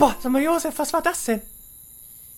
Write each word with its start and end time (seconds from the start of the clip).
Boah, 0.00 0.16
sag 0.20 0.32
mal, 0.32 0.42
Josef, 0.42 0.78
was 0.78 0.92
war 0.92 1.02
das 1.02 1.24
denn? 1.24 1.42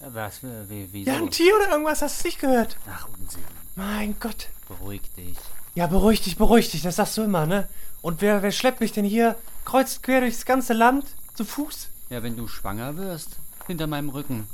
Was? 0.00 0.42
äh, 0.42 0.68
Wie, 0.68 0.88
wieso? 0.92 1.10
Ja, 1.10 1.16
ein 1.16 1.30
Tier 1.30 1.54
oder 1.56 1.70
irgendwas? 1.70 2.02
Hast 2.02 2.22
du 2.22 2.28
nicht 2.28 2.40
gehört? 2.40 2.76
Ach, 2.90 3.06
Unsinn. 3.18 3.42
Mein 3.76 4.16
Gott. 4.20 4.48
Beruhig 4.68 5.00
dich. 5.16 5.36
Ja, 5.74 5.86
beruhig 5.86 6.20
dich, 6.22 6.36
beruhig 6.36 6.70
dich, 6.70 6.82
das 6.82 6.96
sagst 6.96 7.16
du 7.16 7.22
immer, 7.22 7.46
ne? 7.46 7.68
Und 8.02 8.20
wer, 8.20 8.42
wer 8.42 8.50
schleppt 8.50 8.80
mich 8.80 8.92
denn 8.92 9.04
hier 9.04 9.36
kreuz 9.64 9.94
und 9.96 10.02
quer 10.02 10.20
durchs 10.20 10.44
ganze 10.44 10.72
Land 10.74 11.06
zu 11.34 11.44
Fuß? 11.44 11.88
Ja, 12.10 12.22
wenn 12.22 12.36
du 12.36 12.48
schwanger 12.48 12.96
wirst, 12.96 13.36
hinter 13.68 13.86
meinem 13.86 14.10
Rücken. 14.10 14.46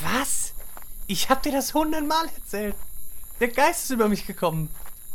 Was? 0.00 0.52
Ich 1.06 1.30
hab 1.30 1.42
dir 1.42 1.52
das 1.52 1.72
hundertmal 1.74 2.26
erzählt. 2.36 2.76
Der 3.40 3.48
Geist 3.48 3.84
ist 3.84 3.90
über 3.90 4.08
mich 4.08 4.26
gekommen. 4.26 4.68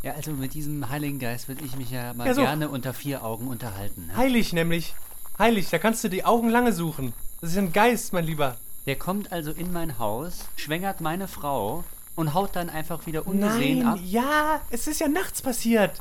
Ja, 0.04 0.14
also 0.14 0.32
mit 0.32 0.56
diesem 0.56 0.90
Heiligen 0.90 1.20
Geist 1.20 1.48
würde 1.48 1.64
ich 1.64 1.76
mich 1.76 1.92
ja 1.92 2.14
mal 2.14 2.26
Ja, 2.28 2.34
so. 2.34 2.42
gerne 2.42 2.70
unter 2.70 2.94
vier 2.94 3.24
Augen 3.24 3.48
unterhalten. 3.48 4.08
Ne? 4.08 4.18
Heilig 4.18 4.52
nämlich. 4.52 4.96
Heilig, 5.42 5.72
da 5.72 5.80
kannst 5.80 6.04
du 6.04 6.08
die 6.08 6.24
Augen 6.24 6.50
lange 6.50 6.72
suchen. 6.72 7.14
Das 7.42 7.50
ist 7.50 7.58
ein 7.58 7.74
Geist, 7.74 8.14
mein 8.14 8.26
Lieber. 8.26 8.58
Der 8.86 8.96
kommt 8.96 9.32
also 9.32 9.50
in 9.52 9.74
mein 9.74 9.98
Haus, 9.98 10.46
schwängert 10.56 11.02
meine 11.02 11.28
Frau 11.28 11.84
und 12.16 12.36
haut 12.36 12.56
dann 12.56 12.70
einfach 12.70 13.08
wieder 13.08 13.26
ungesehen 13.26 13.80
Nein, 13.80 13.88
ab. 13.88 14.00
ja, 14.06 14.62
es 14.70 14.86
ist 14.86 15.00
ja 15.00 15.08
nachts 15.08 15.42
passiert. 15.42 16.00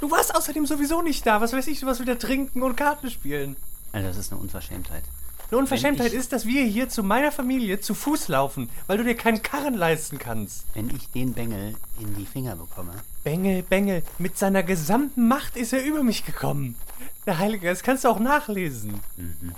Du 0.00 0.10
warst 0.10 0.34
außerdem 0.34 0.64
sowieso 0.64 1.02
nicht 1.02 1.26
da. 1.26 1.42
Was 1.42 1.52
weiß 1.52 1.66
ich, 1.66 1.80
du 1.80 1.86
warst 1.86 2.00
wieder 2.00 2.18
trinken 2.18 2.62
und 2.62 2.76
Karten 2.78 3.10
spielen. 3.10 3.56
Also 3.92 4.08
das 4.08 4.16
ist 4.16 4.32
eine 4.32 4.40
Unverschämtheit. 4.40 5.02
Eine 5.50 5.58
Unverschämtheit 5.58 6.12
ich- 6.14 6.18
ist, 6.18 6.32
dass 6.32 6.46
wir 6.46 6.64
hier 6.64 6.88
zu 6.88 7.02
meiner 7.02 7.30
Familie 7.30 7.80
zu 7.80 7.92
Fuß 7.94 8.28
laufen, 8.28 8.70
weil 8.86 8.96
du 8.96 9.04
dir 9.04 9.16
keinen 9.16 9.42
Karren 9.42 9.74
leisten 9.74 10.18
kannst. 10.18 10.64
Wenn 10.72 10.88
ich 10.96 11.10
den 11.10 11.34
Bengel 11.34 11.74
in 12.00 12.14
die 12.16 12.24
Finger 12.24 12.56
bekomme, 12.56 12.92
Bengel, 13.28 13.62
Bengel, 13.62 14.02
mit 14.18 14.38
seiner 14.38 14.62
gesamten 14.62 15.28
Macht 15.28 15.54
ist 15.58 15.74
er 15.74 15.84
über 15.84 16.02
mich 16.02 16.24
gekommen. 16.24 16.76
Der 17.26 17.36
Heilige, 17.36 17.68
das 17.68 17.82
kannst 17.82 18.04
du 18.04 18.08
auch 18.08 18.20
nachlesen. 18.20 19.00
Mhm. 19.18 19.54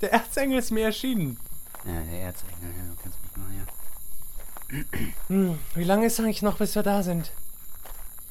Der 0.00 0.10
Erzengel 0.14 0.58
ist 0.58 0.70
mir 0.70 0.86
erschienen. 0.86 1.36
ja, 1.84 2.00
der 2.00 2.20
Erzengel, 2.22 2.56
ja, 2.62 2.84
du 2.88 2.96
kennst 3.02 3.18
mich 3.22 3.36
mal, 3.36 4.86
Hm, 5.26 5.58
wie 5.74 5.84
lange 5.84 6.06
ist 6.06 6.18
eigentlich 6.18 6.40
noch, 6.40 6.56
bis 6.56 6.74
wir 6.74 6.82
da 6.82 7.02
sind? 7.02 7.30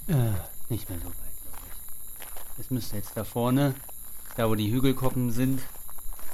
ja. 0.08 0.16
Äh, 0.16 0.32
nicht 0.70 0.90
mehr 0.90 0.98
so 0.98 1.06
weit, 1.06 1.14
glaube 1.44 1.58
ich. 2.58 2.60
Es 2.66 2.72
müsste 2.72 2.96
jetzt 2.96 3.12
da 3.16 3.24
vorne, 3.24 3.76
da 4.38 4.50
wo 4.50 4.56
die 4.56 4.72
Hügelkoppen 4.72 5.32
sind, 5.32 5.62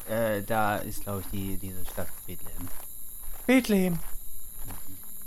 äh, 0.07 0.43
da 0.43 0.77
ist, 0.77 1.01
glaube 1.03 1.21
ich, 1.21 1.27
die, 1.27 1.57
diese 1.57 1.85
Stadt 1.85 2.07
Bethlehem. 2.25 2.67
Bethlehem. 3.45 3.99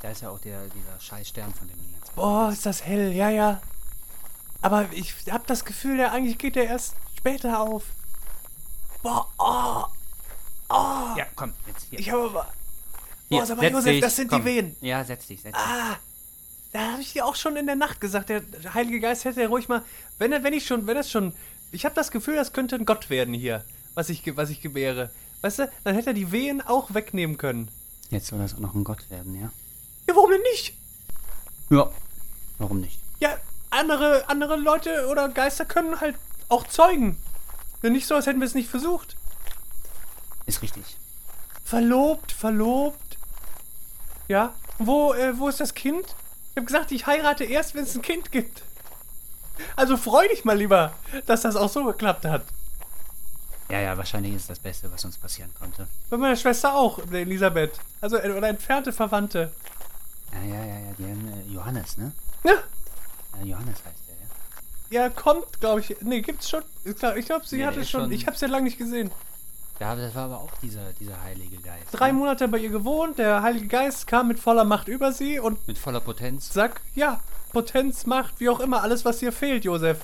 Da 0.01 0.13
ist 0.13 0.23
ja 0.23 0.31
auch 0.31 0.39
der, 0.39 0.67
dieser 0.69 0.99
scheiß 0.99 1.29
Stern, 1.29 1.53
von 1.53 1.69
dem 1.69 1.77
du 1.77 2.00
Boah, 2.15 2.51
ist 2.53 2.67
das 2.67 2.85
hell, 2.85 3.13
ja, 3.13 3.31
ja. 3.31 3.61
Aber 4.63 4.89
ich 4.93 5.15
hab 5.31 5.47
das 5.47 5.65
Gefühl, 5.65 5.97
der 5.97 6.13
eigentlich 6.13 6.39
geht 6.39 6.57
der 6.57 6.67
erst 6.67 6.95
später 7.17 7.61
auf. 7.61 7.85
Boah, 9.03 9.27
oh, 9.39 9.85
oh. 10.69 11.17
Ja, 11.17 11.27
komm, 11.35 11.55
jetzt 11.67 11.87
hier. 11.89 11.99
Ich 11.99 12.11
habe 12.11 12.25
aber. 12.25 12.53
Boah, 13.31 13.47
sag 13.47 13.57
mal, 13.57 13.71
Josef, 13.71 13.93
dich, 13.93 14.01
das 14.01 14.17
sind 14.17 14.29
komm. 14.29 14.41
die 14.41 14.45
Wehen. 14.45 14.77
Ja, 14.81 15.05
setz 15.05 15.27
dich, 15.27 15.41
setz 15.41 15.55
dich. 15.55 15.63
Ah, 15.63 15.97
da 16.73 16.93
habe 16.93 17.03
ich 17.03 17.13
dir 17.13 17.25
auch 17.25 17.37
schon 17.37 17.57
in 17.57 17.67
der 17.67 17.77
Nacht 17.77 18.01
gesagt, 18.01 18.29
der 18.29 18.43
Heilige 18.75 19.01
Geist 19.01 19.25
hätte 19.25 19.47
ruhig 19.49 19.69
mal, 19.69 19.83
wenn 20.19 20.33
er, 20.33 20.43
wenn 20.43 20.53
ich 20.53 20.67
schon, 20.67 20.87
wenn 20.87 20.97
das 20.97 21.11
schon, 21.11 21.33
ich 21.73 21.85
habe 21.85 21.95
das 21.95 22.11
Gefühl, 22.11 22.37
das 22.37 22.53
könnte 22.53 22.77
ein 22.77 22.85
Gott 22.85 23.11
werden 23.11 23.35
hier, 23.35 23.65
was 23.95 24.09
ich, 24.09 24.25
was 24.37 24.51
ich 24.51 24.61
gebäre. 24.61 25.11
Weißt 25.41 25.61
du, 25.61 25.71
dann 25.85 25.95
hätte 25.95 26.11
er 26.11 26.15
die 26.15 26.33
Wehen 26.33 26.61
auch 26.61 26.93
wegnehmen 26.93 27.39
können. 27.39 27.71
Jetzt 28.11 28.27
soll 28.27 28.39
das 28.39 28.55
auch 28.55 28.61
noch 28.61 28.75
ein 28.75 28.85
Gott 28.85 29.09
werden, 29.11 29.35
ja? 29.35 29.51
Ja, 30.09 30.17
warum 30.17 30.31
denn 30.31 30.43
nicht? 30.53 30.75
Ja. 31.71 31.91
Warum 32.61 32.81
nicht? 32.81 33.01
Ja, 33.21 33.37
andere, 33.71 34.29
andere 34.29 34.57
Leute 34.57 35.09
oder 35.09 35.31
Geister 35.31 35.65
können 35.65 35.99
halt 36.01 36.15
auch 36.51 36.67
zeugen. 36.67 37.17
Ja, 37.83 37.89
nicht 37.89 38.07
so, 38.07 38.15
als 38.15 38.27
hätten 38.27 38.41
wir 38.41 38.47
es 38.47 38.55
nicht 38.55 38.69
versucht. 38.69 39.17
Ist 40.45 40.61
richtig. 40.61 40.85
Verlobt, 41.65 42.33
verlobt. 42.33 43.17
Ja, 44.29 44.53
wo, 44.79 45.15
äh, 45.15 45.39
wo 45.39 45.49
ist 45.49 45.61
das 45.61 45.73
Kind? 45.73 46.05
Ich 46.51 46.57
habe 46.57 46.67
gesagt, 46.67 46.93
ich 46.93 47.07
heirate 47.07 47.45
erst, 47.45 47.75
wenn 47.75 47.85
es 47.85 47.95
ein 47.95 48.03
Kind 48.03 48.31
gibt. 48.31 48.63
Also 49.75 49.97
freu 49.97 50.29
dich 50.29 50.45
mal 50.45 50.57
lieber, 50.57 50.93
dass 51.27 51.41
das 51.41 51.57
auch 51.57 51.71
so 51.71 51.85
geklappt 51.85 52.27
hat. 52.27 52.43
Ja, 53.71 53.81
ja, 53.81 53.97
wahrscheinlich 53.97 54.35
ist 54.35 54.51
das 54.51 54.59
Beste, 54.59 54.93
was 54.93 55.03
uns 55.05 55.17
passieren 55.17 55.51
konnte. 55.59 55.87
Bei 56.11 56.19
meiner 56.19 56.37
Schwester 56.37 56.75
auch, 56.75 56.99
Elisabeth. 57.11 57.79
Also, 58.03 58.19
äh, 58.19 58.31
oder 58.31 58.49
entfernte 58.49 58.93
Verwandte. 58.93 59.51
Ja, 60.33 60.43
ja, 60.43 60.65
ja, 60.65 60.79
ja, 60.79 60.93
die 60.99 61.05
haben, 61.05 61.29
äh, 61.29 61.53
Johannes, 61.53 61.97
ne? 61.97 62.13
Ja, 62.45 62.53
Ja, 63.39 63.45
Johannes 63.45 63.77
heißt 63.85 64.09
der, 64.09 64.99
ja. 65.01 65.05
ja, 65.05 65.09
kommt, 65.11 65.61
glaube 65.61 65.81
ich. 65.81 65.97
Nee, 66.01 66.21
gibt's 66.23 66.49
schon. 66.51 66.63
Ich 66.85 66.97
glaube, 66.97 67.47
sie 67.47 67.59
Nee, 67.59 67.67
hatte 67.67 67.85
schon. 67.85 68.03
schon- 68.03 68.13
Ich 68.13 68.27
habe 68.27 68.37
sie 68.37 68.47
ja 68.47 68.51
lange 68.53 68.65
nicht 68.65 68.79
gesehen. 68.79 69.11
Ja, 69.79 69.97
das 69.97 70.15
war 70.15 70.25
aber 70.27 70.39
auch 70.41 70.51
dieser, 70.63 70.93
dieser 70.95 71.23
Heilige 71.23 71.57
Geist. 71.57 71.87
Drei 71.93 72.09
ne? 72.09 72.19
Monate 72.19 72.49
bei 72.49 72.59
ihr 72.59 72.69
gewohnt, 72.69 73.19
der 73.19 73.43
Heilige 73.43 73.67
Geist 73.67 74.07
kam 74.07 74.29
mit 74.29 74.39
voller 74.39 74.65
Macht 74.65 74.89
über 74.89 75.13
sie 75.13 75.39
und 75.39 75.67
Mit 75.67 75.79
voller 75.79 76.01
Potenz. 76.01 76.51
Zack, 76.51 76.83
ja, 76.95 77.21
Potenz, 77.53 78.05
Macht, 78.05 78.41
wie 78.41 78.51
auch 78.51 78.61
immer, 78.61 78.83
alles, 78.83 79.05
was 79.07 79.19
dir 79.19 79.33
fehlt, 79.33 79.65
Josef. 79.65 80.01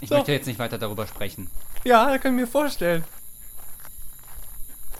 Ich 0.00 0.08
So. 0.08 0.14
möchte 0.16 0.30
jetzt 0.32 0.46
nicht 0.46 0.58
weiter 0.60 0.78
darüber 0.78 1.06
sprechen. 1.06 1.50
Ja, 1.84 2.06
da 2.08 2.18
kann 2.18 2.34
ich 2.34 2.40
mir 2.42 2.46
vorstellen. 2.46 3.04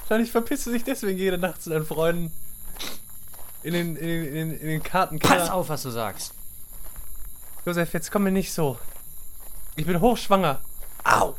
Wahrscheinlich 0.00 0.30
verpisst 0.32 0.66
du 0.66 0.72
dich 0.72 0.84
deswegen 0.84 1.18
jede 1.18 1.38
Nacht 1.38 1.62
zu 1.62 1.70
deinen 1.70 1.86
Freunden. 1.86 2.32
In 3.66 3.72
den, 3.72 3.96
in 3.96 4.06
den, 4.06 4.60
in 4.60 4.68
den, 4.68 4.80
Kartenkeller. 4.80 5.40
Pass 5.40 5.50
auf, 5.50 5.68
was 5.68 5.82
du 5.82 5.90
sagst. 5.90 6.32
Josef, 7.64 7.92
jetzt 7.94 8.12
komm 8.12 8.22
mir 8.22 8.30
nicht 8.30 8.52
so. 8.52 8.78
Ich 9.74 9.84
bin 9.84 10.00
hochschwanger. 10.00 10.60
Au! 11.02 11.34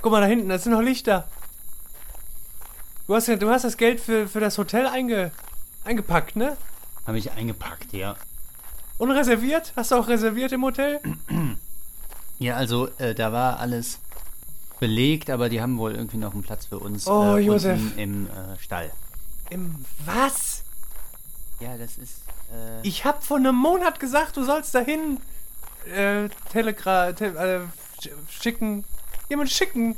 Guck 0.00 0.10
mal 0.10 0.22
da 0.22 0.26
hinten, 0.26 0.48
das 0.48 0.64
sind 0.64 0.72
noch 0.72 0.80
Lichter. 0.80 1.28
Du 3.06 3.14
hast, 3.14 3.28
du 3.28 3.50
hast 3.50 3.64
das 3.64 3.76
Geld 3.76 4.00
für, 4.00 4.26
für 4.26 4.40
das 4.40 4.56
Hotel 4.56 4.86
einge, 4.86 5.32
eingepackt, 5.84 6.34
ne? 6.34 6.56
Habe 7.06 7.18
ich 7.18 7.32
eingepackt, 7.32 7.92
ja. 7.92 8.16
Und 8.96 9.10
reserviert? 9.10 9.74
Hast 9.76 9.90
du 9.90 9.96
auch 9.96 10.08
reserviert 10.08 10.52
im 10.52 10.64
Hotel? 10.64 11.00
Ja, 12.38 12.56
also 12.56 12.88
äh, 12.96 13.14
da 13.14 13.32
war 13.32 13.60
alles 13.60 13.98
belegt, 14.78 15.28
aber 15.28 15.50
die 15.50 15.60
haben 15.60 15.76
wohl 15.76 15.92
irgendwie 15.94 16.16
noch 16.16 16.32
einen 16.32 16.42
Platz 16.42 16.64
für 16.64 16.78
uns 16.78 17.06
Oh, 17.06 17.36
äh, 17.36 17.40
Josef. 17.40 17.78
unten 17.78 17.98
im 17.98 18.26
äh, 18.28 18.58
Stall. 18.58 18.90
Im 19.50 19.84
was? 20.04 20.62
Ja, 21.60 21.76
das 21.76 21.98
ist. 21.98 22.22
Äh, 22.52 22.80
Ich 22.86 23.04
hab 23.04 23.22
vor 23.24 23.36
einem 23.36 23.54
Monat 23.56 24.00
gesagt, 24.00 24.36
du 24.36 24.44
sollst 24.44 24.74
dahin 24.74 25.18
äh, 25.94 26.28
Telegra 26.50 27.12
te 27.12 27.26
äh, 27.26 28.00
sch- 28.02 28.10
schicken. 28.28 28.84
Jemand 29.28 29.50
schicken. 29.50 29.96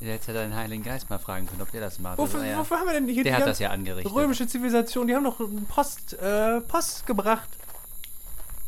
du 0.00 0.06
hättest 0.06 0.28
ja 0.28 0.34
deinen 0.34 0.54
Heiligen 0.54 0.82
Geist 0.84 1.08
mal 1.10 1.18
fragen 1.18 1.46
können, 1.46 1.62
ob 1.62 1.70
der 1.72 1.80
das 1.80 1.98
macht. 1.98 2.18
Wofür, 2.18 2.40
Also, 2.40 2.52
ja, 2.52 2.58
wofür 2.58 2.78
haben 2.78 2.86
wir 2.86 2.92
denn 2.94 3.08
hier 3.08 3.24
der 3.24 3.36
die 3.36 3.42
hat 3.42 3.48
das 3.48 3.58
ja 3.58 3.70
angerichtet. 3.70 4.12
römische 4.14 4.46
Zivilisation? 4.46 5.06
Die 5.06 5.14
haben 5.14 5.22
noch 5.24 5.40
Post, 5.68 6.14
äh, 6.14 6.60
Post 6.60 7.06
gebracht. 7.06 7.48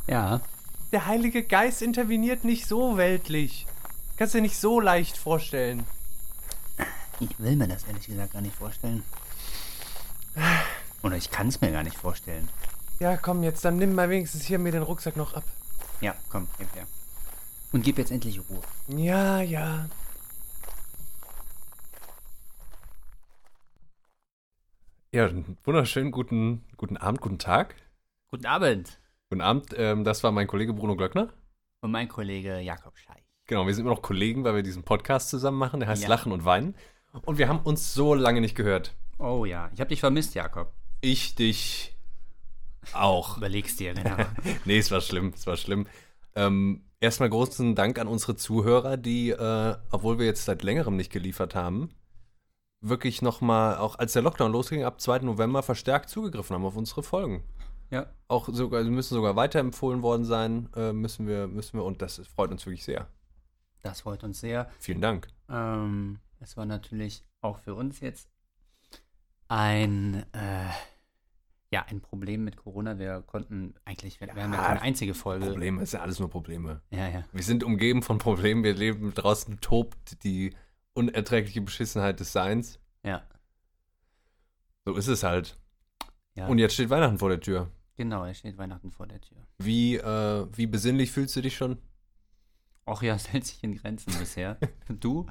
Ja. 0.07 0.41
Der 0.93 1.07
Heilige 1.07 1.43
Geist 1.43 1.83
interveniert 1.83 2.45
nicht 2.45 2.67
so 2.67 2.97
weltlich. 2.97 3.67
Kannst 4.17 4.35
dir 4.35 4.41
nicht 4.41 4.59
so 4.59 4.81
leicht 4.81 5.17
vorstellen. 5.19 5.85
Ich 7.21 7.39
will 7.39 7.57
mir 7.57 7.69
das 7.69 7.85
ehrlich 7.85 8.07
gesagt 8.07 8.33
gar 8.33 8.41
nicht 8.43 8.57
vorstellen. 8.57 9.03
Ich 11.19 11.33
kann 11.33 11.49
es 11.49 11.61
mir 11.61 11.73
gar 11.73 11.83
nicht 11.83 11.97
vorstellen. 11.97 12.49
Ja, 13.01 13.17
komm 13.17 13.43
jetzt, 13.43 13.65
dann 13.65 13.77
nimm 13.77 13.93
mal 13.93 14.09
wenigstens 14.09 14.45
hier 14.45 14.61
mir 14.61 14.71
den 14.71 14.85
Rucksack 14.85 15.17
noch 15.17 15.35
ab. 15.35 15.43
Ja, 16.01 16.15
komm, 16.31 16.47
gib 16.59 16.73
her. 16.77 16.87
Und 17.73 17.83
gib 17.83 17.99
jetzt 17.99 18.13
endlich 18.13 18.41
Ruhe. 18.49 18.63
Ja, 18.87 19.41
ja. 19.41 19.89
Ja, 25.13 25.27
einen 25.27 25.59
wunderschönen 25.65 26.13
guten, 26.13 26.65
guten 26.77 26.97
Abend, 26.97 27.21
guten 27.21 27.39
Tag. 27.41 27.75
Guten 28.31 28.47
Abend. 28.47 29.01
Guten 29.29 29.41
Abend, 29.43 29.75
ähm, 29.77 30.05
das 30.05 30.23
war 30.23 30.31
mein 30.31 30.47
Kollege 30.47 30.73
Bruno 30.73 30.95
Glöckner. 30.95 31.31
Und 31.81 31.91
mein 31.91 32.07
Kollege 32.09 32.61
Jakob 32.61 32.97
Scheich. 32.97 33.25
Genau, 33.47 33.67
wir 33.67 33.75
sind 33.75 33.87
immer 33.87 33.95
noch 33.95 34.03
Kollegen, 34.03 34.45
weil 34.45 34.55
wir 34.55 34.63
diesen 34.63 34.85
Podcast 34.85 35.31
zusammen 35.31 35.59
machen. 35.59 35.81
Der 35.81 35.89
heißt 35.89 36.05
Ja. 36.05 36.09
Lachen 36.09 36.31
und 36.31 36.45
Weinen. 36.45 36.77
Und 37.23 37.39
wir 37.39 37.49
haben 37.49 37.59
uns 37.59 37.93
so 37.93 38.15
lange 38.15 38.41
nicht 38.41 38.55
gehört. 38.55 38.95
Oh 39.19 39.45
ja, 39.45 39.69
ich 39.75 39.81
habe 39.81 39.89
dich 39.89 39.99
vermisst, 40.01 40.37
Jakob. 40.37 40.73
Ich 41.01 41.35
dich 41.35 41.97
auch. 42.93 43.37
Überlegst 43.37 43.79
dir, 43.81 43.95
genau. 43.95 44.17
nee, 44.65 44.79
es 44.79 44.91
war 44.91 45.01
schlimm, 45.01 45.33
es 45.35 45.47
war 45.47 45.57
schlimm. 45.57 45.87
Ähm, 46.35 46.85
erstmal 47.01 47.31
großen 47.31 47.75
Dank 47.75 47.99
an 47.99 48.09
unsere 48.09 48.37
Zuhörer, 48.37 48.97
die, 48.97 49.31
äh, 49.31 49.77
obwohl 49.91 50.19
wir 50.19 50.27
jetzt 50.27 50.45
seit 50.45 50.63
längerem 50.63 50.97
nicht 50.97 51.13
geliefert 51.13 51.55
haben, 51.55 51.91
wirklich 52.81 53.23
nochmal, 53.23 53.77
auch 53.79 53.99
als 53.99 54.13
der 54.13 54.23
Lockdown 54.23 54.53
losging, 54.53 54.85
ab 54.85 55.01
2. 55.01 55.21
November 55.21 55.63
verstärkt 55.63 56.11
zugegriffen 56.11 56.55
haben 56.55 56.65
auf 56.65 56.77
unsere 56.77 57.03
Folgen. 57.03 57.45
ja. 57.91 58.07
Auch 58.29 58.49
sogar, 58.53 58.85
sie 58.85 58.91
müssen 58.91 59.15
sogar 59.15 59.37
weiterempfohlen 59.37 60.03
worden 60.03 60.25
sein, 60.25 60.69
äh, 60.77 60.93
müssen 60.93 61.27
wir, 61.27 61.49
müssen 61.49 61.79
wir, 61.79 61.85
und 61.85 62.03
das 62.03 62.19
freut 62.27 62.51
uns 62.51 62.67
wirklich 62.67 62.85
sehr. 62.85 63.09
Das 63.83 64.03
freut 64.03 64.25
uns 64.25 64.41
sehr. 64.41 64.69
Vielen 64.81 65.01
Dank. 65.01 65.29
Ähm, 65.49 66.19
es 66.41 66.57
war 66.57 66.67
natürlich 66.67 67.25
auch 67.41 67.59
für 67.59 67.75
uns 67.75 68.01
jetzt 68.01 68.29
ein, 69.49 70.25
äh, 70.33 70.69
Ja, 71.71 71.85
ein 71.91 72.01
Problem 72.01 72.45
mit 72.45 72.57
Corona. 72.57 72.99
Wir 72.99 73.23
konnten 73.27 73.75
eigentlich, 73.85 74.21
wir, 74.21 74.35
wir 74.35 74.43
haben 74.43 74.53
ja 74.55 74.63
keine 74.63 74.81
einzige 74.83 75.13
Folge. 75.15 75.47
Probleme, 75.47 75.83
ist 75.83 75.93
ja 75.93 76.01
alles 76.01 76.19
nur 76.19 76.31
Probleme. 76.31 76.81
Ja, 76.91 77.09
ja. 77.09 77.25
Wir 77.33 77.43
sind 77.43 77.63
umgeben 77.63 78.03
von 78.03 78.17
Problemen, 78.19 78.65
wir 78.65 78.75
leben 78.75 79.13
draußen, 79.15 79.61
tobt 79.61 80.25
die 80.25 80.55
unerträgliche 80.95 81.61
Beschissenheit 81.61 82.21
des 82.21 82.33
Seins. 82.33 82.81
Ja, 83.05 83.23
So 84.87 84.95
ist 84.95 85.09
es 85.09 85.23
halt. 85.23 85.59
ja. 86.35 86.47
Und 86.47 86.59
jetzt 86.59 86.73
steht 86.75 86.89
Weihnachten 86.89 87.19
vor 87.19 87.29
der 87.29 87.41
Tür. 87.41 87.71
genau, 87.97 88.25
es 88.25 88.39
steht 88.39 88.57
Weihnachten 88.57 88.91
vor 88.91 89.07
der 89.07 89.21
Tür. 89.21 89.37
Wie, 89.59 89.97
äh, 89.97 90.47
wie 90.55 90.67
besinnlich 90.67 91.11
fühlst 91.13 91.37
du 91.37 91.43
dich 91.43 91.57
schon? 91.57 91.77
Och 92.87 93.03
ja, 93.03 93.15
es 93.15 93.29
hält 93.31 93.45
sich 93.45 93.63
in 93.63 93.75
Grenzen 93.77 94.15
bisher. 94.19 94.57
du? 94.89 95.27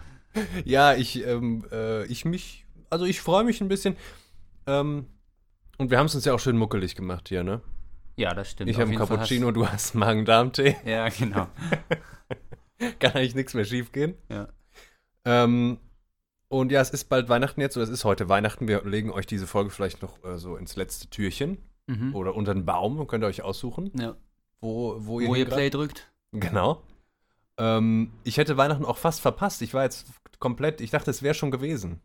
Ja, 0.66 0.94
ich, 0.94 1.26
ähm, 1.26 1.66
äh, 1.72 2.06
ich 2.06 2.26
mich, 2.26 2.67
also 2.90 3.06
ich 3.06 3.22
freue 3.22 3.44
mich 3.44 3.62
ein 3.62 3.68
bisschen. 3.68 3.96
Ähm, 4.66 5.08
und 5.78 5.92
wir 5.92 5.98
haben 6.00 6.08
es 6.08 6.16
uns 6.16 6.26
ja 6.26 6.34
auch 6.34 6.40
schön 6.40 6.58
muckelig 6.58 6.96
gemacht 6.96 7.30
hier, 7.30 7.44
ne? 7.44 7.62
Ja, 8.16 8.34
das 8.34 8.52
stimmt. 8.52 8.70
Ich 8.70 8.78
habe 8.78 8.90
einen 8.90 8.98
Cappuccino, 8.98 9.52
du 9.52 9.68
hast 9.68 9.94
Magen-Darm-Tee. 9.94 10.74
Hast, 10.76 10.86
ja, 10.86 11.10
genau. 11.10 11.48
Kann 13.00 13.12
eigentlich 13.14 13.36
nichts 13.36 13.54
mehr 13.54 13.66
schief 13.66 13.92
gehen. 13.92 14.16
Ja. 14.30 14.48
Ähm, 15.26 15.78
und 16.48 16.72
ja, 16.72 16.82
es 16.82 16.90
ist 16.90 17.06
bald 17.10 17.30
Weihnachten 17.30 17.62
jetzt, 17.62 17.76
oder 17.78 17.84
es 17.84 17.90
ist 17.90 18.06
heute 18.06 18.30
Weihnachten. 18.30 18.68
Wir 18.68 18.84
legen 18.86 19.12
euch 19.12 19.26
diese 19.28 19.48
Folge 19.48 19.70
vielleicht 19.70 20.02
noch 20.02 20.24
äh, 20.24 20.38
so 20.38 20.56
ins 20.56 20.76
letzte 20.76 21.10
Türchen 21.10 21.58
Mhm. 21.90 22.14
oder 22.16 22.36
unter 22.36 22.54
den 22.54 22.66
Baum. 22.66 23.08
Könnt 23.08 23.24
ihr 23.24 23.28
euch 23.28 23.44
aussuchen, 23.44 23.92
ja. 23.98 24.16
wo, 24.60 24.96
wo 25.00 25.14
Wo 25.14 25.20
ihr, 25.22 25.28
ihr 25.30 25.36
hingreift. 25.36 25.56
Play 25.56 25.70
drückt. 25.70 26.12
Genau. 26.34 26.84
Ähm, 27.58 28.12
ich 28.26 28.38
hätte 28.38 28.58
Weihnachten 28.58 28.84
auch 28.84 28.98
fast 28.98 29.22
verpasst. 29.22 29.62
Ich 29.62 29.74
war 29.74 29.84
jetzt 29.84 30.08
komplett, 30.40 30.82
ich 30.82 30.92
dachte, 30.92 31.10
es 31.12 31.24
wäre 31.24 31.34
schon 31.34 31.50
gewesen. 31.50 32.02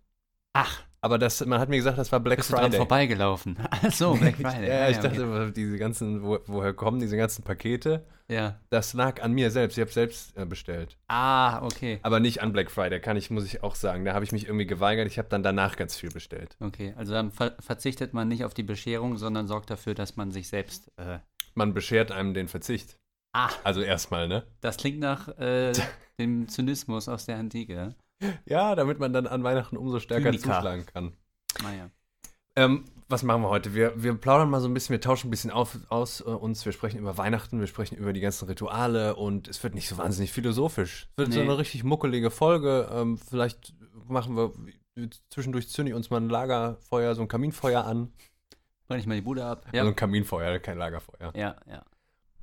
Ach, 0.55 0.81
Aber 1.01 1.19
das, 1.19 1.45
man 1.47 1.59
hat 1.59 1.69
mir 1.69 1.77
gesagt, 1.79 1.99
das 1.99 2.13
war 2.13 2.21
Black 2.21 2.37
bist 2.39 2.51
du 2.51 2.55
dran 2.55 2.65
Friday. 2.67 2.77
vorbeigelaufen. 2.79 3.57
Ach 3.71 3.91
so, 3.93 4.15
Black 4.15 4.37
Friday. 4.41 4.69
ja, 4.69 4.89
ich 4.89 4.99
okay. 4.99 5.09
dachte, 5.09 5.53
diese 5.53 5.79
ganzen, 5.79 6.23
wo, 6.23 6.39
woher 6.47 6.73
kommen 6.75 7.01
diese 7.01 7.17
ganzen 7.17 7.43
Pakete? 7.43 8.05
Ja. 8.29 8.61
Das 8.71 8.95
lag 8.95 9.21
an 9.23 9.33
mir 9.33 9.51
selbst. 9.51 9.77
Ich 9.77 9.81
habe 9.83 9.91
selbst 9.91 10.37
äh, 10.39 10.45
bestellt. 10.47 10.97
Ah, 11.09 11.61
okay. 11.65 11.99
Aber 12.03 12.21
nicht 12.21 12.41
an 12.43 12.53
Black 12.53 12.71
Friday, 12.71 13.01
kann 13.01 13.17
ich, 13.17 13.31
muss 13.31 13.45
ich 13.45 13.63
auch 13.63 13.75
sagen. 13.75 14.05
Da 14.05 14.15
habe 14.15 14.25
ich 14.25 14.33
mich 14.33 14.47
irgendwie 14.47 14.67
geweigert. 14.67 15.07
Ich 15.09 15.19
habe 15.19 15.29
dann 15.29 15.43
danach 15.43 15.77
ganz 15.77 15.97
viel 15.97 16.11
bestellt. 16.11 16.57
Okay, 16.61 16.95
also 16.97 17.13
dann 17.13 17.31
ver 17.31 17.57
verzichtet 17.61 18.15
man 18.15 18.29
nicht 18.29 18.45
auf 18.45 18.55
die 18.55 18.63
Bescherung, 18.63 19.17
sondern 19.19 19.49
sorgt 19.49 19.71
dafür, 19.71 19.95
dass 19.95 20.17
man 20.17 20.31
sich 20.31 20.49
selbst. 20.49 20.91
Äh, 20.97 21.19
Man 21.55 21.75
beschert 21.75 22.13
einem 22.13 22.33
den 22.33 22.49
Verzicht. 22.49 22.97
ah, 23.35 23.51
Also 23.65 23.83
erstmal, 23.83 24.29
ne? 24.29 24.45
das 24.61 24.77
klingt 24.79 25.01
nach 25.01 25.29
äh, 25.39 25.73
dem 26.19 26.49
Zynismus 26.49 27.09
aus 27.09 27.27
der 27.27 27.37
Antike. 27.37 27.95
Ja, 28.47 28.75
damit 28.75 28.99
man 28.99 29.13
dann 29.13 29.27
an 29.27 29.43
Weihnachten 29.45 29.77
umso 29.77 29.99
stärker 30.01 30.31
Zyniker. 30.31 30.55
zuschlagen 30.55 30.87
kann. 30.87 31.13
Naja. 31.63 31.91
Ähm, 32.57 32.85
was 33.09 33.23
machen 33.23 33.43
wir 33.43 33.49
heute? 33.49 33.75
Wir, 33.75 34.03
wir 34.03 34.15
plaudern 34.15 34.51
mal 34.51 34.61
so 34.61 34.69
ein 34.69 34.75
bisschen, 34.75 34.93
wir 34.93 35.01
tauschen 35.01 35.29
ein 35.29 35.31
bisschen 35.31 35.51
auf, 35.51 35.79
aus 35.89 36.21
äh, 36.21 36.25
uns. 36.25 36.65
Wir 36.65 36.73
sprechen 36.73 36.99
über 36.99 37.17
Weihnachten, 37.19 37.61
wir 37.61 37.67
sprechen 37.67 37.97
über 37.97 38.13
die 38.13 38.21
ganzen 38.21 38.47
Rituale 38.47 39.17
und 39.17 39.49
es 39.49 39.63
wird 39.63 39.75
nicht 39.75 39.89
so 39.89 39.97
wahnsinnig 39.99 40.33
philosophisch. 40.33 41.09
Es 41.13 41.19
wird 41.19 41.33
so 41.33 41.39
Nee. 41.41 41.45
eine 41.47 41.59
richtig 41.59 41.85
muckelige 41.85 42.31
Folge. 42.31 42.89
Ähm, 42.93 43.19
vielleicht 43.19 43.75
machen 44.07 44.37
wir 44.37 44.53
zwischendurch 45.31 45.69
zünde 45.71 45.91
ich 45.93 45.97
uns 45.97 46.11
mal 46.11 46.19
ein 46.19 46.29
Lagerfeuer, 46.29 47.15
so 47.15 47.23
ein 47.23 47.29
Kaminfeuer 47.29 47.85
an. 47.85 48.13
Brenne 48.87 49.01
ich 49.01 49.07
mal 49.07 49.15
die 49.15 49.23
Bude 49.23 49.45
ab. 49.45 49.67
Also 49.73 49.87
ein 49.87 49.97
Kaminfeuer, 49.97 50.59
kein 50.59 50.77
Lagerfeuer. 50.77 51.33
Ja, 51.35 51.57
ja. 51.67 51.83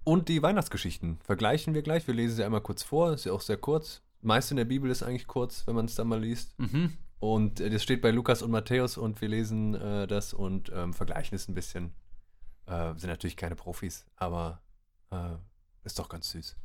Und 0.03 0.29
die 0.29 0.41
Weihnachtsgeschichten 0.41 1.19
vergleichen 1.23 1.75
wir 1.75 1.83
gleich. 1.83 2.07
Wir 2.07 2.15
lesen 2.15 2.37
sie 2.37 2.43
einmal 2.43 2.61
kurz 2.61 2.81
vor, 2.81 3.13
ist 3.13 3.25
ja 3.25 3.33
auch 3.33 3.41
sehr 3.41 3.57
kurz. 3.57 4.01
Meist 4.21 4.51
in 4.51 4.57
der 4.57 4.65
Bibel 4.65 4.89
ist 4.89 5.03
eigentlich 5.03 5.27
kurz, 5.27 5.65
wenn 5.67 5.75
man 5.75 5.85
es 5.85 5.95
dann 5.95 6.07
mal 6.07 6.19
liest. 6.19 6.57
Mhm. 6.59 6.97
Und 7.19 7.59
äh, 7.59 7.69
das 7.69 7.83
steht 7.83 8.01
bei 8.01 8.11
Lukas 8.11 8.41
und 8.41 8.51
Matthäus 8.51 8.97
und 8.97 9.21
wir 9.21 9.27
lesen 9.27 9.75
äh, 9.75 10.07
das 10.07 10.33
und 10.33 10.71
ähm, 10.73 10.93
vergleichen 10.93 11.35
es 11.35 11.47
ein 11.47 11.53
bisschen. 11.53 11.93
Äh, 12.65 12.93
sind 12.95 13.09
natürlich 13.09 13.37
keine 13.37 13.55
Profis, 13.55 14.05
aber 14.15 14.61
äh, 15.11 15.35
ist 15.83 15.99
doch 15.99 16.09
ganz 16.09 16.29
süß. 16.31 16.55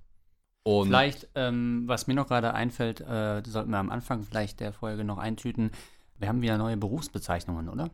Und 0.64 0.88
Vielleicht, 0.88 1.28
ähm, 1.34 1.82
was 1.86 2.06
mir 2.06 2.14
noch 2.14 2.26
gerade 2.26 2.54
einfällt, 2.54 3.00
äh, 3.00 3.42
sollten 3.46 3.70
wir 3.70 3.78
am 3.78 3.90
Anfang 3.90 4.22
vielleicht 4.22 4.60
der 4.60 4.72
Folge 4.72 5.04
noch 5.04 5.18
eintüten. 5.18 5.70
Wir 6.18 6.28
haben 6.28 6.40
wieder 6.40 6.56
neue 6.56 6.76
Berufsbezeichnungen, 6.76 7.68
oder? 7.68 7.90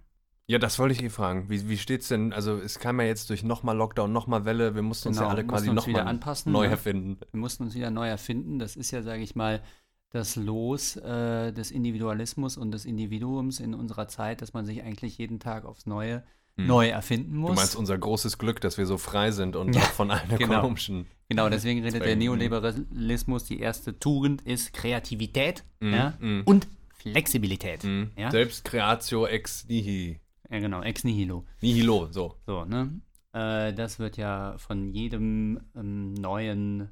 Ja, 0.50 0.58
das 0.58 0.78
wollte 0.80 0.94
ich 0.94 1.02
eh 1.04 1.10
fragen. 1.10 1.48
Wie, 1.48 1.68
wie 1.68 1.78
steht's 1.78 2.08
denn? 2.08 2.32
Also 2.32 2.56
es 2.58 2.80
kam 2.80 2.98
ja 3.00 3.06
jetzt 3.06 3.30
durch 3.30 3.44
nochmal 3.44 3.76
Lockdown, 3.76 4.12
nochmal 4.12 4.44
Welle. 4.44 4.74
Wir 4.74 4.82
mussten 4.82 5.08
uns 5.08 5.18
Genau, 5.18 5.28
ja 5.28 5.34
alle 5.34 5.44
mussten 5.44 5.56
quasi 5.56 5.68
uns 5.70 5.76
nochmal 5.86 6.02
anpassen, 6.08 6.50
neu 6.52 6.64
ne? 6.66 6.72
erfinden. 6.72 7.18
Wir 7.30 7.38
mussten 7.40 7.62
uns 7.64 7.74
wieder 7.76 7.90
neu 7.90 8.08
erfinden. 8.08 8.58
Das 8.58 8.74
ist 8.74 8.90
ja, 8.90 9.02
sage 9.02 9.22
ich 9.22 9.36
mal, 9.36 9.62
das 10.10 10.34
Los 10.34 10.96
äh, 10.96 11.52
des 11.52 11.70
Individualismus 11.70 12.56
und 12.56 12.72
des 12.72 12.84
Individuums 12.84 13.60
in 13.60 13.74
unserer 13.74 14.08
Zeit, 14.08 14.42
dass 14.42 14.52
man 14.52 14.66
sich 14.66 14.82
eigentlich 14.82 15.18
jeden 15.18 15.38
Tag 15.38 15.64
aufs 15.64 15.86
Neue 15.86 16.24
Hm. 16.56 16.66
neu 16.66 16.88
erfinden 16.88 17.36
muss. 17.36 17.50
Du 17.50 17.54
meinst 17.56 17.76
unser 17.76 17.96
großes 17.96 18.36
Glück, 18.38 18.60
dass 18.60 18.76
wir 18.76 18.84
so 18.84 18.98
frei 18.98 19.30
sind 19.30 19.54
und 19.54 19.72
Ja, 19.76 19.82
von 19.82 20.10
allen 20.10 20.28
genau. 20.36 20.54
ökonomischen. 20.58 21.06
Genau, 21.28 21.48
deswegen 21.48 21.78
redet 21.78 22.00
der 22.00 22.08
Zwängen. 22.08 22.18
Neoliberalismus, 22.24 23.44
die 23.44 23.60
erste 23.60 24.00
Tugend 24.00 24.42
ist 24.42 24.72
Kreativität 24.72 25.62
Mhm, 25.78 25.92
ja? 25.94 26.14
mhm. 26.18 26.42
und 26.44 26.66
Flexibilität. 26.96 27.84
Mhm. 27.84 28.10
Ja? 28.16 28.32
Selbst 28.32 28.64
creatio 28.64 29.26
ex 29.26 29.64
nihi. 29.68 30.18
Ja, 30.50 30.58
genau, 30.58 30.82
ex 30.82 31.04
nihilo. 31.04 31.44
Nihilo, 31.60 32.08
so. 32.10 32.36
So, 32.46 32.64
ne? 32.64 33.00
Äh, 33.32 33.72
das 33.72 33.98
wird 33.98 34.16
ja 34.16 34.56
von 34.58 34.88
jedem 34.88 35.60
ähm, 35.76 36.14
neuen 36.14 36.90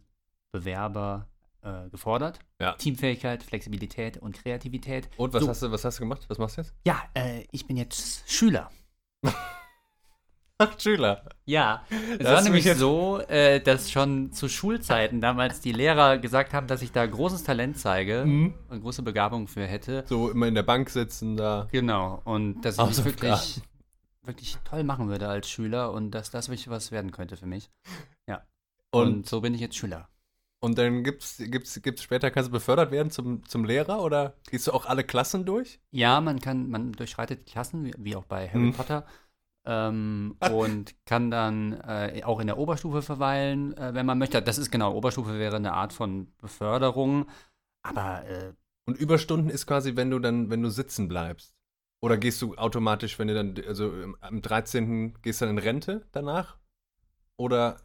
Bewerber 0.53 1.29
äh, 1.63 1.89
gefordert. 1.91 2.39
Ja. 2.61 2.75
Teamfähigkeit, 2.75 3.43
Flexibilität 3.43 4.17
und 4.19 4.37
Kreativität. 4.37 5.09
Und 5.17 5.33
was, 5.35 5.43
So. 5.43 5.49
hast 5.49 5.63
du, 5.63 5.73
was 5.73 5.85
hast 5.85 5.99
du 5.99 6.03
gemacht? 6.03 6.25
Was 6.29 6.39
machst 6.39 6.57
du 6.57 6.61
jetzt? 6.63 6.75
Ja, 6.87 7.03
äh, 7.15 7.45
ich 7.51 7.67
bin 7.67 7.77
jetzt 7.77 8.31
Schüler. 8.31 8.71
Ach, 10.61 10.79
Schüler. 10.81 11.25
Ja, 11.45 11.85
es 12.19 12.27
war 12.27 12.43
nämlich 12.43 12.65
so, 12.75 13.21
äh, 13.29 13.61
dass 13.61 13.93
schon 13.93 14.33
zu 14.33 14.49
Schulzeiten 14.49 15.21
damals 15.21 15.61
die 15.61 15.71
Lehrer 15.71 16.19
gesagt 16.19 16.53
haben, 16.53 16.67
dass 16.67 16.83
ich 16.83 16.91
da 16.91 17.07
großes 17.07 17.45
Talent 17.45 17.79
zeige 17.79 18.25
Mhm. 18.27 18.55
und 18.69 18.81
große 18.81 19.03
Begabung 19.03 19.47
für 19.47 19.65
hätte. 19.67 20.05
So 20.09 20.31
immer 20.31 20.49
in 20.49 20.57
der 20.57 20.65
Bank 20.65 20.91
sitzen 20.91 21.37
da. 21.37 21.69
Genau, 21.71 22.21
und 22.25 22.61
dass 22.63 22.75
ich 22.75 22.81
Hausaufgaben. 22.81 23.23
wirklich, 23.23 23.63
wirklich 24.25 24.57
toll 24.65 24.83
machen 24.83 25.09
würde 25.09 25.29
als 25.29 25.49
Schüler 25.49 25.93
und 25.93 26.11
dass 26.11 26.31
das 26.33 26.49
wirklich 26.49 26.69
was 26.69 26.91
werden 26.91 27.13
könnte 27.13 27.37
für 27.37 27.47
mich. 27.47 27.71
Und, 28.91 29.07
Und, 29.07 29.29
so 29.29 29.43
bin 29.43 29.53
ich 29.53 29.61
jetzt 29.61 29.77
Schüler. 29.77 30.09
und 30.61 30.79
dann 30.79 31.05
gibt's, 31.05 31.37
gibt's, 31.39 31.79
gibt's 31.83 32.03
später, 32.03 32.31
kannst 32.31 32.49
du 32.49 32.53
befördert 32.53 32.91
werden 32.91 33.11
zum, 33.11 33.45
zum 33.47 33.67
Lehrer 33.67 34.01
oder 34.03 34.33
gehst 34.51 34.67
du 34.67 34.73
auch 34.73 34.87
alle 34.87 35.05
Klassen 35.05 35.45
durch? 35.45 35.79
Ja, 35.91 36.23
man 36.23 36.41
kann, 36.41 36.71
man 36.71 36.93
durchschreitet 36.93 37.45
Klassen, 37.47 37.85
wie, 37.85 37.93
wie 37.99 38.17
auch 38.17 38.25
bei 38.25 38.49
Harry 38.49 38.59
Mhm. 38.61 38.73
Potter. 38.73 39.05
Ähm, 39.71 40.37
und 40.51 40.95
kann 41.05 41.31
dann 41.31 41.75
äh, 41.75 42.23
auch 42.25 42.41
in 42.41 42.47
der 42.47 42.57
Oberstufe 42.57 43.03
verweilen, 43.03 43.77
äh, 43.77 43.93
wenn 43.93 44.07
man 44.07 44.19
möchte. 44.19 44.41
Das 44.41 44.57
ist 44.57 44.71
genau, 44.71 44.95
Oberstufe 44.95 45.39
wäre 45.39 45.57
eine 45.57 45.75
Art 45.75 45.93
von 45.93 46.33
Beförderung. 46.39 47.29
Aber 47.83 48.27
äh, 48.27 48.55
Und 48.87 48.97
Überstunden 48.97 49.51
ist 49.51 49.67
quasi, 49.67 49.95
wenn 49.95 50.11
du 50.11 50.21
dann, 50.21 50.49
wenn 50.49 50.63
du 50.63 50.71
sitzen 50.71 51.07
bleibst. 51.07 51.55
Oder 52.01 52.17
gehst 52.17 52.41
du 52.41 52.55
automatisch, 52.57 53.19
wenn 53.19 53.29
du 53.29 53.35
dann, 53.35 53.55
also 53.67 53.93
am 54.21 54.41
13. 54.41 55.21
gehst 55.21 55.41
du 55.41 55.47
dann 55.47 55.59
in 55.59 55.63
Rente 55.63 56.07
danach? 56.13 56.59
Oder, 57.37 57.77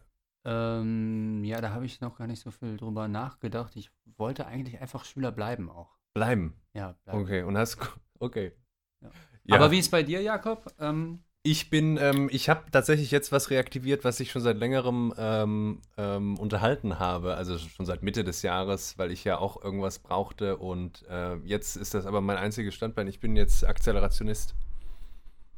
ähm, 0.46 1.44
ja, 1.44 1.60
da 1.60 1.72
habe 1.72 1.86
ich 1.86 2.00
noch 2.00 2.18
gar 2.18 2.28
nicht 2.28 2.40
so 2.42 2.52
viel 2.52 2.78
drüber 2.78 3.08
nachgedacht. 3.10 3.76
Ich 3.76 3.92
wollte 4.18 4.46
eigentlich 4.46 4.80
einfach 4.80 5.04
Schüler 5.04 5.32
bleiben 5.32 5.70
auch. 5.70 5.98
bleiben? 6.14 6.62
Ja, 6.74 6.96
bleiben. 7.04 7.22
Okay, 7.22 7.44
und 7.44 7.58
hast, 7.58 7.78
okay. 8.20 8.54
Ja. 9.02 9.10
Ja. 9.46 9.56
Aber 9.58 9.72
wie 9.72 9.80
ist 9.80 9.92
bei 9.92 10.04
dir, 10.04 10.22
Jakob? 10.22 10.74
Ähm, 10.80 11.24
Ich 11.46 11.70
bin, 11.70 11.98
ähm, 11.98 12.30
ich 12.32 12.48
habe 12.48 12.72
tatsächlich 12.72 13.12
jetzt 13.12 13.34
was 13.34 13.50
reaktiviert, 13.50 14.06
was 14.06 14.22
ich 14.22 14.32
schon 14.32 14.42
seit 14.42 14.58
längerem 14.58 15.14
ähm, 15.18 15.82
ähm, 15.98 16.40
unterhalten 16.40 17.00
habe, 17.00 17.36
also 17.36 17.58
schon 17.58 17.86
seit 17.86 18.02
Mitte 18.02 18.24
des 18.24 18.44
Jahres, 18.44 18.98
weil 18.98 19.12
ich 19.12 19.26
ja 19.26 19.38
auch 19.40 19.62
irgendwas 19.62 20.00
brauchte 20.00 20.56
und 20.56 21.04
äh, 21.10 21.36
jetzt 21.44 21.76
ist 21.76 21.94
das 21.94 22.06
aber 22.06 22.22
mein 22.22 22.38
einziges 22.38 22.74
Standbein. 22.74 23.08
Ich 23.08 23.20
bin 23.20 23.36
jetzt 23.36 23.68
Akzelerationist. 23.68 24.56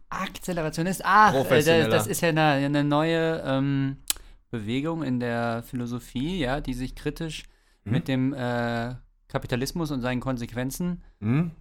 Akzelerationist. 0.09 1.01
Ach, 1.05 1.35
äh, 1.35 1.87
das, 1.87 2.07
ist 2.07 2.21
ja 2.21 2.29
eine, 2.29 2.41
eine 2.41 2.83
neue 2.83 3.43
ähm, 3.45 3.97
Bewegung 4.49 5.03
in 5.03 5.19
der 5.19 5.61
Philosophie, 5.61 6.39
ja, 6.39 6.61
die 6.61 6.73
sich 6.73 6.95
kritisch 6.95 7.43
Mhm. 7.85 7.91
mit 7.91 8.07
dem 8.07 8.33
äh, 8.33 8.95
Kapitalismus 9.27 9.91
und 9.91 10.01
seinen 10.01 10.19
Konsequenzen 10.19 11.03
Hm? 11.21 11.51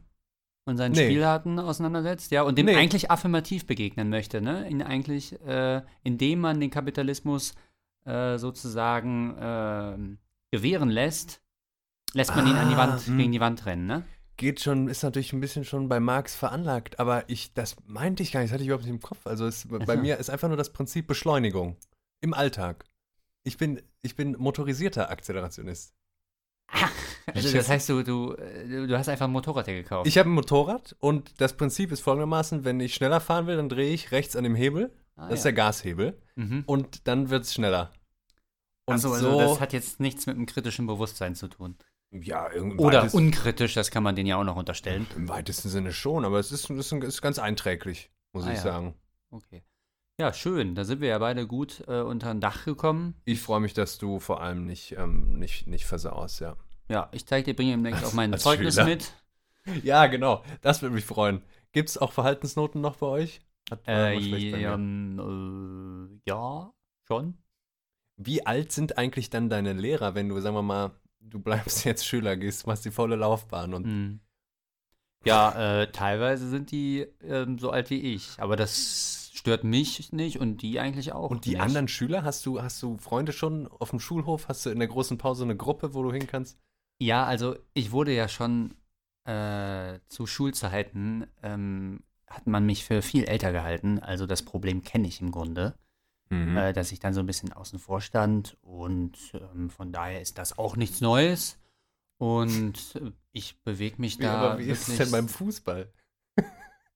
Und 0.67 0.77
seinen 0.77 0.93
Nee. 0.93 1.05
Spielarten 1.05 1.59
auseinandersetzt, 1.59 2.31
ja, 2.31 2.43
und 2.43 2.57
dem 2.59 2.67
Nee. 2.67 2.77
eigentlich 2.77 3.11
affirmativ 3.11 3.67
begegnen 3.67 4.09
möchte, 4.09 4.41
ne? 4.41 4.69
Ihn 4.69 4.83
eigentlich, 4.83 5.41
äh, 5.47 5.83
indem 6.03 6.41
man 6.41 6.61
den 6.61 6.71
Kapitalismus 6.71 7.55
äh, 8.07 8.39
sozusagen 8.39 9.35
ähm, 9.39 10.19
gewähren 10.51 10.91
lässt, 10.91 11.41
lässt 12.13 12.35
man 12.37 12.47
ihn 12.47 12.57
an 12.57 12.69
die 12.69 12.75
Ah, 12.75 12.89
Wand, 12.89 13.01
hm. 13.07 13.19
gegen 13.19 13.33
die 13.33 13.41
Wand 13.41 13.67
rennen, 13.67 13.87
ne? 13.87 14.05
Geht 14.37 14.61
schon, 14.61 14.89
ist 14.89 15.03
natürlich 15.03 15.33
ein 15.33 15.41
bisschen 15.41 15.65
schon 15.65 15.89
bei 15.89 16.01
Marx 16.01 16.35
veranlagt, 16.35 16.99
aber 16.99 17.29
ich, 17.29 17.55
das 17.55 17.77
meinte 17.87 18.23
ich 18.23 18.33
gar 18.33 18.41
nicht, 18.41 18.51
das 18.51 18.55
hatte 18.55 18.63
ich 18.65 18.69
überhaupt 18.69 18.85
nicht 18.85 18.93
im 18.95 19.01
Kopf. 19.01 19.27
Also 19.27 19.47
es, 19.47 19.67
bei 19.69 19.95
Aha. 19.95 19.97
mir 20.01 20.19
ist 20.19 20.29
einfach 20.29 20.49
nur 20.49 20.57
das 20.57 20.73
Prinzip 20.73 21.07
Beschleunigung 21.07 21.77
im 22.21 22.35
Alltag. 22.35 22.85
Ich 23.45 23.59
bin, 23.59 23.81
ich 24.03 24.17
bin 24.17 24.37
motorisierter 24.39 25.11
Akzelerationist. 25.11 25.95
Also 27.33 27.53
das 27.57 27.69
heißt, 27.69 27.89
du, 27.89 28.03
du, 28.03 28.33
äh, 28.35 28.87
du 28.87 28.99
hast 28.99 29.09
einfach 29.09 29.25
ein 29.27 29.33
Motorrad 29.33 29.67
dir 29.67 29.75
gekauft. 29.75 30.07
Ich 30.07 30.19
habe 30.19 30.29
ein 30.29 30.33
Motorrad 30.35 30.95
und 31.01 31.41
das 31.41 31.57
Prinzip 31.57 31.91
ist 31.93 32.01
folgendermaßen, 32.01 32.65
wenn 32.65 32.81
ich 32.81 32.95
schneller 32.95 33.21
fahren 33.21 33.47
will, 33.47 33.57
dann 33.57 33.69
drehe 33.69 33.93
ich 33.93 34.13
rechts 34.13 34.37
an 34.37 34.45
dem 34.45 34.55
Hebel 34.55 34.93
Ah, 35.17 35.29
das 35.29 35.39
ist 35.41 35.45
ja. 35.45 35.53
der 35.53 35.65
Gashebel. 35.65 36.19
Mhm. 36.35 36.65
Und 36.67 37.07
dann 37.07 37.31
wird 37.31 37.45
es 37.45 37.55
schneller. 37.55 37.93
Und 38.87 38.95
Also, 38.95 39.09
so, 39.15 39.15
also 39.15 39.39
das 39.53 39.61
hat 39.61 39.73
jetzt 39.73 40.01
nichts 40.01 40.27
mit 40.27 40.37
dem 40.37 40.45
kritischen 40.47 40.87
Bewusstsein 40.87 41.35
zu 41.37 41.49
tun. 41.49 41.77
ja, 42.11 42.47
im, 42.49 42.79
Oder 42.81 43.13
unkritisch, 43.15 43.75
das 43.75 43.91
kann 43.91 44.03
man 44.03 44.17
denen 44.17 44.27
ja 44.29 44.37
auch 44.37 44.45
noch 44.45 44.57
unterstellen. 44.57 45.07
im 45.17 45.29
weitesten 45.29 45.69
Sinne 45.69 45.93
schon, 45.93 46.25
aber 46.25 46.39
es 46.41 46.51
ist, 46.53 46.69
ist, 46.69 46.93
ist 46.93 47.23
ganz 47.23 47.39
einträglich, 47.39 48.11
muss 48.33 48.45
Ah, 48.45 48.51
ich 48.51 48.57
ja. 48.57 48.63
sagen. 48.63 48.95
Okay. 49.31 49.63
Ja, 50.21 50.33
schön. 50.33 50.75
Da 50.75 50.85
sind 50.85 51.01
wir 51.01 51.09
ja 51.09 51.19
beide 51.19 51.47
gut 51.47 51.83
äh, 51.89 52.01
unter 52.01 52.31
ein 52.31 52.41
Dach 52.41 52.65
gekommen. 52.65 53.15
Ich 53.25 53.41
freue 53.41 53.61
mich, 53.61 53.73
dass 53.75 53.99
du 53.99 54.19
vor 54.21 54.41
allem 54.43 54.65
nicht, 54.67 54.97
ähm, 54.99 55.39
nicht, 55.39 55.67
nicht 55.67 55.87
versauerst, 55.87 56.41
ja. 56.41 56.57
Ja, 56.89 57.09
ich 57.13 57.27
zeige 57.27 57.45
dir, 57.47 57.57
bringe 57.57 57.73
demnächst 57.73 58.03
Als- 58.03 58.11
auch 58.11 58.15
mein 58.15 58.33
Zeugnis 58.39 58.75
Schüler. 58.75 58.87
mit. 58.87 59.13
Ja, 59.83 60.07
genau. 60.09 60.45
Das 60.61 60.83
würde 60.83 60.95
mich 60.95 61.07
freuen. 61.07 61.41
Gibt 61.73 61.89
es 61.89 61.97
auch 61.97 62.13
Verhaltensnoten 62.13 62.83
noch 62.83 62.97
bei 62.97 63.07
euch? 63.07 63.41
Hat 63.71 63.81
Äh, 63.87 64.21
mir. 64.21 64.69
ähm, 64.69 66.19
äh, 66.23 66.31
ja, 66.31 66.71
schon. 67.09 67.39
Wie 68.19 68.45
alt 68.45 68.73
sind 68.73 68.99
eigentlich 68.99 69.31
dann 69.31 69.49
deine 69.49 69.73
Lehrer, 69.73 70.15
wenn 70.15 70.29
du, 70.29 70.39
sagen 70.43 70.55
wir 70.55 70.61
mal, 70.63 70.91
du 71.21 71.39
bleibst 71.41 71.87
jetzt 71.87 72.05
Schüler, 72.07 72.37
gehst, 72.37 72.67
machst 72.67 72.85
die 72.85 72.91
volle 72.91 73.17
Laufbahn 73.17 73.73
und 73.73 73.85
Hm. 73.87 74.21
Ja, 75.25 75.81
äh, 75.81 75.91
teilweise 75.91 76.47
sind 76.51 76.71
die 76.71 77.07
ähm, 77.23 77.59
so 77.59 77.71
alt 77.71 77.89
wie 77.89 78.01
ich, 78.15 78.33
aber 78.39 78.57
das 78.57 79.31
stört 79.33 79.65
mich 79.65 80.13
nicht 80.13 80.39
und 80.39 80.59
die 80.61 80.79
eigentlich 80.79 81.13
auch. 81.13 81.31
Und 81.31 81.47
die 81.47 81.53
nicht. 81.53 81.61
anderen 81.63 81.89
Schüler, 81.89 82.23
hast 82.25 82.45
du, 82.45 82.61
hast 82.61 82.83
du 82.83 82.99
Freunde 82.99 83.33
schon 83.33 83.67
auf 83.67 83.89
dem 83.91 84.01
Schulhof? 84.01 84.49
Hast 84.49 84.67
du 84.67 84.71
in 84.71 84.79
der 84.79 84.89
großen 84.89 85.17
Pause 85.17 85.45
eine 85.45 85.57
Gruppe, 85.57 85.95
wo 85.95 86.03
du 86.03 86.13
hin 86.13 86.27
kannst? 86.27 86.59
Ja, 87.01 87.25
also 87.25 87.57
ich 87.75 87.93
wurde 87.93 88.13
ja 88.15 88.29
schon 88.29 88.75
äh, 89.25 89.99
zu 90.09 90.27
Schulzeiten, 90.27 91.27
ähm, 91.43 92.03
hat 92.27 92.47
man 92.47 92.67
mich 92.67 92.85
für 92.85 93.03
viel 93.03 93.25
älter 93.25 93.53
gehalten. 93.53 93.99
Also 94.01 94.27
das 94.27 94.43
Problem 94.43 94.83
kenne 94.83 95.09
ich 95.09 95.21
im 95.21 95.31
Grunde, 95.31 95.75
Mhm. 96.31 96.57
äh, 96.57 96.73
dass 96.73 96.91
ich 96.93 97.01
dann 97.01 97.13
so 97.15 97.21
ein 97.21 97.27
bisschen 97.27 97.53
außen 97.53 97.79
vor 97.79 98.01
stand 98.01 98.57
und 98.63 99.17
ähm, 99.35 99.69
von 99.71 99.93
daher 99.93 100.21
ist 100.23 100.39
das 100.39 100.57
auch 100.59 100.77
nichts 100.77 101.01
Neues. 101.01 101.59
Und 102.19 103.01
ich 103.33 103.61
bewege 103.63 104.01
mich 104.01 104.19
da 104.19 104.35
aber 104.35 104.59
wie 104.59 104.65
ist 104.71 104.89
es 104.89 104.97
denn 104.97 105.11
beim 105.11 105.29
Fußball? 105.29 105.93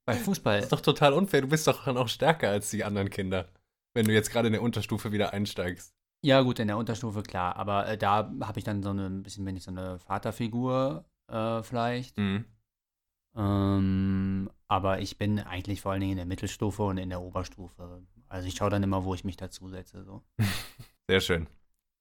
beim 0.06 0.18
Fußball. 0.18 0.56
Das 0.56 0.64
ist 0.66 0.72
doch 0.72 0.80
total 0.80 1.12
unfair. 1.12 1.42
Du 1.42 1.48
bist 1.48 1.66
doch 1.66 1.84
dann 1.84 1.98
auch 1.98 2.08
stärker 2.08 2.48
als 2.48 2.70
die 2.70 2.84
anderen 2.84 3.10
Kinder, 3.10 3.48
wenn 3.94 4.06
du 4.06 4.12
jetzt 4.14 4.30
gerade 4.30 4.46
in 4.48 4.52
der 4.52 4.62
Unterstufe 4.62 5.12
wieder 5.12 5.32
einsteigst. 5.34 5.94
Ja, 6.22 6.40
gut, 6.42 6.58
in 6.58 6.68
der 6.68 6.76
Unterstufe, 6.76 7.22
klar. 7.22 7.56
Aber 7.56 7.86
äh, 7.86 7.96
da 7.96 8.30
habe 8.42 8.58
ich 8.58 8.64
dann 8.64 8.82
so 8.82 8.90
eine, 8.90 9.06
ein 9.06 9.22
bisschen, 9.22 9.46
wenn 9.46 9.56
ich 9.56 9.62
so 9.62 9.70
eine 9.70 9.98
Vaterfigur 9.98 11.04
äh, 11.30 11.62
vielleicht. 11.62 12.18
Mhm. 12.18 12.44
Ähm, 13.36 14.50
aber 14.66 15.00
ich 15.00 15.16
bin 15.16 15.38
eigentlich 15.38 15.80
vor 15.80 15.92
allen 15.92 16.00
Dingen 16.00 16.12
in 16.12 16.18
der 16.18 16.26
Mittelstufe 16.26 16.82
und 16.82 16.98
in 16.98 17.10
der 17.10 17.20
Oberstufe. 17.20 18.02
Also 18.28 18.48
ich 18.48 18.56
schaue 18.56 18.70
dann 18.70 18.82
immer, 18.82 19.04
wo 19.04 19.14
ich 19.14 19.24
mich 19.24 19.36
dazusetze. 19.36 20.04
So. 20.04 20.22
Sehr 21.08 21.20
schön. 21.20 21.46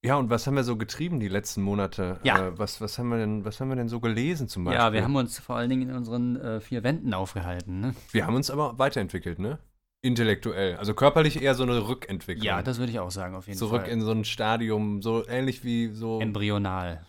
Ja, 0.03 0.15
und 0.15 0.29
was 0.29 0.45
haben 0.45 0.55
wir 0.55 0.63
so 0.63 0.77
getrieben 0.77 1.19
die 1.19 1.27
letzten 1.27 1.61
Monate? 1.61 2.19
Ja. 2.23 2.47
Äh, 2.47 2.59
was, 2.59 2.81
was, 2.81 2.97
haben 2.99 3.09
wir 3.09 3.17
denn, 3.17 3.45
was 3.45 3.59
haben 3.59 3.69
wir 3.69 3.75
denn 3.75 3.89
so 3.89 3.99
gelesen 3.99 4.47
zum 4.47 4.63
Beispiel? 4.63 4.79
Ja, 4.79 4.93
wir 4.93 5.03
haben 5.03 5.15
uns 5.15 5.39
vor 5.39 5.55
allen 5.55 5.69
Dingen 5.69 5.89
in 5.89 5.95
unseren 5.95 6.37
äh, 6.37 6.61
vier 6.61 6.83
Wänden 6.83 7.13
aufgehalten. 7.13 7.79
Ne? 7.79 7.95
wir 8.11 8.25
haben 8.25 8.35
uns 8.35 8.49
aber 8.49 8.77
weiterentwickelt, 8.79 9.39
ne? 9.39 9.59
Intellektuell. 10.01 10.75
Also 10.75 10.93
körperlich 10.93 11.41
eher 11.41 11.55
so 11.55 11.63
eine 11.63 11.87
Rückentwicklung. 11.87 12.45
Ja, 12.45 12.61
das 12.61 12.77
würde 12.77 12.91
ich 12.91 12.99
auch 12.99 13.11
sagen, 13.11 13.35
auf 13.35 13.47
jeden 13.47 13.57
Zurück 13.57 13.83
Fall. 13.83 13.91
in 13.91 14.01
so 14.01 14.11
ein 14.11 14.25
Stadium, 14.25 15.01
so 15.01 15.27
ähnlich 15.27 15.63
wie 15.63 15.89
so. 15.89 16.19
Embryonal. 16.19 17.05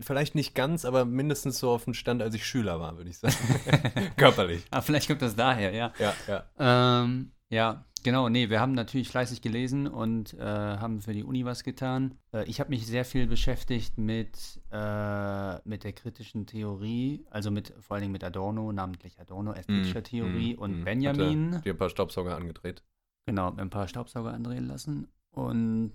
Vielleicht 0.00 0.34
nicht 0.34 0.54
ganz, 0.54 0.84
aber 0.84 1.04
mindestens 1.04 1.58
so 1.58 1.70
auf 1.70 1.84
dem 1.84 1.94
Stand, 1.94 2.22
als 2.22 2.34
ich 2.34 2.46
Schüler 2.46 2.78
war, 2.78 2.96
würde 2.96 3.10
ich 3.10 3.18
sagen. 3.18 3.34
körperlich. 4.16 4.62
Ah, 4.70 4.80
vielleicht 4.80 5.08
kommt 5.08 5.22
das 5.22 5.34
daher, 5.34 5.72
ja. 5.72 5.92
Ja, 5.98 6.14
ja. 6.28 7.02
Ähm, 7.02 7.32
ja, 7.48 7.84
genau. 8.02 8.28
Nee, 8.28 8.50
wir 8.50 8.60
haben 8.60 8.72
natürlich 8.72 9.08
fleißig 9.08 9.42
gelesen 9.42 9.86
und 9.86 10.34
äh, 10.34 10.40
haben 10.40 11.00
für 11.00 11.12
die 11.12 11.24
Uni 11.24 11.44
was 11.44 11.64
getan. 11.64 12.18
Äh, 12.32 12.44
ich 12.44 12.60
habe 12.60 12.70
mich 12.70 12.86
sehr 12.86 13.04
viel 13.04 13.26
beschäftigt 13.26 13.98
mit, 13.98 14.60
äh, 14.70 15.68
mit 15.68 15.84
der 15.84 15.92
kritischen 15.92 16.46
Theorie, 16.46 17.24
also 17.30 17.50
mit 17.50 17.74
vor 17.80 17.94
allen 17.94 18.02
Dingen 18.02 18.12
mit 18.12 18.24
Adorno, 18.24 18.72
namentlich 18.72 19.18
Adorno, 19.20 19.52
ästhetischer 19.52 20.02
Theorie 20.02 20.56
Mm, 20.56 20.58
und 20.58 20.80
mm. 20.80 20.84
Benjamin. 20.84 21.54
Hat 21.56 21.64
dir 21.64 21.74
ein 21.74 21.78
paar 21.78 21.90
Staubsauger 21.90 22.36
angedreht. 22.36 22.82
Genau, 23.26 23.54
ein 23.54 23.70
paar 23.70 23.88
Staubsauger 23.88 24.32
andrehen 24.32 24.66
lassen. 24.66 25.08
Und, 25.30 25.94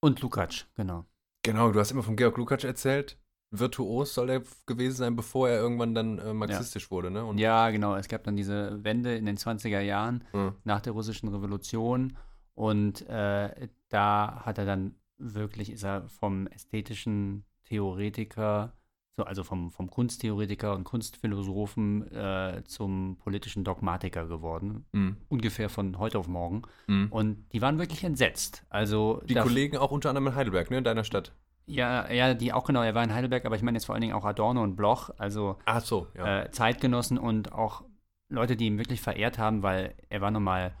und 0.00 0.20
Lukacs, 0.20 0.66
genau. 0.74 1.06
Genau, 1.42 1.72
du 1.72 1.80
hast 1.80 1.90
immer 1.90 2.02
von 2.02 2.16
Georg 2.16 2.36
Lukacs 2.36 2.64
erzählt. 2.64 3.18
Virtuos 3.54 4.14
soll 4.14 4.30
er 4.30 4.42
gewesen 4.66 4.96
sein, 4.96 5.14
bevor 5.14 5.48
er 5.48 5.58
irgendwann 5.60 5.94
dann 5.94 6.18
äh, 6.18 6.32
marxistisch 6.32 6.90
wurde, 6.90 7.10
ne? 7.10 7.24
Und, 7.24 7.38
Ja, 7.38 7.70
genau. 7.70 7.94
Es 7.96 8.08
gab 8.08 8.24
dann 8.24 8.34
diese 8.34 8.82
Wende 8.82 9.14
in 9.14 9.26
den 9.26 9.36
20er 9.36 9.80
Jahren 9.80 10.24
Mhm. 10.32 10.54
nach 10.64 10.80
der 10.80 10.92
russischen 10.94 11.28
Revolution. 11.28 12.16
Und 12.54 13.06
äh, 13.08 13.68
da 13.90 14.42
hat 14.44 14.58
er 14.58 14.64
dann 14.66 14.94
wirklich, 15.18 15.70
ist 15.70 15.84
er 15.84 16.08
vom 16.08 16.46
ästhetischen 16.48 17.44
Theoretiker, 17.66 18.72
so, 19.16 19.24
also 19.24 19.44
vom, 19.44 19.70
vom 19.70 19.90
Kunsttheoretiker 19.90 20.74
und 20.74 20.84
Kunstphilosophen 20.84 22.10
äh, 22.12 22.62
zum 22.64 23.16
politischen 23.18 23.64
Dogmatiker 23.64 24.26
geworden. 24.26 24.86
Mhm. 24.92 25.16
Ungefähr 25.28 25.68
von 25.68 25.98
heute 25.98 26.18
auf 26.18 26.28
morgen. 26.28 26.62
Mhm. 26.86 27.08
Und 27.10 27.52
die 27.52 27.60
waren 27.60 27.78
wirklich 27.78 28.02
entsetzt. 28.04 28.64
Also 28.70 29.20
Die 29.28 29.34
Kollegen 29.34 29.76
auch 29.76 29.90
unter 29.90 30.08
anderem 30.08 30.28
in 30.28 30.34
Heidelberg, 30.34 30.70
ne? 30.70 30.78
In 30.78 30.84
deiner 30.84 31.04
Stadt. 31.04 31.34
Ja, 31.66 32.10
ja, 32.10 32.34
die 32.34 32.52
auch 32.52 32.64
genau, 32.64 32.82
er 32.82 32.94
war 32.94 33.04
in 33.04 33.14
Heidelberg, 33.14 33.44
aber 33.44 33.56
ich 33.56 33.62
meine 33.62 33.76
jetzt 33.76 33.84
vor 33.86 33.94
allen 33.94 34.02
Dingen 34.02 34.14
auch 34.14 34.24
Adorno 34.24 34.62
und 34.62 34.76
Bloch, 34.76 35.10
also 35.18 35.58
Ach 35.64 35.80
so, 35.80 36.08
ja. 36.16 36.42
äh, 36.42 36.50
Zeitgenossen 36.50 37.18
und 37.18 37.52
auch 37.52 37.84
Leute, 38.28 38.56
die 38.56 38.66
ihn 38.66 38.78
wirklich 38.78 39.00
verehrt 39.00 39.38
haben, 39.38 39.62
weil 39.62 39.94
er 40.08 40.20
war 40.20 40.30
nun 40.30 40.42
mal 40.42 40.72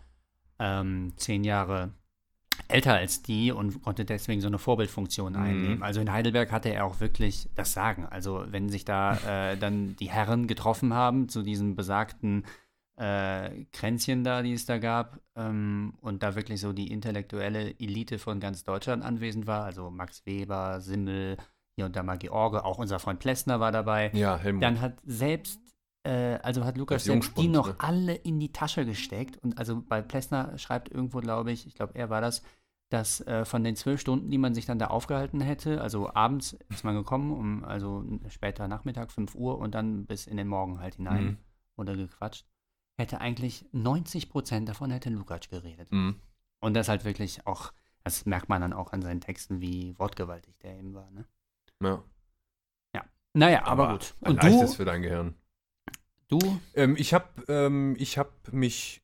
ähm, 0.58 1.12
zehn 1.16 1.44
Jahre 1.44 1.92
älter 2.68 2.94
als 2.94 3.22
die 3.22 3.50
und 3.52 3.82
konnte 3.82 4.04
deswegen 4.04 4.40
so 4.40 4.46
eine 4.48 4.58
Vorbildfunktion 4.58 5.32
Mhm. 5.32 5.38
einnehmen. 5.38 5.82
Also 5.82 6.00
in 6.00 6.12
Heidelberg 6.12 6.50
hatte 6.52 6.68
er 6.70 6.84
auch 6.86 7.00
wirklich 7.00 7.48
das 7.54 7.72
Sagen. 7.72 8.06
Also 8.06 8.44
wenn 8.48 8.68
sich 8.68 8.84
da 8.84 9.50
äh, 9.52 9.56
dann 9.56 9.96
die 9.96 10.10
Herren 10.10 10.46
getroffen 10.46 10.94
haben 10.94 11.28
zu 11.28 11.42
diesem 11.42 11.76
besagten 11.76 12.44
äh, 13.02 13.64
Kränzchen 13.72 14.22
da, 14.22 14.42
die 14.42 14.52
es 14.52 14.64
da 14.64 14.78
gab, 14.78 15.18
ähm, 15.34 15.94
und 16.00 16.22
da 16.22 16.36
wirklich 16.36 16.60
so 16.60 16.72
die 16.72 16.90
intellektuelle 16.92 17.78
Elite 17.80 18.18
von 18.18 18.38
ganz 18.38 18.62
Deutschland 18.62 19.02
anwesend 19.02 19.46
war, 19.48 19.64
also 19.64 19.90
Max 19.90 20.24
Weber, 20.24 20.80
Simmel, 20.80 21.36
hier 21.74 21.86
und 21.86 21.96
da 21.96 22.02
mal 22.04 22.18
George, 22.18 22.64
auch 22.64 22.78
unser 22.78 22.98
Freund 23.00 23.18
Plessner 23.18 23.58
war 23.58 23.72
dabei. 23.72 24.10
ja, 24.14 24.36
Helmut. 24.38 24.62
Dann 24.62 24.80
hat 24.80 24.98
selbst, 25.04 25.60
äh, 26.06 26.38
also 26.42 26.64
hat 26.64 26.76
Lukas 26.76 27.04
selbst 27.04 27.36
die 27.36 27.48
noch 27.48 27.68
ne? 27.68 27.74
alle 27.78 28.14
in 28.14 28.38
die 28.38 28.52
Tasche 28.52 28.84
gesteckt. 28.84 29.36
Und 29.42 29.58
also 29.58 29.82
bei 29.82 30.00
Plessner 30.00 30.56
schreibt 30.58 30.88
irgendwo, 30.90 31.18
glaube 31.20 31.50
ich, 31.50 31.66
ich 31.66 31.74
glaube, 31.74 31.94
er 31.96 32.08
war 32.08 32.20
das, 32.20 32.42
dass 32.90 33.20
äh, 33.26 33.44
von 33.46 33.64
den 33.64 33.74
zwölf 33.74 34.00
Stunden, 34.00 34.30
die 34.30 34.38
man 34.38 34.54
sich 34.54 34.66
dann 34.66 34.78
da 34.78 34.88
aufgehalten 34.88 35.40
hätte, 35.40 35.80
also 35.80 36.12
abends 36.14 36.56
ist 36.68 36.84
man 36.84 36.94
gekommen, 36.94 37.32
um 37.32 37.64
also 37.64 38.04
später 38.28 38.68
Nachmittag, 38.68 39.10
5 39.10 39.34
Uhr 39.34 39.58
und 39.58 39.74
dann 39.74 40.04
bis 40.06 40.26
in 40.26 40.36
den 40.36 40.46
Morgen 40.46 40.78
halt 40.78 40.96
hinein 40.96 41.24
Mhm. 41.24 41.36
oder 41.78 41.96
gequatscht, 41.96 42.44
hätte 42.98 43.20
eigentlich 43.20 43.66
90 43.72 44.28
Prozent 44.28 44.68
davon 44.68 44.90
hätte 44.90 45.10
Lukacs 45.10 45.48
geredet. 45.48 45.90
Mhm. 45.92 46.20
Und 46.60 46.74
das 46.74 46.88
halt 46.88 47.04
wirklich 47.04 47.46
auch, 47.46 47.72
das 48.04 48.26
merkt 48.26 48.48
man 48.48 48.60
dann 48.60 48.72
auch 48.72 48.92
an 48.92 49.02
seinen 49.02 49.20
Texten, 49.20 49.60
wie 49.60 49.98
wortgewaltig 49.98 50.58
der 50.58 50.78
eben 50.78 50.94
war. 50.94 51.10
Ne? 51.10 51.24
Ja. 52.94 53.04
Naja, 53.34 53.64
aber, 53.64 53.92
gut. 53.92 54.14
Ein 54.20 54.32
Und 54.32 54.42
leichtes 54.42 54.70
du, 54.72 54.76
für 54.76 54.84
dein 54.84 55.02
Gehirn. 55.02 55.34
du 56.28 56.38
Ähm, 56.74 56.96
ich 56.96 57.14
habe 57.14 57.28
ähm, 57.48 57.96
ich 57.98 58.18
hab 58.18 58.52
mich 58.52 59.02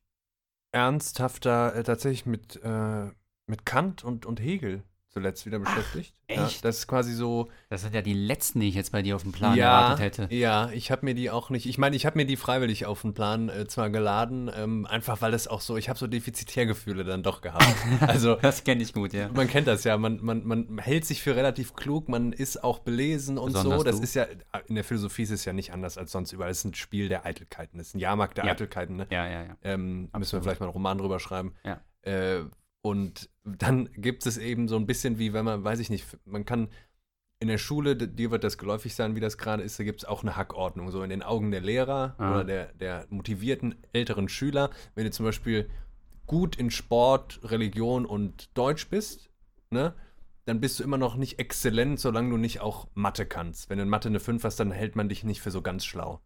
ernsthafter 0.71 1.75
äh, 1.75 1.83
tatsächlich 1.83 2.25
mit, 2.25 2.61
äh, 2.63 3.11
mit 3.47 3.65
Kant 3.65 4.03
und, 4.03 4.25
und 4.25 4.39
Hegel 4.39 4.83
zuletzt 5.09 5.45
wieder 5.45 5.59
beschäftigt. 5.59 6.13
Ja, 6.29 6.45
echt? 6.45 6.63
das 6.63 6.77
ist 6.79 6.87
quasi 6.87 7.13
so. 7.13 7.49
Das 7.69 7.81
sind 7.81 7.95
ja 7.95 8.01
die 8.01 8.13
letzten, 8.13 8.59
die 8.59 8.67
ich 8.69 8.75
jetzt 8.75 8.91
bei 8.91 9.01
dir 9.01 9.15
auf 9.15 9.23
dem 9.23 9.31
Plan 9.31 9.55
ja, 9.57 9.81
erwartet 9.81 10.19
hätte. 10.19 10.35
ja, 10.35 10.69
ich 10.71 10.91
habe 10.91 11.05
mir 11.05 11.15
die 11.15 11.31
auch 11.31 11.49
nicht. 11.49 11.65
Ich 11.65 11.77
meine, 11.77 11.95
ich 11.95 12.05
habe 12.05 12.17
mir 12.17 12.25
die 12.25 12.37
freiwillig 12.37 12.85
auf 12.85 13.01
den 13.01 13.13
Plan 13.13 13.49
äh, 13.49 13.67
zwar 13.67 13.89
geladen, 13.89 14.51
ähm, 14.55 14.85
einfach 14.85 15.21
weil 15.21 15.33
es 15.33 15.47
auch 15.47 15.61
so. 15.61 15.77
Ich 15.77 15.89
habe 15.89 15.97
so 15.97 16.05
Defizitärgefühle 16.07 17.03
dann 17.03 17.23
doch 17.23 17.41
gehabt. 17.41 17.65
Also 18.01 18.35
Das 18.35 18.63
kenne 18.63 18.81
ich 18.83 18.93
gut, 18.93 19.13
ja. 19.13 19.29
man 19.29 19.47
kennt 19.47 19.67
das 19.67 19.83
ja, 19.83 19.97
man, 19.97 20.19
man, 20.23 20.45
man 20.45 20.77
hält 20.77 21.05
sich 21.05 21.21
für 21.21 21.35
relativ 21.35 21.73
klug, 21.73 22.07
man 22.07 22.31
ist 22.31 22.63
auch 22.63 22.79
belesen 22.79 23.37
und 23.37 23.53
Besonders 23.53 23.79
so. 23.79 23.83
Das 23.83 23.97
du. 23.97 24.03
ist 24.03 24.13
ja, 24.15 24.25
in 24.67 24.75
der 24.75 24.83
Philosophie 24.83 25.23
ist 25.23 25.31
es 25.31 25.45
ja 25.45 25.53
nicht 25.53 25.73
anders 25.73 25.97
als 25.97 26.11
sonst 26.11 26.31
überall. 26.31 26.51
Es 26.51 26.59
ist 26.59 26.65
ein 26.65 26.73
Spiel 26.75 27.09
der 27.09 27.25
Eitelkeiten, 27.25 27.79
es 27.79 27.87
ist 27.89 27.95
ein 27.95 27.99
Jahrmarkt 27.99 28.37
der 28.37 28.45
Ja. 28.45 28.51
Eitelkeiten. 28.51 28.95
Ne? 28.95 29.07
Ja, 29.09 29.27
ja, 29.27 29.43
ja. 29.43 29.57
Ähm, 29.63 30.09
müssen 30.17 30.33
wir 30.33 30.41
vielleicht 30.43 30.59
mal 30.59 30.67
einen 30.67 30.73
Roman 30.73 30.97
drüber 30.97 31.19
schreiben. 31.19 31.53
Ja. 31.63 31.81
Äh, 32.03 32.43
und 32.81 33.29
dann 33.43 33.89
gibt 33.93 34.25
es 34.25 34.37
eben 34.37 34.67
so 34.67 34.75
ein 34.75 34.85
bisschen 34.85 35.17
wie, 35.19 35.33
wenn 35.33 35.45
man, 35.45 35.63
weiß 35.63 35.79
ich 35.79 35.89
nicht, 35.89 36.05
man 36.25 36.45
kann 36.45 36.69
in 37.41 37.47
der 37.47 37.57
Schule, 37.57 37.95
dir 37.95 38.31
wird 38.31 38.43
das 38.43 38.57
geläufig 38.57 38.95
sein, 38.95 39.15
wie 39.15 39.21
das 39.21 39.37
gerade 39.37 39.63
ist, 39.63 39.79
da 39.79 39.83
gibt 39.85 40.01
es 40.01 40.05
auch 40.05 40.23
eine 40.23 40.35
Hackordnung, 40.35 40.91
so 40.91 41.01
in 41.03 41.09
den 41.09 41.23
Augen 41.23 41.51
der 41.51 41.61
Lehrer 41.61 42.15
Ah. 42.17 42.31
oder 42.33 42.43
der, 42.43 42.73
der 42.73 43.05
motivierten 43.09 43.75
älteren 43.93 44.27
Schüler. 44.27 44.69
Wenn 44.95 45.05
du 45.05 45.11
zum 45.11 45.25
Beispiel 45.25 45.69
gut 46.25 46.57
in 46.57 46.69
Sport, 46.69 47.39
Religion 47.43 48.05
und 48.05 48.55
Deutsch 48.57 48.89
bist, 48.89 49.29
ne, 49.71 49.93
dann 50.45 50.59
bist 50.59 50.79
du 50.79 50.83
immer 50.83 50.97
noch 50.97 51.15
nicht 51.15 51.39
exzellent, 51.39 51.99
solange 51.99 52.29
du 52.31 52.37
nicht 52.37 52.59
auch 52.59 52.87
Mathe 52.93 53.25
kannst. 53.25 53.69
Wenn 53.69 53.77
du 53.77 53.83
in 53.83 53.89
Mathe 53.89 54.09
eine 54.09 54.19
5 54.19 54.43
hast, 54.43 54.59
dann 54.59 54.71
hält 54.71 54.95
man 54.95 55.07
dich 55.07 55.23
nicht 55.23 55.41
für 55.41 55.51
so 55.51 55.61
ganz 55.61 55.85
schlau. 55.85 56.19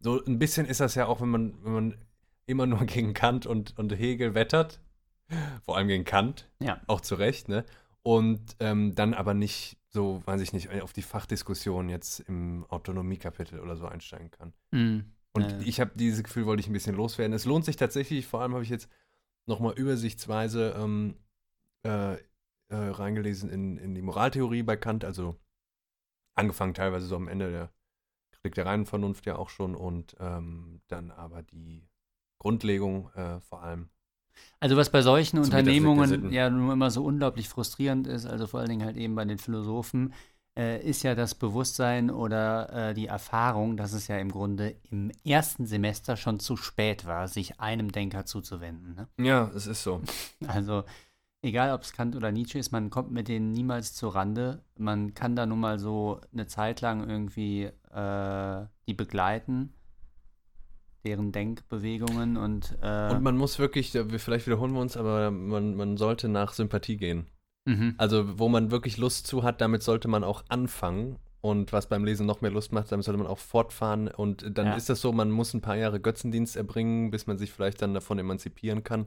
So 0.00 0.24
ein 0.24 0.38
bisschen 0.38 0.66
ist 0.66 0.80
das 0.80 0.94
ja 0.94 1.06
auch, 1.06 1.20
wenn 1.20 1.30
man, 1.30 1.64
wenn 1.64 1.72
man 1.72 1.94
immer 2.46 2.66
nur 2.66 2.78
gegen 2.86 3.12
Kant 3.12 3.44
und, 3.46 3.76
und 3.78 3.92
Hegel 3.98 4.34
wettert, 4.34 4.80
Vor 5.62 5.76
allem 5.76 5.88
gegen 5.88 6.04
Kant. 6.04 6.48
Ja. 6.60 6.80
Auch 6.86 7.00
zu 7.00 7.14
Recht, 7.14 7.48
ne? 7.48 7.64
Und 8.02 8.56
ähm, 8.60 8.94
dann 8.94 9.14
aber 9.14 9.34
nicht 9.34 9.76
so, 9.88 10.22
weiß 10.24 10.40
ich 10.40 10.52
nicht, 10.52 10.70
auf 10.80 10.92
die 10.92 11.02
Fachdiskussion 11.02 11.88
jetzt 11.88 12.20
im 12.20 12.64
Autonomiekapitel 12.68 13.60
oder 13.60 13.76
so 13.76 13.86
einsteigen 13.86 14.30
kann. 14.30 14.52
Mhm. 14.70 15.12
Und 15.32 15.50
Ja. 15.50 15.58
ich 15.60 15.80
habe 15.80 15.92
dieses 15.94 16.24
Gefühl, 16.24 16.46
wollte 16.46 16.60
ich 16.60 16.68
ein 16.68 16.72
bisschen 16.72 16.96
loswerden. 16.96 17.34
Es 17.34 17.44
lohnt 17.44 17.64
sich 17.64 17.76
tatsächlich, 17.76 18.26
vor 18.26 18.40
allem 18.40 18.52
habe 18.54 18.62
ich 18.64 18.70
jetzt 18.70 18.88
nochmal 19.46 19.74
übersichtsweise 19.74 20.74
ähm, 20.78 21.16
äh, 21.84 22.14
äh, 22.14 22.18
reingelesen 22.70 23.50
in, 23.50 23.76
in 23.76 23.94
die 23.94 24.02
Moraltheorie 24.02 24.62
bei 24.62 24.76
Kant, 24.76 25.04
also 25.04 25.36
angefangen 26.34 26.74
teilweise 26.74 27.06
so 27.06 27.16
am 27.16 27.28
Ende 27.28 27.50
der 27.50 27.72
Kritik 28.32 28.54
der 28.54 28.66
reinen 28.66 28.86
Vernunft 28.86 29.26
ja 29.26 29.36
auch 29.36 29.50
schon 29.50 29.74
und 29.74 30.16
ähm, 30.20 30.80
dann 30.88 31.10
aber 31.10 31.42
die 31.42 31.88
Grundlegung 32.38 33.10
äh, 33.14 33.40
vor 33.40 33.62
allem. 33.62 33.90
Also 34.60 34.76
was 34.76 34.90
bei 34.90 35.02
solchen 35.02 35.36
Zum 35.36 35.44
Unternehmungen 35.44 36.30
ja 36.32 36.50
nun 36.50 36.70
immer 36.70 36.90
so 36.90 37.04
unglaublich 37.04 37.48
frustrierend 37.48 38.06
ist, 38.06 38.26
also 38.26 38.46
vor 38.46 38.60
allen 38.60 38.68
Dingen 38.68 38.84
halt 38.84 38.96
eben 38.96 39.14
bei 39.14 39.24
den 39.24 39.38
Philosophen, 39.38 40.12
äh, 40.58 40.82
ist 40.82 41.02
ja 41.02 41.14
das 41.14 41.34
Bewusstsein 41.34 42.10
oder 42.10 42.90
äh, 42.90 42.94
die 42.94 43.06
Erfahrung, 43.06 43.76
dass 43.76 43.92
es 43.92 44.08
ja 44.08 44.18
im 44.18 44.30
Grunde 44.30 44.76
im 44.90 45.10
ersten 45.24 45.66
Semester 45.66 46.16
schon 46.16 46.40
zu 46.40 46.56
spät 46.56 47.06
war, 47.06 47.28
sich 47.28 47.60
einem 47.60 47.92
Denker 47.92 48.26
zuzuwenden. 48.26 48.94
Ne? 48.94 49.08
Ja, 49.24 49.50
es 49.54 49.66
ist 49.66 49.82
so. 49.82 50.02
Also 50.46 50.84
egal, 51.42 51.72
ob 51.72 51.82
es 51.82 51.92
Kant 51.92 52.16
oder 52.16 52.32
Nietzsche 52.32 52.58
ist, 52.58 52.72
man 52.72 52.90
kommt 52.90 53.12
mit 53.12 53.28
denen 53.28 53.52
niemals 53.52 53.94
zur 53.94 54.14
Rande. 54.14 54.62
Man 54.76 55.14
kann 55.14 55.36
da 55.36 55.46
nun 55.46 55.60
mal 55.60 55.78
so 55.78 56.20
eine 56.32 56.46
Zeit 56.46 56.80
lang 56.80 57.08
irgendwie 57.08 57.70
äh, 57.92 58.66
die 58.86 58.94
begleiten, 58.94 59.72
deren 61.04 61.32
Denkbewegungen 61.32 62.36
und, 62.36 62.76
äh, 62.82 63.10
Und 63.14 63.22
man 63.22 63.36
muss 63.36 63.58
wirklich, 63.58 63.90
vielleicht 64.18 64.46
wiederholen 64.46 64.72
wir 64.72 64.80
uns, 64.80 64.96
aber 64.96 65.30
man, 65.30 65.74
man 65.76 65.96
sollte 65.96 66.28
nach 66.28 66.52
Sympathie 66.52 66.96
gehen. 66.96 67.26
mhm. 67.66 67.94
Also, 67.98 68.38
wo 68.38 68.48
man 68.48 68.70
wirklich 68.70 68.96
Lust 68.96 69.26
zu 69.26 69.42
hat, 69.42 69.60
damit 69.60 69.82
sollte 69.82 70.08
man 70.08 70.24
auch 70.24 70.44
anfangen. 70.48 71.18
Und 71.42 71.72
was 71.72 71.88
beim 71.88 72.04
Lesen 72.04 72.26
noch 72.26 72.42
mehr 72.42 72.50
Lust 72.50 72.70
macht, 72.70 72.92
damit 72.92 73.04
sollte 73.06 73.16
man 73.18 73.26
auch 73.26 73.38
fortfahren. 73.38 74.08
Und 74.08 74.58
dann 74.58 74.66
Ja. 74.66 74.74
ist 74.74 74.90
das 74.90 75.00
so, 75.00 75.10
man 75.12 75.30
muss 75.30 75.54
ein 75.54 75.62
paar 75.62 75.76
Jahre 75.76 75.98
Götzendienst 75.98 76.54
erbringen, 76.56 77.10
bis 77.10 77.26
man 77.26 77.38
sich 77.38 77.50
vielleicht 77.50 77.80
dann 77.80 77.94
davon 77.94 78.18
emanzipieren 78.18 78.84
kann. 78.84 79.06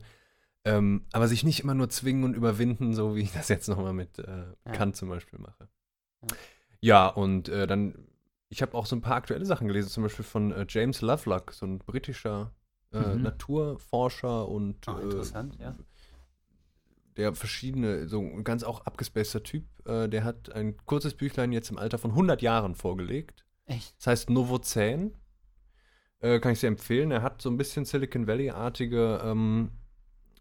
Ähm, 0.66 1.06
aber 1.12 1.28
sich 1.28 1.44
nicht 1.44 1.60
immer 1.60 1.76
nur 1.76 1.90
zwingen 1.90 2.24
und 2.24 2.36
überwinden, 2.36 2.96
so 2.96 3.16
wie 3.16 3.22
ich 3.22 3.34
das 3.34 3.50
jetzt 3.50 3.68
nochmal 3.68 3.94
mit 3.94 4.18
äh, 4.18 4.24
Ja. 4.66 4.72
Kant 4.72 4.96
zum 4.96 5.10
Beispiel 5.10 5.38
mache. 5.40 5.68
Ja. 6.24 6.28
Ja, 6.82 7.08
und 7.08 7.50
äh, 7.50 7.68
dann, 7.68 7.96
ich 8.54 8.62
habe 8.62 8.76
auch 8.78 8.86
so 8.86 8.96
ein 8.96 9.02
paar 9.02 9.16
aktuelle 9.16 9.46
Sachen 9.46 9.68
gelesen, 9.68 9.90
zum 9.90 10.04
Beispiel 10.04 10.24
von 10.24 10.52
äh, 10.52 10.66
James 10.70 11.02
Lovelock, 11.02 11.52
so 11.54 11.66
ein 11.66 11.80
britischer 11.80 12.54
äh, 12.94 13.16
Mhm. 13.16 13.24
Naturforscher 13.24 14.48
und 14.48 14.88
Ah, 14.88 15.00
äh, 15.00 15.04
interessant, 15.04 15.58
ja. 15.60 15.76
der 17.18 17.34
verschiedene, 17.34 18.08
so 18.08 18.20
ein 18.22 18.44
ganz 18.44 18.64
auch 18.64 18.82
abgespaceter 18.86 19.44
Typ, 19.44 19.66
äh, 19.88 20.08
der 20.08 20.24
hat 20.24 20.52
ein 20.52 20.78
kurzes 20.86 21.16
Büchlein 21.16 21.52
jetzt 21.52 21.72
im 21.72 21.80
Alter 21.80 21.98
von 21.98 22.12
100 22.12 22.42
Jahren 22.44 22.76
vorgelegt. 22.76 23.44
Echt? 23.66 23.96
Das 23.98 24.08
heißt 24.08 24.30
Novozän. 24.30 25.16
Äh, 26.20 26.40
kann 26.40 26.52
ich 26.54 26.60
sehr 26.60 26.70
empfehlen. 26.70 27.10
Er 27.12 27.22
hat 27.24 27.42
so 27.42 27.50
ein 27.50 27.58
bisschen 27.58 27.86
Silicon 27.86 28.28
Valley-artige 28.28 29.22
ähm, 29.26 29.72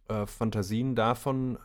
äh, 0.09 0.26
Fantasien 0.26 0.95
davon. 0.95 1.59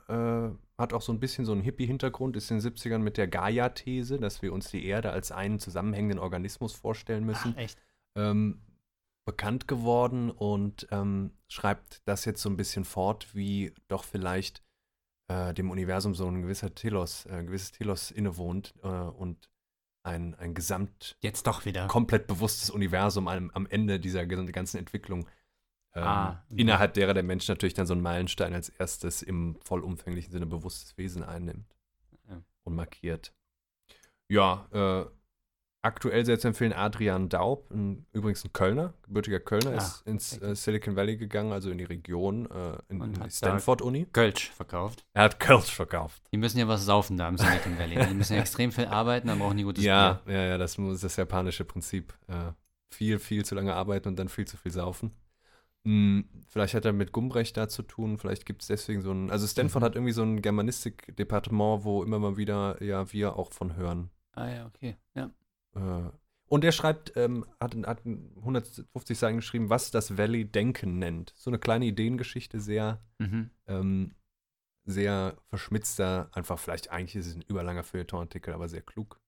Hat 0.77 0.93
auch 0.93 1.01
so 1.01 1.11
ein 1.11 1.19
bisschen 1.19 1.45
so 1.45 1.51
einen 1.53 1.61
Hippie-Hintergrund. 1.61 2.35
Ist 2.37 2.51
in 2.51 2.59
den 2.59 2.71
70ern 2.73 2.99
mit 2.99 3.17
der 3.17 3.27
Gaia-These, 3.27 4.19
dass 4.19 4.41
wir 4.41 4.53
uns 4.53 4.69
die 4.69 4.85
Erde 4.85 5.11
als 5.11 5.31
einen 5.31 5.59
zusammenhängenden 5.59 6.19
Organismus 6.19 6.73
vorstellen 6.73 7.25
müssen 7.25 7.53
Ach, 7.55 7.61
echt? 7.61 7.77
ähm, 8.15 8.61
bekannt 9.25 9.67
geworden 9.67 10.31
und 10.31 10.87
ähm, 10.91 11.31
schreibt 11.49 12.01
das 12.07 12.25
jetzt 12.25 12.41
so 12.41 12.49
ein 12.49 12.57
bisschen 12.57 12.85
fort, 12.85 13.35
wie 13.35 13.73
doch 13.87 14.03
vielleicht 14.03 14.63
äh, 15.27 15.53
dem 15.53 15.69
Universum 15.71 16.15
so 16.15 16.27
ein 16.27 16.41
gewisser 16.43 16.73
Telos, 16.73 17.25
äh, 17.25 17.33
ein 17.33 17.47
gewisses 17.47 17.71
Telos 17.71 18.11
innewohnt 18.11 18.73
äh, 18.83 18.87
und 18.87 19.49
ein, 20.03 20.35
ein 20.35 20.53
gesamt 20.53 21.17
Jetzt 21.19 21.47
doch 21.47 21.65
wieder. 21.65 21.87
komplett 21.87 22.27
bewusstes 22.27 22.69
Universum 22.69 23.27
am, 23.27 23.51
am 23.51 23.65
Ende 23.65 23.99
dieser 23.99 24.25
ganzen 24.25 24.77
Entwicklung. 24.77 25.27
Ähm, 25.97 26.03
Ah, 26.03 26.43
okay. 26.49 26.61
Innerhalb 26.61 26.93
derer 26.93 27.13
der 27.13 27.23
Mensch 27.23 27.47
natürlich 27.47 27.73
dann 27.73 27.87
so 27.87 27.93
einen 27.93 28.01
Meilenstein 28.03 28.53
als 28.53 28.69
erstes 28.69 29.21
im 29.23 29.57
vollumfänglichen 29.63 30.31
Sinne 30.31 30.45
bewusstes 30.45 30.97
Wesen 30.97 31.23
einnimmt 31.23 31.65
Ja. 32.29 32.41
und 32.63 32.75
markiert. 32.75 33.33
Ja, 34.29 34.67
äh, 34.71 35.05
aktuell 35.81 36.25
sehr 36.25 36.37
zu 36.37 36.49
empfehlen 36.49 36.73
Adrian 36.73 37.29
Daub, 37.29 37.71
ein, 37.71 38.05
übrigens 38.11 38.43
ein 38.43 38.51
Kölner, 38.51 38.93
gebürtiger 39.03 39.39
Kölner, 39.39 39.71
Ah, 39.71 39.77
ist 39.77 40.01
ins 40.05 40.41
äh, 40.41 40.53
Silicon 40.55 40.95
Valley 40.97 41.15
gegangen, 41.17 41.53
also 41.53 41.69
in 41.71 41.77
die 41.77 41.85
Region, 41.85 42.45
äh, 42.51 42.77
in, 42.89 43.01
in 43.01 43.13
die 43.13 43.31
Stanford-Uni. 43.31 44.07
Kölsch 44.11 44.49
verkauft. 44.51 45.05
Er 45.13 45.23
hat 45.23 45.39
Kölsch 45.39 45.73
verkauft. 45.73 46.21
Die 46.33 46.37
müssen 46.37 46.59
ja 46.59 46.67
was 46.67 46.83
saufen 46.83 47.17
da 47.17 47.29
im 47.29 47.37
Silicon 47.37 47.77
Valley. 47.79 48.05
Die 48.05 48.13
müssen 48.13 48.33
ja 48.33 48.39
extrem 48.41 48.71
viel 48.73 48.85
arbeiten, 48.87 49.27
dann 49.29 49.39
brauchen 49.39 49.55
die 49.57 49.63
gutes 49.63 49.83
Ja, 49.83 50.19
Bier. 50.25 50.33
ja, 50.35 50.43
ja, 50.47 50.57
das 50.57 50.77
muss 50.77 50.99
das 51.01 51.15
japanische 51.15 51.63
Prinzip. 51.63 52.13
Äh, 52.27 52.51
viel, 52.93 53.19
viel 53.19 53.43
zu 53.45 53.53
lange 53.55 53.73
arbeiten 53.73 54.07
und 54.09 54.17
dann 54.17 54.29
viel 54.29 54.45
zu 54.45 54.55
viel 54.57 54.71
saufen. 54.71 55.11
Hm, 55.87 56.25
vielleicht 56.47 56.73
hat 56.73 56.83
er 56.83 56.91
mit 56.91 57.13
Gumbrecht 57.13 57.55
da 57.55 57.69
zu 57.69 57.81
tun, 57.81 58.17
vielleicht 58.17 58.45
gibt 58.45 58.61
es 58.61 58.67
deswegen 58.67 59.01
so 59.01 59.11
ein. 59.13 59.31
Also 59.31 59.47
Stanford 59.47 59.81
Mhm. 59.81 59.85
hat 59.85 59.95
irgendwie 59.95 60.11
so 60.11 60.21
ein 60.23 60.41
Germanistik-Departement, 60.41 61.85
wo 61.85 62.03
immer 62.03 62.19
mal 62.19 62.35
wieder 62.35 62.83
ja 62.83 63.11
wir 63.13 63.37
auch 63.37 63.53
von 63.53 63.77
hören. 63.77 64.09
Ah 64.33 64.49
ja, 64.49 64.65
okay. 64.65 64.97
Ja. 65.15 65.31
Äh, 65.75 66.11
und 66.49 66.63
er 66.65 66.73
schreibt, 66.73 67.13
ähm, 67.15 67.45
hat, 67.61 67.73
hat 67.85 68.01
150 68.05 69.17
Seiten 69.17 69.37
geschrieben, 69.37 69.69
was 69.69 69.89
das 69.91 70.17
Valley 70.17 70.43
Denken 70.43 70.99
nennt. 70.99 71.33
So 71.37 71.49
eine 71.49 71.57
kleine 71.59 71.85
Ideengeschichte, 71.85 72.59
sehr, 72.59 73.01
Mhm. 73.19 73.49
ähm, 73.67 74.13
sehr 74.85 75.37
verschmitzter, 75.47 76.29
einfach 76.33 76.59
vielleicht 76.59 76.91
eigentlich 76.91 77.15
ist 77.15 77.27
es 77.27 77.35
ein 77.35 77.41
überlanger 77.47 77.83
Feuilleton-Artikel, 77.83 78.53
aber 78.53 78.67
sehr 78.67 78.81
klug. 78.81 79.21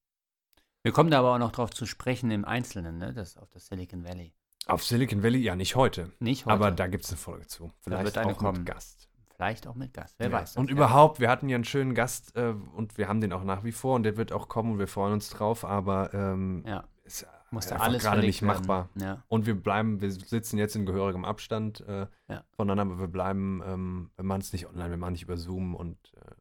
Wir 0.83 0.91
kommen 0.91 1.09
da 1.11 1.19
aber 1.19 1.33
auch 1.35 1.39
noch 1.39 1.51
drauf 1.53 1.71
zu 1.71 1.85
sprechen 1.85 2.31
im 2.31 2.43
Einzelnen, 2.45 2.97
ne? 2.97 3.13
Das 3.13 3.37
auf 3.37 3.49
das 3.49 3.67
Silicon 3.67 4.03
Valley. 4.03 4.33
Auf 4.65 4.83
Silicon 4.83 5.23
Valley, 5.23 5.39
ja, 5.39 5.55
nicht 5.55 5.75
heute. 5.75 6.11
Nicht 6.19 6.45
heute. 6.45 6.53
Aber 6.53 6.71
da 6.71 6.87
gibt 6.87 7.03
es 7.05 7.09
eine 7.11 7.17
Folge 7.17 7.47
zu. 7.47 7.71
Vielleicht 7.81 8.17
auch 8.17 8.37
kommen. 8.37 8.59
mit 8.59 8.65
Gast. 8.67 9.07
Vielleicht 9.35 9.67
auch 9.67 9.75
mit 9.75 9.93
Gast. 9.93 10.15
Wer 10.19 10.27
Ja. 10.29 10.33
weiß. 10.33 10.53
das, 10.53 10.57
Und 10.57 10.69
ja. 10.69 10.75
überhaupt, 10.75 11.19
wir 11.19 11.29
hatten 11.29 11.47
ja 11.49 11.55
einen 11.55 11.63
schönen 11.63 11.95
Gast 11.95 12.35
äh, 12.35 12.53
und 12.75 12.97
wir 12.97 13.07
haben 13.07 13.21
den 13.21 13.31
auch 13.33 13.43
nach 13.43 13.63
wie 13.63 13.71
vor 13.71 13.95
und 13.95 14.03
der 14.03 14.17
wird 14.17 14.31
auch 14.31 14.47
kommen 14.49 14.73
und 14.73 14.79
wir 14.79 14.87
freuen 14.87 15.13
uns 15.13 15.29
drauf, 15.29 15.63
aber 15.65 16.13
ähm, 16.13 16.63
Ja, 16.67 16.83
ist 17.03 17.25
musste 17.51 17.73
einfach 17.73 17.87
alles 17.87 18.03
gerade 18.03 18.21
nicht 18.21 18.41
machbar. 18.43 18.89
Ja. 18.95 19.23
Und 19.27 19.47
wir 19.47 19.55
bleiben, 19.59 20.01
wir 20.01 20.11
sitzen 20.11 20.57
jetzt 20.59 20.75
in 20.75 20.85
gehörigem 20.85 21.25
Abstand 21.25 21.79
äh, 21.87 22.05
Ja. 22.27 22.43
voneinander, 22.51 22.93
aber 22.93 22.99
wir 23.01 23.07
bleiben, 23.07 23.63
ähm, 23.65 24.11
wir 24.17 24.25
machen 24.25 24.41
es 24.41 24.53
nicht 24.53 24.67
online, 24.67 24.91
wir 24.91 24.97
machen 24.97 25.13
nicht 25.13 25.23
über 25.23 25.37
Zoom 25.37 25.73
und 25.73 25.97
äh, 26.15 26.35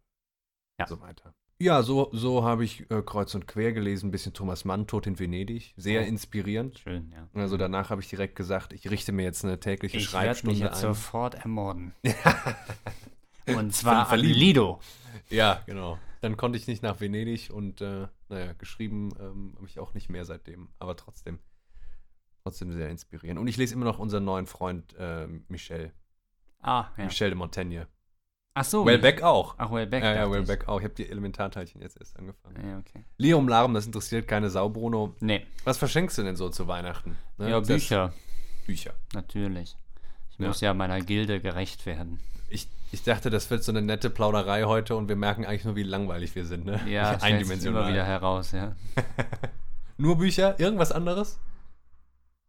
Ja. 0.81 0.87
so 0.87 1.01
weiter. 1.01 1.33
Ja, 1.61 1.83
so, 1.83 2.09
so 2.13 2.45
habe 2.45 2.65
ich 2.65 2.89
äh, 2.91 3.03
kreuz 3.03 3.35
und 3.35 3.49
quer 3.49 3.73
gelesen, 3.73 4.09
ein 4.09 4.11
bisschen 4.13 4.33
Thomas 4.33 4.65
Mann, 4.65 4.87
Tod 4.87 5.09
in 5.09 5.19
Venedig. 5.19 5.75
Sehr 5.77 6.03
Oh. 6.03 6.05
inspirierend. 6.05 6.79
Schön, 6.79 7.11
ja. 7.11 7.29
Also 7.35 7.57
danach 7.57 7.91
habe 7.91 8.01
ich 8.01 8.09
direkt 8.09 8.37
gesagt, 8.37 8.73
ich 8.73 8.89
richte 8.89 9.11
mir 9.11 9.25
jetzt 9.25 9.45
eine 9.45 9.59
tägliche 9.59 9.97
ich 9.97 10.13
werde 10.13 10.27
mich 10.27 10.27
Schreibstunde 10.29 10.61
jetzt 10.61 10.77
ein. 10.77 10.81
sofort 10.95 11.35
ermorden. 11.35 11.95
Und 13.47 13.75
zwar 13.75 14.09
an. 14.11 14.21
Lido. 14.21 14.79
Ja, 15.31 15.63
genau. 15.67 15.99
Dann 16.21 16.37
konnte 16.37 16.59
ich 16.59 16.67
nicht 16.69 16.83
nach 16.83 17.01
Venedig 17.01 17.51
und 17.53 17.81
äh, 17.81 18.09
naja, 18.29 18.53
geschrieben 18.55 19.11
ähm, 19.21 19.53
habe 19.57 19.67
ich 19.67 19.79
auch 19.79 19.95
nicht 19.95 20.11
mehr 20.11 20.25
seitdem. 20.25 20.69
Aber 20.79 20.97
trotzdem, 20.97 21.39
trotzdem 22.43 22.73
sehr 22.73 22.91
inspirierend. 22.91 23.39
Und 23.41 23.47
ich 23.49 23.57
lese 23.57 23.73
immer 23.75 23.85
noch 23.85 23.99
unseren 23.99 24.25
neuen 24.25 24.47
Freund 24.47 24.95
äh, 24.99 25.27
Michel. 25.49 25.93
Ah, 26.61 26.89
ja. 26.99 27.05
Michel 27.05 27.31
de 27.31 27.39
Montaigne. 27.39 27.87
Ach 28.61 28.65
so. 28.65 28.85
Wellbeck 28.87 29.23
auch. 29.23 29.55
Ach, 29.59 29.71
Wellbeck. 29.71 30.03
ja, 30.03 30.15
ja, 30.15 30.29
dachte 30.29 30.53
ich. 30.63 30.69
Auch. 30.69 30.79
Ich 30.79 30.85
habe 30.85 30.95
die 30.95 31.09
Elementarteilchen 31.09 31.81
jetzt 31.81 31.97
erst 31.99 32.17
angefangen. 32.19 32.57
Ja, 32.69 32.79
okay. 32.79 33.05
Lirum 33.17 33.49
Larum, 33.49 33.75
das 33.75 33.87
interessiert 33.87 34.27
keine 34.27 34.51
Sau, 34.51 34.69
Bruno. 34.69 35.15
Nee. 35.21 35.47
Was 35.65 35.79
verschenkst 35.79 36.19
du 36.19 36.23
denn 36.23 36.37
so 36.37 36.49
zu 36.49 36.67
Weihnachten? 36.67 37.17
Ne? 37.39 37.51
Ja, 37.51 37.59
Das- 37.61 37.69
Bücher. 37.69 38.13
Bücher. 38.67 38.95
Natürlich. 39.15 39.77
Ich 40.31 40.39
Ja. 40.39 40.49
muss 40.49 40.61
ja 40.61 40.75
meiner 40.75 41.01
Gilde 41.01 41.41
gerecht 41.41 41.87
werden. 41.87 42.19
Ich, 42.49 42.69
ich 42.93 43.03
dachte, 43.05 43.31
das 43.31 43.49
wird 43.51 43.63
so 43.63 43.73
eine 43.73 43.83
nette 43.83 44.11
Plauderei 44.11 44.65
heute 44.65 44.97
und 44.97 45.09
wir 45.09 45.17
merken 45.17 45.45
eigentlich 45.47 45.65
nur, 45.65 45.77
wie 45.77 45.83
langweilig 45.85 46.35
wir 46.35 46.45
sind. 46.45 46.65
Ne? 46.67 46.81
Ja, 46.89 47.19
stellt 47.19 47.47
sich 47.47 47.65
immer 47.67 47.89
wieder 47.89 48.05
heraus, 48.05 48.53
ja. 48.53 48.75
Nur 49.99 50.17
Bücher? 50.19 50.59
Irgendwas 50.59 50.93
anderes? 50.93 51.39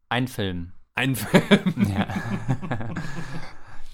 Ein 0.09 0.27
Film. 0.27 0.71
Ein 0.95 1.15
Film. 1.15 1.73
Ja. 1.95 2.07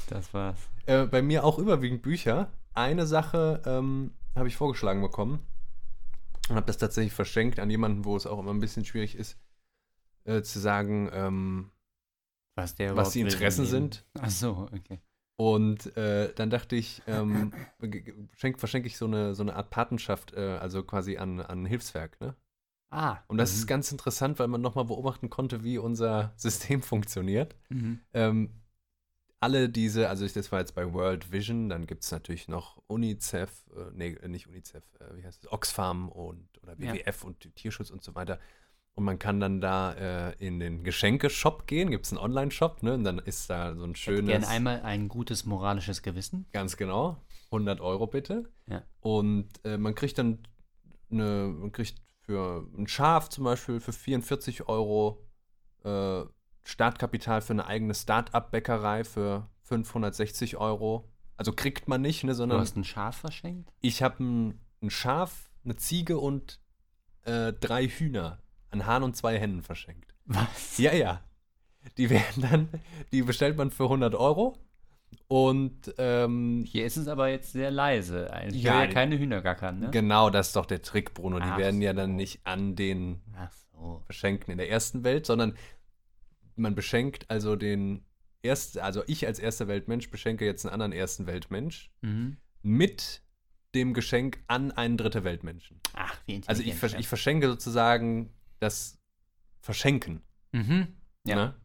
das 0.06 0.34
war's. 0.34 0.60
Äh, 0.86 1.06
bei 1.06 1.22
mir 1.22 1.44
auch 1.44 1.60
überwiegend 1.60 2.02
Bücher. 2.02 2.52
Eine 2.74 3.06
Sache 3.06 3.62
ähm, 3.66 4.12
habe 4.36 4.48
ich 4.48 4.56
vorgeschlagen 4.56 5.02
bekommen 5.02 5.40
und 6.50 6.56
habe 6.56 6.68
das 6.68 6.78
tatsächlich 6.78 7.14
verschenkt 7.14 7.60
an 7.60 7.70
jemanden, 7.70 8.06
wo 8.06 8.16
es 8.16 8.28
auch 8.28 8.40
immer 8.40 8.54
ein 8.54 8.60
bisschen 8.60 8.86
schwierig 8.86 9.16
ist, 9.16 9.38
äh, 10.26 10.42
zu 10.42 10.60
sagen, 10.60 11.10
ähm, 11.14 11.72
Was, 12.56 12.78
was 12.78 13.12
die 13.12 13.22
Interessen 13.22 13.66
sind. 13.66 14.06
Ach 14.20 14.30
so, 14.30 14.70
okay. 14.72 15.00
Und 15.38 15.98
äh, 15.98 16.34
dann 16.34 16.50
dachte 16.50 16.76
ich, 16.76 17.02
ähm, 17.08 17.52
verschenke 18.32 18.88
ich 18.88 18.98
so 18.98 19.06
eine, 19.06 19.36
so 19.36 19.44
eine 19.44 19.56
Art 19.56 19.70
Patenschaft, 19.70 20.34
äh, 20.34 20.58
also 20.58 20.84
quasi 20.84 21.18
an, 21.18 21.42
an 21.42 21.64
ein 21.64 21.66
Hilfswerk. 21.66 22.20
Ne? 22.22 22.36
Ah. 22.90 23.18
Und 23.28 23.38
das 23.38 23.52
mhm. 23.52 23.58
ist 23.58 23.68
ganz 23.68 23.92
interessant, 23.92 24.40
weil 24.40 24.48
man 24.48 24.62
nochmal 24.62 24.86
beobachten 24.86 25.30
konnte, 25.30 25.64
wie 25.64 25.78
unser 25.78 26.34
System 26.38 26.82
funktioniert. 26.82 27.56
Mhm. 27.70 28.00
Ähm, 28.14 28.50
alle 29.46 29.70
diese, 29.70 30.10
also 30.10 30.26
ich, 30.26 30.34
das 30.34 30.52
war 30.52 30.60
jetzt 30.60 30.76
bei 30.76 30.92
World 30.94 31.32
Vision, 31.32 31.70
dann 31.70 31.86
gibt 31.88 32.04
es 32.04 32.12
natürlich 32.12 32.48
noch 32.48 32.82
UNICEF, 32.88 33.52
äh, 33.76 33.92
nee, 33.94 34.18
nicht 34.28 34.48
UNICEF, 34.48 34.84
äh, 35.00 35.16
wie 35.18 35.24
heißt 35.26 35.44
es, 35.46 35.52
Oxfam 35.52 36.10
und 36.10 36.48
oder 36.64 36.76
Ja. 36.80 36.94
WWF 36.94 37.24
und 37.24 37.56
Tierschutz 37.56 37.92
und 37.92 38.04
so 38.04 38.16
weiter. 38.16 38.40
Und 38.96 39.04
man 39.04 39.20
kann 39.20 39.40
dann 39.40 39.62
da 39.62 39.94
äh, 39.94 40.36
in 40.40 40.60
den 40.60 40.84
Geschenkeshop 40.84 41.68
gehen, 41.68 41.92
gibt 41.92 42.06
es 42.06 42.12
einen 42.14 42.20
Online-Shop, 42.22 42.82
ne? 42.82 42.94
Und 42.94 43.04
dann 43.04 43.20
ist 43.20 43.50
da 43.50 43.76
so 43.76 43.84
ein 43.84 43.92
Ich 43.92 43.98
schönes. 43.98 44.26
gerne 44.32 44.48
einmal 44.48 44.82
ein 44.82 45.10
gutes 45.10 45.46
moralisches 45.46 46.02
Gewissen. 46.02 46.46
Ganz 46.54 46.76
genau. 46.78 47.18
100 47.52 47.82
Euro 47.82 48.08
bitte. 48.08 48.50
Ja. 48.68 48.84
Und 49.02 49.50
äh, 49.66 49.78
man 49.78 49.96
kriegt 49.96 50.18
dann 50.18 50.40
eine, 51.12 51.48
man 51.48 51.72
kriegt 51.72 52.02
für 52.22 52.68
ein 52.78 52.88
Schaf 52.88 53.30
zum 53.30 53.44
Beispiel 53.44 53.80
für 53.82 53.94
44 53.94 54.68
Euro 54.68 55.22
äh, 55.84 56.24
Startkapital 56.66 57.42
für 57.42 57.54
eine 57.54 57.68
eigene 57.68 57.94
Start-up-Bäckerei 57.94 59.04
für 59.06 59.48
560 59.64 60.58
Euro. 60.58 61.08
Also 61.38 61.54
kriegt 61.54 61.88
man 61.88 62.02
nicht, 62.02 62.24
ne, 62.24 62.32
Du 62.32 62.36
sondern 62.36 62.60
hast 62.60 62.76
ein 62.76 62.84
Schaf 62.84 63.18
verschenkt? 63.18 63.72
ich 63.82 64.02
habe 64.04 64.24
ein, 64.24 64.60
ein 64.82 64.90
Schaf, 64.90 65.50
eine 65.64 65.76
Ziege 65.78 66.18
und 66.18 66.60
äh, 67.24 67.54
drei 67.54 67.88
Hühner 67.88 68.40
an 68.72 68.86
Hahn 68.86 69.04
und 69.04 69.16
zwei 69.16 69.38
Hennen 69.40 69.62
verschenkt. 69.62 70.14
Was? 70.26 70.78
Ja, 70.78 70.94
ja. 70.94 71.22
Die 71.98 72.10
werden 72.10 72.42
dann, 72.42 72.70
die 73.12 73.22
bestellt 73.22 73.58
man 73.58 73.70
für 73.72 73.84
100 73.84 74.16
Euro. 74.16 74.58
Und 75.28 75.94
ähm, 75.98 76.66
Hier 76.68 76.86
ist 76.86 76.98
es 76.98 77.08
aber 77.08 77.30
jetzt 77.30 77.52
sehr 77.52 77.72
leise. 77.72 78.30
Ich 78.50 78.64
Ja, 78.64 78.84
ja 78.84 78.88
keine 78.88 79.18
Hühner 79.18 79.42
gackern, 79.42 79.80
ne? 79.80 79.90
Genau, 79.92 80.30
das 80.30 80.48
ist 80.48 80.56
doch 80.56 80.66
der 80.66 80.82
Trick, 80.82 81.14
Bruno. 81.14 81.40
Die 81.40 81.46
Ach 81.48 81.58
werden 81.58 81.82
ja 81.82 81.92
so. 81.92 81.98
dann 81.98 82.16
nicht 82.16 82.42
an 82.46 82.76
den 82.76 83.22
so. 83.72 84.02
Verschenken 84.06 84.52
in 84.52 84.58
der 84.58 84.70
ersten 84.70 85.04
Welt, 85.04 85.26
sondern 85.26 85.56
man 86.56 86.76
beschenkt 86.76 87.30
also 87.30 87.56
den 87.56 88.06
erst, 88.42 88.78
also 88.78 89.04
ich 89.08 89.26
als 89.26 89.40
erster 89.40 89.68
Weltmensch 89.68 90.10
beschenke 90.10 90.46
jetzt 90.46 90.66
einen 90.66 90.74
anderen 90.74 90.92
ersten 90.92 91.28
Weltmensch 91.28 91.92
Mhm. 92.02 92.38
mit 92.62 93.22
dem 93.74 93.94
Geschenk 93.94 94.44
an 94.48 94.72
einen 94.72 94.98
dritte 94.98 95.24
Weltmenschen. 95.24 95.82
Ach, 95.94 96.16
wie. 96.26 96.42
Also 96.46 96.64
ich, 96.64 96.76
vers 96.76 96.94
ich 96.94 97.08
verschenke 97.08 97.48
sozusagen 97.48 98.34
das 98.60 98.98
Verschenken. 99.60 100.22
Mhm. 100.54 100.88
Ja. 101.26 101.36
Ne? 101.36 101.56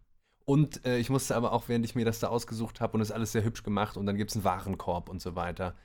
Und 0.45 0.85
äh, 0.85 0.99
ich 0.99 1.11
musste 1.11 1.37
aber 1.37 1.53
auch, 1.53 1.69
während 1.69 1.85
ich 1.85 1.95
mir 1.95 2.05
das 2.05 2.19
da 2.19 2.29
ausgesucht 2.29 2.81
habe, 2.81 2.95
und 2.95 3.01
es 3.03 3.11
ist 3.11 3.15
alles 3.15 3.31
sehr 3.31 3.45
hübsch 3.45 3.63
gemacht, 3.63 3.97
und 3.97 4.07
dann 4.07 4.17
gibt 4.17 4.31
es 4.31 4.37
einen 4.37 4.45
Warenkorb 4.45 5.09
und 5.09 5.23
so 5.23 5.37
weiter. 5.37 5.77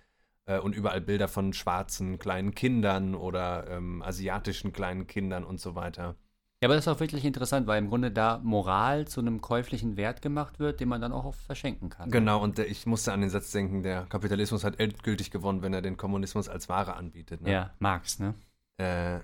Äh, 0.45 0.59
und 0.59 0.75
überall 0.75 1.01
Bilder 1.01 1.27
von 1.27 1.53
schwarzen 1.53 2.17
kleinen 2.17 2.55
Kindern 2.55 3.13
oder 3.13 3.69
ähm, 3.69 4.01
asiatischen 4.01 4.73
kleinen 4.73 5.05
Kindern 5.05 5.43
und 5.43 5.59
so 5.59 5.75
weiter. 5.75 6.15
Ja, 6.61 6.67
aber 6.67 6.75
das 6.75 6.85
ist 6.85 6.87
auch 6.87 6.99
wirklich 6.99 7.25
interessant, 7.25 7.67
weil 7.67 7.79
im 7.79 7.89
Grunde 7.89 8.11
da 8.11 8.39
Moral 8.41 9.07
zu 9.07 9.19
einem 9.19 9.41
käuflichen 9.41 9.97
Wert 9.97 10.21
gemacht 10.21 10.57
wird, 10.59 10.79
den 10.79 10.87
man 10.87 11.01
dann 11.01 11.11
auch 11.11 11.33
verschenken 11.33 11.89
kann. 11.89 12.09
Genau, 12.09 12.41
und 12.41 12.57
ich 12.59 12.85
musste 12.85 13.11
an 13.11 13.21
den 13.21 13.29
Satz 13.29 13.51
denken, 13.51 13.83
der 13.83 14.05
Kapitalismus 14.05 14.63
hat 14.63 14.79
endgültig 14.79 15.31
gewonnen, 15.31 15.61
wenn 15.61 15.73
er 15.73 15.81
den 15.81 15.97
Kommunismus 15.97 16.47
als 16.47 16.69
Ware 16.69 16.95
anbietet. 16.95 17.41
Ne? 17.41 17.51
Ja, 17.51 17.73
Marx, 17.79 18.19
ne? 18.19 18.35
Äh, 18.77 19.19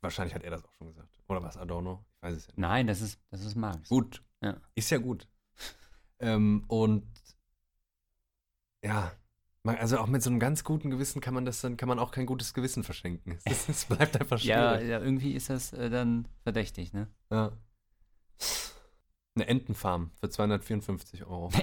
wahrscheinlich 0.00 0.34
hat 0.34 0.42
er 0.44 0.50
das 0.50 0.64
auch 0.64 0.72
schon 0.78 0.88
gesagt. 0.88 1.18
Oder 1.28 1.42
was, 1.42 1.56
Adorno? 1.56 2.04
Ich 2.16 2.22
weiß 2.22 2.36
es 2.36 2.46
ja 2.46 2.50
nicht. 2.52 2.58
Nein, 2.58 2.86
das 2.86 3.00
ist, 3.02 3.20
das 3.30 3.44
ist 3.44 3.54
Marx. 3.54 3.88
Gut. 3.88 4.22
Ja. 4.40 4.56
Ist 4.74 4.90
ja 4.90 4.98
gut. 4.98 5.28
ähm, 6.20 6.64
und 6.68 7.06
ja, 8.82 9.12
also 9.64 9.98
auch 9.98 10.06
mit 10.08 10.22
so 10.22 10.30
einem 10.30 10.40
ganz 10.40 10.64
guten 10.64 10.90
Gewissen 10.90 11.20
kann 11.20 11.34
man 11.34 11.44
das 11.44 11.60
dann, 11.60 11.76
kann 11.76 11.88
man 11.88 11.98
auch 11.98 12.10
kein 12.10 12.26
gutes 12.26 12.52
Gewissen 12.54 12.82
verschenken. 12.82 13.38
Es, 13.44 13.68
es 13.68 13.84
bleibt 13.86 14.20
einfach 14.20 14.38
Ja, 14.40 14.74
schwierig. 14.76 14.90
ja, 14.90 15.00
irgendwie 15.00 15.32
ist 15.32 15.50
das 15.50 15.72
äh, 15.72 15.88
dann 15.90 16.26
verdächtig, 16.42 16.92
ne? 16.92 17.08
Ja. 17.30 17.52
Eine 19.34 19.46
Entenfarm 19.48 20.10
für 20.20 20.28
254 20.28 21.24
Euro. 21.24 21.50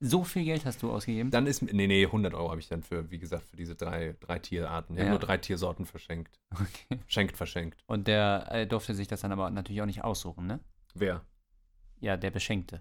So 0.00 0.22
viel 0.22 0.44
Geld 0.44 0.64
hast 0.64 0.80
du 0.84 0.92
ausgegeben? 0.92 1.32
Dann 1.32 1.48
ist, 1.48 1.60
nee, 1.60 1.88
nee, 1.88 2.04
100 2.06 2.32
Euro 2.32 2.50
habe 2.52 2.60
ich 2.60 2.68
dann 2.68 2.84
für, 2.84 3.10
wie 3.10 3.18
gesagt, 3.18 3.42
für 3.46 3.56
diese 3.56 3.74
drei, 3.74 4.14
drei 4.20 4.38
Tierarten. 4.38 4.94
Ich 4.94 5.00
habe 5.00 5.06
Ja. 5.06 5.10
nur 5.10 5.18
drei 5.18 5.38
Tiersorten 5.38 5.86
verschenkt. 5.86 6.38
Okay. 6.54 7.00
Schenkt, 7.08 7.36
verschenkt. 7.36 7.82
Und 7.88 8.06
der 8.06 8.46
äh, 8.52 8.64
durfte 8.68 8.94
sich 8.94 9.08
das 9.08 9.22
dann 9.22 9.32
aber 9.32 9.50
natürlich 9.50 9.82
auch 9.82 9.86
nicht 9.86 10.04
aussuchen, 10.04 10.46
ne? 10.46 10.60
Wer? 10.94 11.26
Ja, 11.98 12.16
der 12.16 12.30
Beschenkte. 12.30 12.80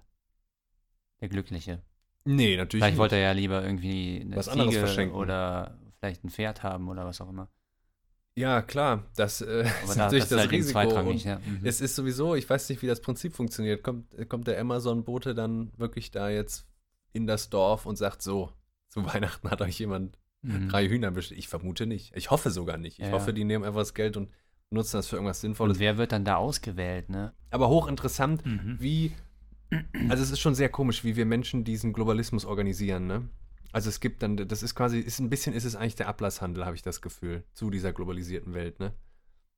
Der 1.20 1.30
Glückliche. 1.30 1.82
Nee, 2.28 2.58
natürlich 2.58 2.82
Vielleicht 2.84 2.94
nicht. 2.94 3.00
wollte 3.00 3.16
er 3.16 3.22
ja 3.22 3.32
lieber 3.32 3.64
irgendwie 3.64 4.22
eine 4.22 4.36
Was 4.36 4.50
anderes 4.50 4.72
Ziege 4.74 4.86
verschenken. 4.86 5.16
oder 5.16 5.78
vielleicht 6.00 6.24
ein 6.24 6.30
Pferd 6.30 6.64
haben 6.64 6.90
oder 6.90 7.06
was 7.06 7.22
auch 7.22 7.30
immer. 7.30 7.50
Ja, 8.36 8.62
klar, 8.62 9.06
das 9.16 9.42
äh, 9.42 9.62
ist 9.84 9.96
da, 9.96 10.04
natürlich 10.06 10.24
das 10.26 10.30
das, 10.30 10.40
halt 10.42 10.52
Risiko. 10.52 10.72
zweitrangig, 10.74 11.14
Und 11.14 11.24
ja. 11.26 11.40
Mhm. 11.40 11.62
Es 11.64 11.82
ist 11.82 11.96
sowieso, 11.96 12.36
ich 12.36 12.48
weiß 12.50 12.70
nicht, 12.70 12.82
wie 12.84 12.88
das 12.88 13.02
Prinzip 13.02 13.34
funktioniert. 13.34 13.82
Kommt, 13.84 14.30
kommt 14.30 14.48
der 14.48 14.60
Amazon-Bote 14.62 15.34
dann 15.34 15.72
wirklich 15.78 16.12
da 16.12 16.30
jetzt 16.30 16.68
in 17.14 17.26
das 17.26 17.50
Dorf 17.50 17.86
und 17.88 17.96
sagt 17.96 18.22
so, 18.22 18.52
zu 18.90 19.04
Weihnachten 19.14 19.50
hat 19.50 19.62
euch 19.62 19.80
jemand 19.80 20.18
Mhm. 20.44 20.70
drei 20.70 20.88
Hühner 20.88 21.10
bestellt? 21.10 21.40
Ich 21.40 21.48
vermute 21.48 21.88
nicht. 21.88 22.16
Ich 22.16 22.30
hoffe 22.30 22.52
sogar 22.52 22.78
nicht. 22.78 23.00
Ich 23.00 23.06
Ja, 23.08 23.12
hoffe, 23.12 23.34
die 23.34 23.44
nehmen 23.44 23.64
einfach 23.66 23.80
das 23.80 23.96
Geld 23.96 24.18
und 24.18 24.30
nutzen 24.70 24.98
das 24.98 25.08
für 25.08 25.16
irgendwas 25.16 25.38
Und 25.40 25.42
Sinnvolles. 25.42 25.80
wer 25.80 25.98
wird 25.98 26.12
dann 26.12 26.24
da 26.26 26.36
ausgewählt, 26.36 27.10
ne? 27.10 27.34
Aber 27.50 27.70
hochinteressant, 27.70 28.46
Mhm. 28.46 28.78
wie, 28.80 29.14
also 30.10 30.24
es 30.24 30.32
ist 30.32 30.40
schon 30.40 30.56
sehr 30.56 30.70
komisch, 30.70 31.04
wie 31.04 31.16
wir 31.16 31.26
Menschen 31.26 31.64
diesen 31.64 31.94
Globalismus 31.94 32.46
organisieren, 32.46 33.08
ne? 33.08 33.30
Also 33.74 33.90
es 33.90 34.00
gibt 34.00 34.24
dann, 34.24 34.38
das 34.38 34.64
ist 34.64 34.76
quasi, 34.76 35.00
ist 35.00 35.20
ein 35.20 35.30
bisschen 35.30 35.54
ist 35.54 35.66
es 35.66 35.76
eigentlich 35.76 35.96
der 35.96 36.08
Ablasshandel, 36.08 36.66
habe 36.66 36.76
ich 36.76 36.82
das 36.82 37.02
Gefühl, 37.02 37.44
zu 37.54 37.70
dieser 37.70 37.92
globalisierten 37.94 38.54
Welt, 38.54 38.80
ne? 38.80 38.94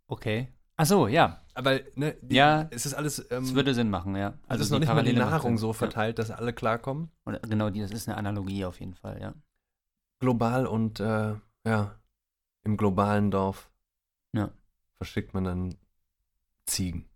Okay. 0.08 0.48
Ach 0.78 0.86
so, 0.86 1.08
ja. 1.08 1.41
Aber, 1.54 1.80
ne, 1.95 2.15
die, 2.22 2.36
Ja, 2.36 2.67
es 2.72 2.86
ist 2.86 2.93
alles, 2.93 3.19
ähm, 3.32 3.43
Das 3.43 3.54
würde 3.54 3.74
Sinn 3.74 3.89
machen, 3.89 4.15
ja. 4.15 4.34
also, 4.48 4.62
es 4.62 4.67
ist 4.67 4.72
noch 4.72 4.80
nicht 4.80 4.88
mal 4.88 5.04
die 5.04 5.12
Parallele 5.12 5.19
Nahrung 5.19 5.58
so 5.58 5.74
verteilt, 5.74 6.19
dass 6.19 6.32
alle 6.32 6.54
klarkommen. 6.54 7.12
Oder, 7.26 7.39
genau, 7.39 7.69
die, 7.69 7.82
das 7.82 7.91
ist 7.91 8.08
eine 8.08 8.17
Analogie 8.17 8.65
auf 8.65 8.80
jeden 8.80 8.93
Fall, 8.95 9.22
ja. 9.22 9.34
Global 10.19 10.65
und, 10.65 11.00
äh, 11.00 11.36
ja, 11.65 12.00
im 12.63 12.78
globalen 12.78 13.30
Dorf 13.30 13.69
Ja. 14.34 14.52
verschickt 14.98 15.34
man 15.34 15.43
dann 15.43 15.76
Ziegen. 16.65 17.09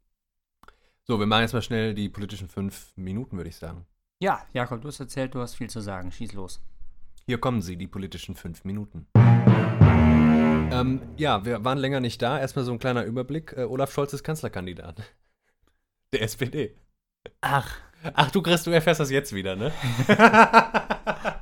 So, 1.05 1.19
wir 1.19 1.25
machen 1.25 1.41
jetzt 1.41 1.53
mal 1.53 1.61
schnell 1.61 1.93
die 1.93 2.09
politischen 2.09 2.47
fünf 2.47 2.93
Minuten, 2.95 3.37
würde 3.37 3.49
ich 3.49 3.57
sagen. 3.57 3.85
Ja, 4.21 4.45
Jakob, 4.53 4.81
du 4.81 4.87
hast 4.87 4.99
erzählt, 4.99 5.35
du 5.35 5.41
hast 5.41 5.55
viel 5.55 5.69
zu 5.69 5.81
sagen. 5.81 6.11
Schieß 6.11 6.33
los. 6.33 6.61
Hier 7.25 7.39
kommen 7.39 7.61
sie, 7.61 7.75
die 7.77 7.87
politischen 7.87 8.35
fünf 8.35 8.63
Minuten. 8.63 9.07
Ähm, 9.15 11.01
ja, 11.17 11.45
wir 11.45 11.63
waren 11.65 11.77
länger 11.77 11.99
nicht 11.99 12.21
da. 12.21 12.39
Erstmal 12.39 12.65
so 12.65 12.71
ein 12.71 12.79
kleiner 12.79 13.03
Überblick. 13.03 13.53
Äh, 13.53 13.63
Olaf 13.63 13.91
Scholz 13.93 14.13
ist 14.13 14.23
Kanzlerkandidat. 14.23 15.03
Der 16.13 16.21
SPD. 16.21 16.75
Ach, 17.41 17.79
Ach, 18.13 18.31
du 18.31 18.41
Chris, 18.41 18.63
du 18.63 18.71
erfährst 18.71 18.99
das 18.99 19.11
jetzt 19.11 19.33
wieder, 19.33 19.55
ne? 19.55 19.71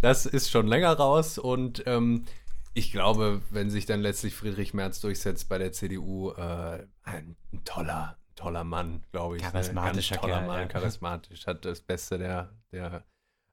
das 0.00 0.24
ist 0.24 0.50
schon 0.50 0.66
länger 0.66 0.92
raus 0.94 1.38
und 1.38 1.82
ähm, 1.86 2.24
ich 2.72 2.90
glaube, 2.90 3.42
wenn 3.50 3.68
sich 3.70 3.84
dann 3.84 4.00
letztlich 4.00 4.34
Friedrich 4.34 4.72
Merz 4.72 5.00
durchsetzt 5.00 5.48
bei 5.48 5.58
der 5.58 5.72
CDU, 5.72 6.30
äh, 6.30 6.86
ein 7.02 7.36
toller, 7.64 8.16
toller 8.38 8.64
Mann, 8.64 9.02
glaube 9.12 9.36
ich. 9.36 9.42
ne? 9.42 9.50
Charismatischer 9.50 10.14
Ganz 10.14 10.22
toller 10.22 10.38
Kerl, 10.38 10.46
Mann, 10.46 10.60
ja. 10.60 10.66
charismatisch, 10.66 11.46
hat 11.46 11.64
das 11.64 11.80
Beste 11.80 12.18
der, 12.18 12.50
der 12.72 13.04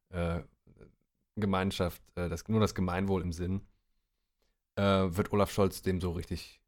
äh, 0.10 0.42
Gemeinschaft, 1.36 2.02
äh, 2.16 2.30
das, 2.30 2.48
nur 2.48 2.60
das 2.60 2.76
Gemeinwohl 2.76 3.22
im 3.22 3.34
Sinn, 3.34 3.62
äh, 4.76 4.84
wird 4.84 5.32
Olaf 5.34 5.52
Scholz 5.52 5.82
dem 5.82 6.00
so 6.00 6.12
richtig, 6.12 6.62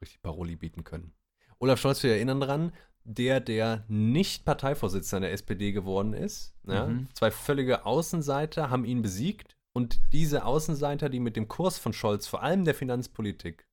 richtig 0.00 0.22
Paroli 0.22 0.56
bieten 0.56 0.84
können. 0.84 1.12
Olaf 1.58 1.80
Scholz, 1.80 2.02
wir 2.02 2.12
erinnern 2.12 2.40
dran, 2.40 2.72
der, 3.04 3.40
der 3.40 3.84
nicht 3.88 4.44
Parteivorsitzender 4.44 5.26
der 5.26 5.32
SPD 5.32 5.72
geworden 5.72 6.14
ist. 6.14 6.54
Ja? 6.66 6.86
Mhm. 6.86 7.08
Zwei 7.12 7.30
völlige 7.30 7.84
Außenseiter 7.84 8.70
haben 8.70 8.84
ihn 8.84 9.02
besiegt 9.02 9.56
und 9.72 10.00
diese 10.12 10.44
Außenseiter, 10.44 11.08
die 11.08 11.20
mit 11.20 11.36
dem 11.36 11.48
Kurs 11.48 11.78
von 11.78 11.92
Scholz, 11.92 12.26
vor 12.26 12.42
allem 12.42 12.64
der 12.64 12.74
Finanzpolitik, 12.74 13.66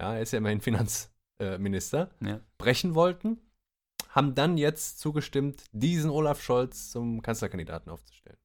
ja, 0.00 0.14
er 0.14 0.22
ist 0.22 0.32
ja 0.32 0.38
immerhin 0.38 0.60
Finanzminister, 1.38 2.10
ja. 2.20 2.40
brechen 2.58 2.94
wollten, 2.94 3.38
haben 4.10 4.34
dann 4.34 4.56
jetzt 4.56 4.98
zugestimmt, 4.98 5.64
diesen 5.72 6.10
Olaf 6.10 6.42
Scholz 6.42 6.90
zum 6.90 7.22
Kanzlerkandidaten 7.22 7.90
aufzustellen. 7.90 8.38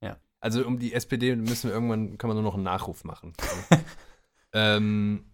Ja. 0.00 0.18
Also 0.40 0.66
um 0.66 0.78
die 0.78 0.94
SPD 0.94 1.36
müssen 1.36 1.68
wir 1.68 1.74
irgendwann, 1.74 2.18
kann 2.18 2.28
man 2.28 2.36
nur 2.36 2.44
noch 2.44 2.54
einen 2.54 2.62
Nachruf 2.62 3.04
machen. 3.04 3.34
ähm, 4.52 5.24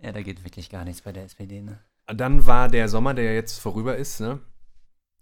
Ja, 0.00 0.12
da 0.12 0.22
geht 0.22 0.44
wirklich 0.44 0.70
gar 0.70 0.84
nichts 0.84 1.02
bei 1.02 1.12
der 1.12 1.24
SPD, 1.24 1.62
ne? 1.62 1.78
dann 2.06 2.46
war 2.46 2.68
der 2.68 2.88
Sommer, 2.88 3.14
der 3.14 3.34
jetzt 3.34 3.58
vorüber 3.58 3.96
ist, 3.96 4.20
ne? 4.20 4.40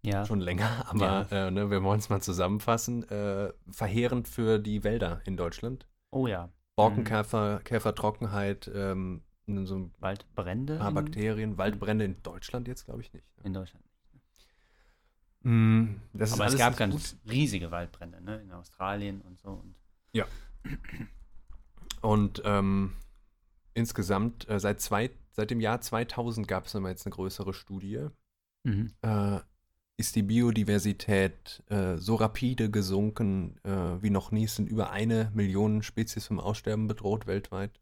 Ja. 0.05 0.27
Schon 0.27 0.41
länger, 0.41 0.85
aber 0.89 1.31
äh, 1.31 1.51
ne, 1.53 1.71
wir 1.71 1.85
wollen 1.85 2.01
es 2.01 2.09
mal 2.09 2.21
zusammenfassen. 2.21 3.09
Äh, 3.09 3.53
verheerend 3.71 4.27
für 4.27 4.59
die 4.59 4.83
Wälder 4.83 5.21
in 5.27 5.37
Deutschland. 5.37 5.87
Oh 6.11 6.27
ja. 6.27 6.49
Borkenkäfer, 6.75 7.61
Käfertrockenheit, 7.63 8.69
ähm, 8.75 9.23
so 9.47 9.77
ein 9.77 9.95
Waldbrände 9.99 10.79
paar 10.79 10.89
in, 10.89 10.95
Bakterien, 10.95 11.59
Waldbrände 11.59 12.05
in 12.05 12.23
Deutschland 12.23 12.69
jetzt, 12.69 12.85
glaube 12.85 13.03
ich, 13.03 13.13
nicht. 13.13 13.27
in 13.43 13.53
Deutschland. 13.53 13.85
Mm, 15.43 15.97
das 16.13 16.31
ist 16.31 16.35
Aber 16.35 16.47
es 16.47 16.57
gab 16.57 16.71
nicht 16.71 16.79
ganz 16.79 17.17
riesige 17.29 17.71
Waldbrände, 17.71 18.21
ne? 18.23 18.41
In 18.41 18.53
Australien 18.53 19.21
und 19.23 19.39
so. 19.41 19.51
Und 19.51 19.75
Und 22.03 22.43
ähm, 22.45 22.93
insgesamt 23.75 24.49
äh, 24.49 24.61
seit, 24.61 24.81
zwei, 24.81 25.11
seit 25.31 25.51
dem 25.51 25.61
Jahr 25.61 25.81
2000 25.81 26.47
gab 26.47 26.67
es 26.67 26.75
nochmal 26.75 26.91
jetzt 26.91 27.07
eine 27.07 27.15
größere 27.15 27.55
Studie. 27.55 28.09
mhm. 28.65 28.93
Äh, 29.03 29.41
ist 29.99 30.17
die 30.17 30.23
Biodiversität 30.23 31.63
äh, 31.69 31.97
so 31.97 32.17
rapide 32.17 32.71
gesunken 32.71 33.61
äh, 33.63 34.03
wie 34.03 34.11
noch 34.11 34.33
nie. 34.33 34.45
Es 34.45 34.57
sind 34.57 34.69
über 34.69 34.91
eine 34.91 35.31
Million 35.35 35.83
Spezies 35.83 36.27
vom 36.27 36.41
Aussterben 36.41 36.89
bedroht 36.89 37.27
weltweit. 37.27 37.79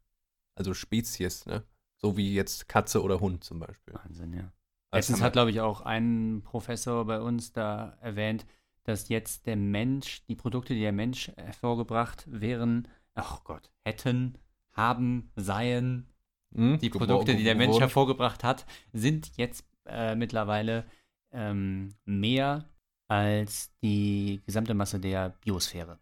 Also 0.55 0.73
Spezies, 0.73 1.45
ne? 1.45 1.63
So 1.97 2.17
wie 2.17 2.33
jetzt 2.33 2.67
Katze 2.67 3.03
oder 3.03 3.19
Hund 3.19 3.43
zum 3.43 3.59
Beispiel. 3.59 3.93
Wahnsinn, 3.93 4.33
ja. 4.33 4.51
Das 4.91 5.07
Letztens 5.07 5.21
hat, 5.21 5.33
glaube 5.33 5.51
ich, 5.51 5.61
auch 5.61 5.81
ein 5.81 6.41
Professor 6.43 7.05
bei 7.05 7.21
uns 7.21 7.53
da 7.53 7.97
erwähnt, 8.01 8.45
dass 8.83 9.09
jetzt 9.09 9.45
der 9.45 9.55
Mensch, 9.55 10.25
die 10.25 10.35
Produkte, 10.35 10.73
die 10.73 10.81
der 10.81 10.91
Mensch 10.91 11.29
hervorgebracht 11.37 12.25
wären, 12.27 12.87
ach 13.13 13.43
Gott, 13.43 13.71
hätten, 13.85 14.37
haben, 14.73 15.31
seien, 15.35 16.07
Hm? 16.53 16.79
die 16.79 16.89
Produkte, 16.89 17.35
die 17.35 17.43
der 17.43 17.55
Mensch 17.55 17.79
hervorgebracht 17.79 18.43
hat, 18.43 18.65
sind 18.91 19.31
jetzt 19.37 19.65
äh, 19.85 20.15
mittlerweile 20.15 20.85
ähm, 21.31 21.93
mehr 22.05 22.65
als 23.07 23.71
die 23.81 24.41
gesamte 24.45 24.73
Masse 24.73 24.99
der 24.99 25.29
Biosphäre. 25.29 25.99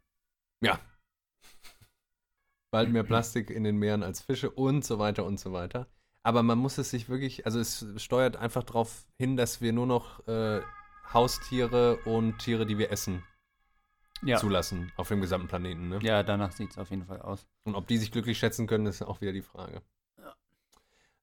Ja. 0.62 0.80
Bald 2.72 2.92
mehr 2.92 3.04
Plastik 3.04 3.50
in 3.50 3.64
den 3.64 3.78
Meeren 3.78 4.04
als 4.04 4.22
Fische 4.22 4.52
und 4.52 4.86
so 4.86 5.00
weiter 5.00 5.26
und 5.26 5.40
so 5.40 5.52
weiter. 5.54 5.88
Aber 6.24 6.44
man 6.44 6.58
muss 6.60 6.78
es 6.78 6.90
sich 6.90 7.10
wirklich, 7.10 7.46
also 7.46 7.60
es 7.60 7.86
steuert 7.98 8.36
einfach 8.36 8.64
darauf 8.64 9.06
hin, 9.18 9.38
dass 9.38 9.62
wir 9.62 9.74
nur 9.74 9.88
noch 9.88 10.28
äh, 10.28 10.62
Haustiere 11.12 11.98
und 12.06 12.38
Tiere, 12.40 12.66
die 12.66 12.78
wir 12.78 12.92
essen, 12.92 13.24
Ja, 14.22 14.38
zulassen 14.38 14.92
auf 14.98 15.08
dem 15.08 15.22
gesamten 15.22 15.48
Planeten. 15.48 15.90
Ne? 15.90 16.00
ja 16.04 16.22
danach 16.24 16.52
sieht 16.52 16.72
es 16.72 16.78
auf 16.78 16.90
jeden 16.92 17.06
Fall 17.06 17.22
aus. 17.22 17.48
Und 17.64 17.76
ob 17.76 17.88
die 17.88 17.98
sich 17.98 18.12
glücklich 18.12 18.38
schätzen 18.38 18.68
können, 18.68 18.86
ist 18.86 19.02
auch 19.02 19.22
wieder 19.22 19.34
die 19.34 19.42
Frage. 19.42 19.82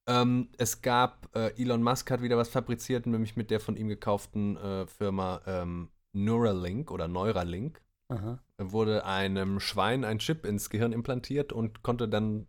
Ähm, 0.09 0.51
es 0.57 0.83
gab, 0.83 1.35
äh, 1.35 1.53
Elon 1.61 1.83
Musk 1.83 2.11
hat 2.11 2.23
wieder 2.23 2.37
was 2.37 2.49
fabriziert, 2.49 3.07
nämlich 3.07 3.37
mit 3.37 3.51
der 3.51 3.59
von 3.59 3.77
ihm 3.77 3.89
gekauften 3.89 4.57
äh, 4.57 4.87
Firma 4.87 5.41
ähm, 5.47 5.91
Neuralink 6.13 6.91
oder 6.91 7.09
Neuralink. 7.09 7.83
Aha. 8.09 8.39
wurde 8.59 9.05
einem 9.05 9.59
Schwein 9.59 10.05
ein 10.05 10.19
Chip 10.19 10.45
ins 10.45 10.71
Gehirn 10.71 10.93
implantiert 10.93 11.53
und 11.53 11.83
konnte 11.83 12.09
dann, 12.09 12.47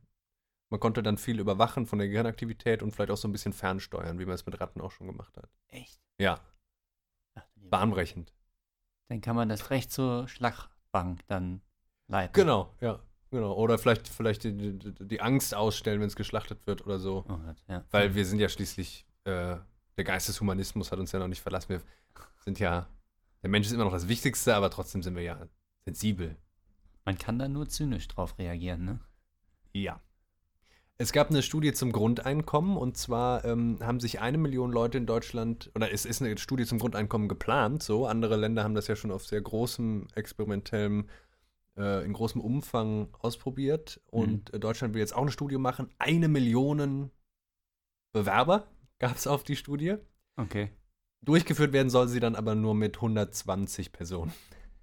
man 0.70 0.80
konnte 0.80 1.02
dann 1.02 1.17
viel 1.17 1.39
überwachen 1.39 1.86
von 1.86 2.00
der 2.00 2.08
Gehirnaktivität 2.08 2.84
und 2.84 2.91
vielleicht 2.91 3.12
auch 3.12 3.17
so 3.17 3.28
ein 3.28 3.32
bisschen 3.32 3.54
fernsteuern, 3.54 4.20
wie 4.20 4.26
man 4.26 4.36
es 4.36 4.46
mit 4.46 4.60
Ratten 4.60 4.82
auch 4.82 4.91
schon 4.91 5.08
gemacht 5.08 5.36
hat. 5.36 5.50
Echt? 5.70 6.00
Ja, 6.20 6.39
Ach, 7.36 7.43
bahnbrechend. 7.56 8.34
Dann 9.10 9.22
kann 9.22 9.36
man 9.36 9.50
das 9.50 9.70
recht 9.70 9.91
zur 9.91 10.28
Schlagbank 10.28 11.26
dann 11.28 11.62
leiten. 12.08 12.34
Genau, 12.34 12.74
ja, 12.82 13.00
genau. 13.32 13.54
Oder 13.54 13.78
vielleicht, 13.78 14.08
vielleicht 14.08 14.43
die, 14.43 14.78
die, 14.78 15.22
Angst 15.22 15.56
ausstellen, 15.56 16.02
wenn 16.02 16.08
es 16.08 16.15
geschlachtet 16.15 16.65
wird 16.65 16.86
oder 16.86 17.00
so. 17.00 17.26
Oh 17.30 17.38
Gott, 17.38 17.63
ja. 17.67 17.86
Weil 17.91 18.15
wir 18.15 18.26
sind 18.26 18.39
ja 18.39 18.50
schließlich, 18.50 19.06
äh, 19.24 19.58
der 19.98 20.04
Geist 20.04 20.28
des 20.28 20.41
Humanismus 20.41 20.91
hat 20.91 21.00
uns 21.00 21.12
ja 21.12 21.20
noch 21.20 21.28
nicht 21.28 21.41
verlassen. 21.41 21.70
Wir 21.70 21.82
sind 22.43 22.60
ja, 22.60 22.88
der 23.41 23.50
Mensch 23.50 23.67
ist 23.67 23.73
immer 23.73 23.86
noch 23.86 23.93
das 23.93 24.08
Wichtigste, 24.08 24.56
aber 24.56 24.69
trotzdem 24.69 25.04
sind 25.04 25.15
wir 25.15 25.23
ja 25.23 25.47
sensibel. 25.86 26.36
Man 27.06 27.17
kann 27.17 27.39
da 27.39 27.47
nur 27.47 27.69
zynisch 27.69 28.08
drauf 28.08 28.38
reagieren, 28.38 28.84
ne? 28.84 29.00
Ja. 29.73 30.02
Es 31.00 31.13
gab 31.13 31.30
eine 31.30 31.43
Studie 31.43 31.73
zum 31.73 31.91
Grundeinkommen 31.91 32.76
und 32.76 32.97
zwar 32.97 33.45
ähm, 33.45 33.78
haben 33.82 34.00
sich 34.00 34.19
eine 34.19 34.39
Million 34.39 34.71
Leute 34.71 34.97
in 34.97 35.06
Deutschland, 35.06 35.71
oder 35.76 35.93
es 35.93 36.06
ist 36.06 36.21
eine 36.21 36.36
Studie 36.39 36.65
zum 36.65 36.80
Grundeinkommen 36.80 37.30
geplant, 37.30 37.84
so. 37.84 38.08
Andere 38.08 38.36
Länder 38.36 38.63
haben 38.63 38.73
das 38.73 38.88
ja 38.88 38.95
schon 38.95 39.12
auf 39.12 39.26
sehr 39.26 39.41
großem, 39.41 40.08
experimentellem, 40.15 41.08
äh, 41.78 42.04
in 42.04 42.13
großem 42.13 42.41
Umfang 42.41 43.10
ausprobiert. 43.19 44.02
Und 44.08 44.54
äh, 44.54 44.60
Deutschland 44.60 44.95
will 44.95 45.02
jetzt 45.02 45.15
auch 45.15 45.21
eine 45.21 45.32
Studie 45.32 45.58
machen. 45.58 45.89
Eine 46.00 46.28
Million 46.28 47.12
Bewerber 48.12 48.67
gab 48.97 49.15
es 49.15 49.28
auf 49.28 49.43
die 49.43 49.56
Studie. 49.56 49.95
Okay. 50.36 50.71
Durchgeführt 51.23 51.73
werden 51.73 51.89
soll 51.89 52.08
sie 52.08 52.19
dann 52.19 52.36
aber 52.36 52.56
nur 52.56 52.73
mit 52.75 52.95
120 52.97 53.91
Personen, 53.91 54.32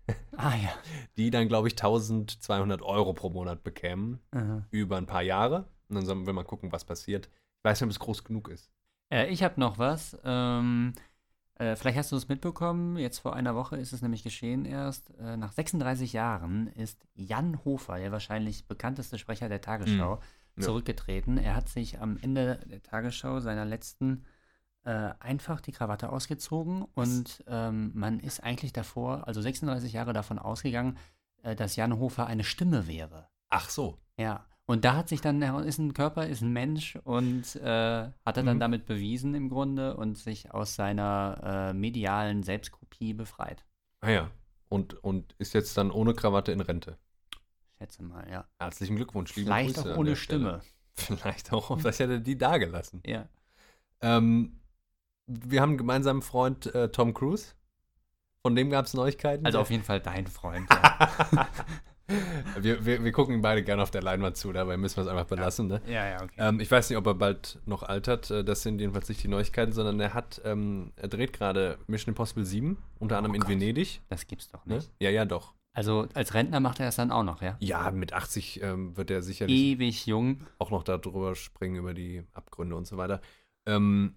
Ah 0.36 0.54
ja. 0.56 0.70
die 1.16 1.30
dann, 1.30 1.48
glaube 1.48 1.68
ich, 1.68 1.74
1200 1.74 2.82
Euro 2.82 3.14
pro 3.14 3.30
Monat 3.30 3.62
bekämen. 3.62 4.20
Aha. 4.32 4.66
über 4.70 4.96
ein 4.98 5.06
paar 5.06 5.22
Jahre. 5.22 5.68
Und 5.88 5.96
dann 5.96 6.06
sollen 6.06 6.26
wir 6.26 6.32
mal 6.32 6.44
gucken, 6.44 6.72
was 6.72 6.84
passiert. 6.84 7.28
Ich 7.58 7.64
weiß 7.64 7.80
nicht, 7.80 7.86
ob 7.86 7.90
es 7.92 7.98
groß 7.98 8.24
genug 8.24 8.48
ist. 8.48 8.70
Äh, 9.12 9.28
ich 9.28 9.42
habe 9.42 9.60
noch 9.60 9.78
was. 9.78 10.18
Ähm, 10.24 10.92
äh, 11.56 11.76
vielleicht 11.76 11.98
hast 11.98 12.10
du 12.12 12.16
es 12.16 12.28
mitbekommen. 12.28 12.96
Jetzt 12.98 13.20
vor 13.20 13.34
einer 13.36 13.54
Woche 13.54 13.76
ist 13.76 13.92
es 13.92 14.02
nämlich 14.02 14.22
geschehen 14.24 14.64
erst. 14.64 15.10
Äh, 15.18 15.36
nach 15.36 15.52
36 15.52 16.12
Jahren 16.12 16.66
ist 16.68 17.06
Jan 17.14 17.64
Hofer, 17.64 17.98
der 17.98 18.12
wahrscheinlich 18.12 18.66
bekannteste 18.66 19.18
Sprecher 19.18 19.48
der 19.48 19.60
Tagesschau, 19.60 20.16
Mhm. 20.16 20.20
Ja. 20.56 20.62
zurückgetreten. 20.66 21.36
Er 21.38 21.54
hat 21.56 21.68
sich 21.68 22.00
am 22.00 22.16
Ende 22.20 22.60
der 22.66 22.82
Tagesschau 22.82 23.40
seiner 23.40 23.64
letzten 23.64 24.24
äh, 24.84 25.10
einfach 25.20 25.60
die 25.60 25.72
Krawatte 25.72 26.10
ausgezogen 26.10 26.82
und 26.94 27.42
ähm, 27.46 27.90
man 27.94 28.20
ist 28.20 28.42
eigentlich 28.42 28.72
davor, 28.72 29.26
also 29.26 29.40
36 29.40 29.92
Jahre 29.92 30.12
davon 30.12 30.38
ausgegangen, 30.38 30.96
äh, 31.42 31.56
dass 31.56 31.76
Jan 31.76 31.98
Hofer 31.98 32.26
eine 32.26 32.44
Stimme 32.44 32.86
wäre. 32.86 33.28
Ach 33.50 33.68
so. 33.70 33.98
Ja, 34.18 34.44
und 34.66 34.84
da 34.84 34.96
hat 34.96 35.08
sich 35.08 35.20
dann, 35.20 35.42
ist 35.42 35.78
ein 35.78 35.92
Körper, 35.92 36.26
ist 36.26 36.40
ein 36.40 36.52
Mensch 36.52 36.96
und 37.04 37.56
äh, 37.56 37.62
hat 38.24 38.36
er 38.36 38.42
dann 38.42 38.56
Mhm. 38.56 38.60
damit 38.60 38.86
bewiesen 38.86 39.34
im 39.34 39.50
Grunde 39.50 39.96
und 39.96 40.16
sich 40.16 40.52
aus 40.54 40.74
seiner 40.74 41.70
äh, 41.70 41.74
medialen 41.74 42.42
Selbstkopie 42.42 43.12
befreit. 43.12 43.64
Ah 44.00 44.10
ja. 44.10 44.30
Und, 44.70 44.94
und 45.04 45.34
ist 45.38 45.52
jetzt 45.52 45.76
dann 45.76 45.90
ohne 45.90 46.14
Krawatte 46.14 46.50
in 46.52 46.60
Rente. 46.60 46.96
Schätze 47.78 48.02
mal, 48.02 48.28
ja. 48.30 48.46
Herzlichen 48.58 48.96
Glückwunsch. 48.96 49.34
liebe 49.36 49.46
Vielleicht 49.46 49.78
auch 49.78 49.96
ohne 49.96 50.10
der 50.10 50.16
Stelle. 50.16 50.62
Stimme. 50.62 50.74
Vielleicht 51.20 51.52
auch. 51.52 51.78
Vielleicht 51.78 52.00
hätte 52.00 52.14
er 52.14 52.20
die 52.20 52.38
da 52.38 52.56
gelassen. 52.56 53.02
Ja. 53.04 53.28
Ähm, 54.00 54.60
wir 55.26 55.60
haben 55.60 55.70
einen 55.70 55.78
gemeinsamen 55.78 56.22
Freund, 56.22 56.72
äh, 56.74 56.88
Tom 56.90 57.14
Cruise. 57.14 57.54
Von 58.42 58.54
dem 58.56 58.68
gab 58.70 58.84
es 58.86 58.94
Neuigkeiten. 58.94 59.46
Also 59.46 59.58
auf 59.60 59.70
jeden 59.70 59.84
Fall 59.84 60.00
dein 60.00 60.26
Freund. 60.26 60.68
Ja, 60.70 61.48
wir, 62.60 62.84
wir, 62.84 63.02
wir 63.02 63.12
gucken 63.12 63.40
beide 63.40 63.62
gerne 63.64 63.82
auf 63.82 63.90
der 63.90 64.02
Leinwand 64.02 64.36
zu, 64.36 64.52
dabei 64.52 64.76
müssen 64.76 64.96
wir 64.98 65.02
es 65.04 65.08
einfach 65.08 65.24
belassen. 65.24 65.66
Ne? 65.68 65.80
ja, 65.86 66.06
ja, 66.06 66.22
okay. 66.22 66.34
Ähm, 66.36 66.60
ich 66.60 66.70
weiß 66.70 66.90
nicht, 66.90 66.98
ob 66.98 67.06
er 67.06 67.14
bald 67.14 67.58
noch 67.64 67.82
altert. 67.82 68.30
Äh, 68.30 68.44
Das 68.44 68.62
sind 68.62 68.80
jedenfalls 68.80 69.08
nicht 69.08 69.22
die 69.22 69.28
Neuigkeiten, 69.28 69.72
sondern 69.72 69.98
er 70.00 70.12
hat, 70.12 70.42
ähm, 70.44 70.92
er 70.96 71.08
dreht 71.08 71.32
gerade 71.32 71.78
Mission 71.86 72.10
Impossible 72.12 72.44
7, 72.44 72.76
unter 72.98 73.16
anderem 73.16 73.34
in 73.34 73.40
Gott. 73.40 73.50
Venedig. 73.50 74.02
Das 74.10 74.26
gibt's 74.26 74.50
doch 74.50 74.66
Ne? 74.66 74.74
nicht. 74.76 74.90
Ja, 75.00 75.08
ja, 75.08 75.24
doch. 75.24 75.54
Also 75.72 76.06
als 76.14 76.34
Rentner 76.34 76.60
macht 76.60 76.78
er 76.80 76.86
das 76.86 76.96
dann 76.96 77.10
auch 77.10 77.24
noch, 77.24 77.40
ja? 77.42 77.56
Ja, 77.60 77.90
mit 77.90 78.12
80 78.12 78.62
ähm, 78.62 78.96
wird 78.96 79.10
er 79.10 79.22
sicherlich 79.22 79.56
Ewig 79.58 80.06
jung. 80.06 80.44
auch 80.58 80.70
noch 80.70 80.82
darüber 80.84 81.34
springen, 81.34 81.76
über 81.76 81.94
die 81.94 82.22
Abgründe 82.34 82.76
und 82.76 82.86
so 82.86 82.96
weiter. 82.98 83.20
Ähm, 83.66 84.14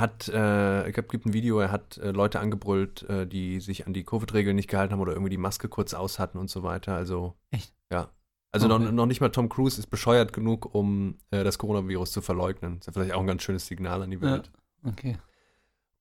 hat, 0.00 0.28
äh, 0.28 0.86
ich 0.88 0.94
glaube, 0.94 1.08
gibt 1.08 1.26
ein 1.26 1.32
Video, 1.32 1.58
er 1.60 1.70
hat 1.70 1.98
äh, 1.98 2.10
Leute 2.10 2.40
angebrüllt, 2.40 3.02
äh, 3.08 3.26
die 3.26 3.60
sich 3.60 3.86
an 3.86 3.92
die 3.92 4.04
Covid-Regeln 4.04 4.54
nicht 4.56 4.68
gehalten 4.70 4.92
haben 4.92 5.00
oder 5.00 5.12
irgendwie 5.12 5.30
die 5.30 5.36
Maske 5.38 5.68
kurz 5.68 5.94
aus 5.94 6.18
hatten 6.18 6.38
und 6.38 6.50
so 6.50 6.62
weiter. 6.62 6.94
Also, 6.94 7.34
Echt? 7.50 7.74
Ja. 7.90 8.10
Also 8.52 8.68
noch, 8.68 8.80
Okay. 8.80 8.92
noch 8.92 9.06
nicht 9.06 9.20
mal 9.20 9.28
Tom 9.30 9.48
Cruise 9.48 9.78
ist 9.78 9.88
bescheuert 9.88 10.32
genug, 10.32 10.74
um 10.74 11.18
äh, 11.30 11.44
das 11.44 11.58
Coronavirus 11.58 12.12
zu 12.12 12.22
verleugnen. 12.22 12.78
Das 12.78 12.82
ist 12.82 12.86
ja 12.86 12.92
vielleicht 13.00 13.14
auch 13.14 13.20
ein 13.20 13.26
ganz 13.26 13.42
schönes 13.42 13.66
Signal 13.66 14.02
an 14.02 14.10
die 14.10 14.16
Ja. 14.16 14.22
Welt. 14.22 14.50
Okay. 14.84 15.18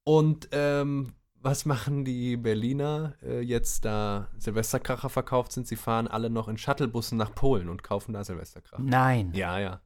Und 0.03 0.49
ähm, 0.51 1.13
was 1.41 1.65
machen 1.65 2.05
die 2.05 2.37
Berliner 2.37 3.15
äh, 3.23 3.41
jetzt, 3.41 3.85
da 3.85 4.29
Silvesterkracher 4.37 5.09
verkauft 5.09 5.51
sind? 5.51 5.67
Sie 5.67 5.75
fahren 5.75 6.07
alle 6.07 6.29
noch 6.29 6.47
in 6.47 6.57
Shuttlebussen 6.57 7.17
nach 7.17 7.33
Polen 7.35 7.69
und 7.69 7.83
kaufen 7.83 8.13
da 8.13 8.23
Silvesterkracher. 8.23 8.81
Nein, 8.81 9.31
Ja, 9.33 9.59
ja. 9.59 9.81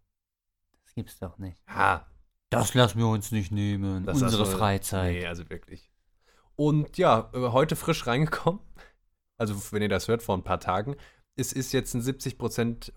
das 0.86 0.94
gibt's 0.94 1.20
doch 1.20 1.38
nicht. 1.38 1.62
Ha, 1.68 2.06
Das 2.50 2.74
lassen 2.74 2.98
wir 3.00 3.08
uns 3.08 3.32
nicht 3.32 3.52
nehmen. 3.52 4.06
Das 4.06 4.22
Unsere 4.22 4.44
wir- 4.44 4.58
Freizeit. 4.58 5.14
Nee, 5.14 5.26
also 5.28 5.50
wirklich. 5.50 5.92
Und 6.56 6.98
ja, 6.98 7.30
äh, 7.34 7.50
heute 7.50 7.76
frisch 7.76 8.06
reingekommen. 8.08 8.60
Also, 9.38 9.56
wenn 9.72 9.82
ihr 9.82 9.90
das 9.90 10.08
hört, 10.08 10.22
vor 10.22 10.36
ein 10.36 10.44
paar 10.44 10.60
Tagen. 10.60 10.96
Es 11.36 11.54
ist 11.54 11.72
jetzt 11.72 11.94
ein 11.94 12.02
70 12.02 12.38
Prozent, 12.38 12.92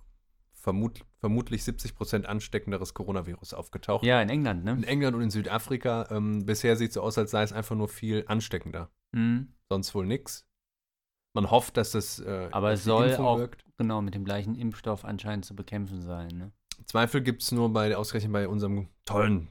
vermut, 0.55 1.05
vermutlich 1.21 1.63
70 1.63 1.95
Prozent 1.95 2.27
ansteckenderes 2.27 2.95
Coronavirus 2.95 3.55
aufgetaucht. 3.55 4.05
Ja, 4.05 4.21
in 4.21 4.29
England, 4.29 4.67
In 4.69 4.81
ne? 4.81 4.87
England 4.87 5.15
und 5.17 5.23
in 5.23 5.31
Südafrika. 5.31 6.09
Ähm, 6.11 6.45
bisher 6.45 6.75
sieht 6.77 6.89
es 6.89 6.95
so 6.95 7.03
aus, 7.03 7.17
als 7.19 7.31
sei 7.31 7.43
es 7.45 7.53
einfach 7.53 7.77
nur 7.77 7.89
viel 7.89 8.25
ansteckender. 8.27 8.91
Mhm. 9.13 9.55
Sonst 9.69 9.95
wohl 9.95 10.07
nix. 10.07 10.45
Man 11.35 11.51
hofft, 11.51 11.77
dass 11.77 11.93
das. 11.93 12.19
Äh, 12.19 12.49
Aber 12.51 12.73
es 12.73 12.83
soll 12.85 13.07
Impfung 13.09 13.27
auch 13.27 13.39
wirkt. 13.39 13.65
genau 13.79 14.03
mit 14.03 14.15
dem 14.15 14.25
gleichen 14.25 14.55
Impfstoff 14.57 15.05
anscheinend 15.05 15.45
zu 15.45 15.55
bekämpfen 15.55 16.03
sein, 16.03 16.29
ne? 16.29 16.53
Zweifel 16.87 17.23
gibt 17.23 17.43
es 17.43 17.53
nur 17.53 17.73
bei, 17.73 17.97
ausgerechnet 17.97 18.33
bei 18.33 18.49
unserem 18.49 18.89
tollen 19.05 19.49